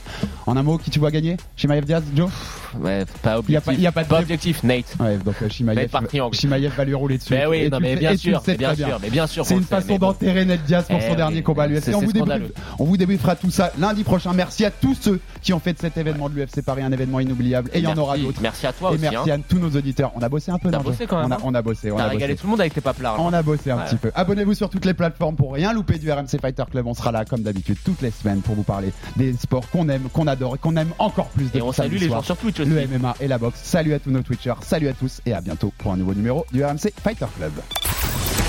En 0.46 0.56
un 0.56 0.62
mot, 0.62 0.78
qui 0.78 0.90
tu 0.90 0.98
vois 0.98 1.10
gagner? 1.10 1.36
Chimaev 1.56 1.84
Diaz, 1.84 2.02
Joe? 2.14 2.30
Ouais, 2.80 3.04
pas 3.22 3.40
Il 3.48 3.52
y 3.54 3.56
a 3.56 3.60
pas- 3.60 3.70
objectif. 3.72 3.74
il 3.78 3.82
y 3.82 3.86
a 3.86 3.92
pas 3.92 4.04
de- 4.04 4.14
objectif, 4.14 4.62
Nate. 4.62 4.96
Ouais, 5.00 5.16
donc 5.18 5.34
euh, 5.42 5.48
Chimaev, 5.48 6.68
va 6.76 6.84
lui 6.84 6.94
rouler 6.94 7.18
dessus. 7.18 7.32
Mais 7.32 7.46
oui, 7.46 7.68
non, 7.70 7.78
mais 7.80 7.96
bien 7.96 8.16
sûr, 8.16 8.40
sais 8.40 8.52
mais 8.52 8.58
bien 8.58 8.68
très 8.68 8.76
sûr, 8.76 8.86
bien. 8.86 8.98
mais 9.02 9.10
bien 9.10 9.26
sûr. 9.26 9.46
C'est 9.46 9.54
une 9.54 9.62
façon 9.62 9.96
d'enterrer 9.98 10.44
Ned 10.44 10.60
Diaz 10.66 10.84
pour 10.86 10.96
Eh 10.98 11.02
son 11.04 11.10
oui, 11.10 11.16
dernier 11.16 11.42
combat 11.42 11.64
à 11.64 11.66
l'UFC. 11.66 11.88
On, 11.94 12.00
vous 12.00 12.12
débrief- 12.12 12.50
on 12.78 12.84
vous 12.84 12.96
débriefera 12.96 13.36
tout 13.36 13.50
ça 13.50 13.72
lundi 13.78 14.04
prochain. 14.04 14.32
Merci 14.34 14.64
à 14.64 14.70
tous 14.70 14.94
ceux 15.00 15.20
qui 15.42 15.52
ont 15.52 15.58
fait 15.60 15.72
de 15.72 15.78
cet 15.78 15.96
événement 15.96 16.28
de 16.28 16.34
l'UFC 16.34 16.62
Paris 16.64 16.82
un 16.82 16.92
événement 16.92 17.20
inoubliable. 17.20 17.70
Et 17.72 17.78
il 17.78 17.84
y 17.84 17.86
en 17.86 17.96
aura 17.96 18.18
d'autres. 18.18 18.40
Merci 18.42 18.66
à 18.66 18.72
toi 18.72 18.90
Et 18.90 18.94
aussi. 18.94 19.02
merci 19.02 19.30
hein. 19.30 19.34
à 19.36 19.38
tous 19.48 19.58
nos 19.58 19.70
auditeurs. 19.70 20.12
On 20.14 20.20
a 20.20 20.28
bossé 20.28 20.50
un 20.50 20.58
peu, 20.58 20.70
T'as 20.70 20.78
non, 20.78 20.84
bossé 20.84 21.06
quand 21.06 21.16
même, 21.18 21.26
On 21.28 21.32
a, 21.32 21.36
hein 21.36 21.40
on 21.44 21.54
a 21.54 21.62
bossé, 21.62 21.90
on 21.90 21.96
T'as 21.96 22.04
a 22.04 22.08
régalé 22.08 22.36
tout 22.36 22.46
le 22.46 22.50
monde 22.50 22.60
avec 22.60 22.74
tes 22.74 22.80
paplards. 22.80 23.16
On 23.20 23.32
a 23.32 23.42
bossé 23.42 23.70
un 23.70 23.76
Ouais. 23.78 23.84
petit 23.84 23.96
peu. 23.96 24.10
Abonnez-vous 24.14 24.54
sur 24.54 24.68
toutes 24.70 24.84
les 24.84 24.94
plateformes 24.94 25.36
pour 25.36 25.52
rien 25.54 25.72
louper 25.72 25.98
du 25.98 26.10
RMC 26.10 26.38
Fighter 26.40 26.64
Club. 26.70 26.86
On 26.86 26.94
sera 26.94 27.12
là 27.12 27.24
comme 27.24 27.42
d'habitude 27.42 27.76
toutes 27.84 28.02
les 28.02 28.10
semaines 28.10 28.40
pour 28.40 28.54
vous 28.54 28.62
parler 28.62 28.92
des 29.16 29.32
sports 29.34 29.68
qu'on 29.70 29.88
aime, 29.88 30.08
qu'on 30.12 30.26
adore 30.26 30.56
et 30.56 30.58
qu'on 30.58 30.76
aime 30.76 30.90
encore 30.98 31.28
plus. 31.28 31.44
Et 31.44 31.46
depuis 31.46 31.62
on 31.62 31.72
salue 31.72 31.88
samedi 31.88 32.02
les 32.04 32.08
soir. 32.08 32.20
gens 32.20 32.26
sur 32.26 32.36
Twitch 32.36 32.60
aussi. 32.60 32.70
Le 32.70 32.86
MMA 32.86 33.14
et 33.20 33.28
la 33.28 33.38
boxe. 33.38 33.60
Salut 33.62 33.94
à 33.94 33.98
tous 33.98 34.10
nos 34.10 34.22
Twitchers. 34.22 34.54
Salut 34.62 34.88
à 34.88 34.92
tous 34.92 35.20
et 35.26 35.32
à 35.32 35.40
bientôt 35.40 35.72
pour 35.78 35.92
un 35.92 35.96
nouveau 35.96 36.14
numéro 36.14 36.44
du 36.52 36.64
RMC 36.64 36.92
Fighter 37.02 37.26
Club. 37.36 37.52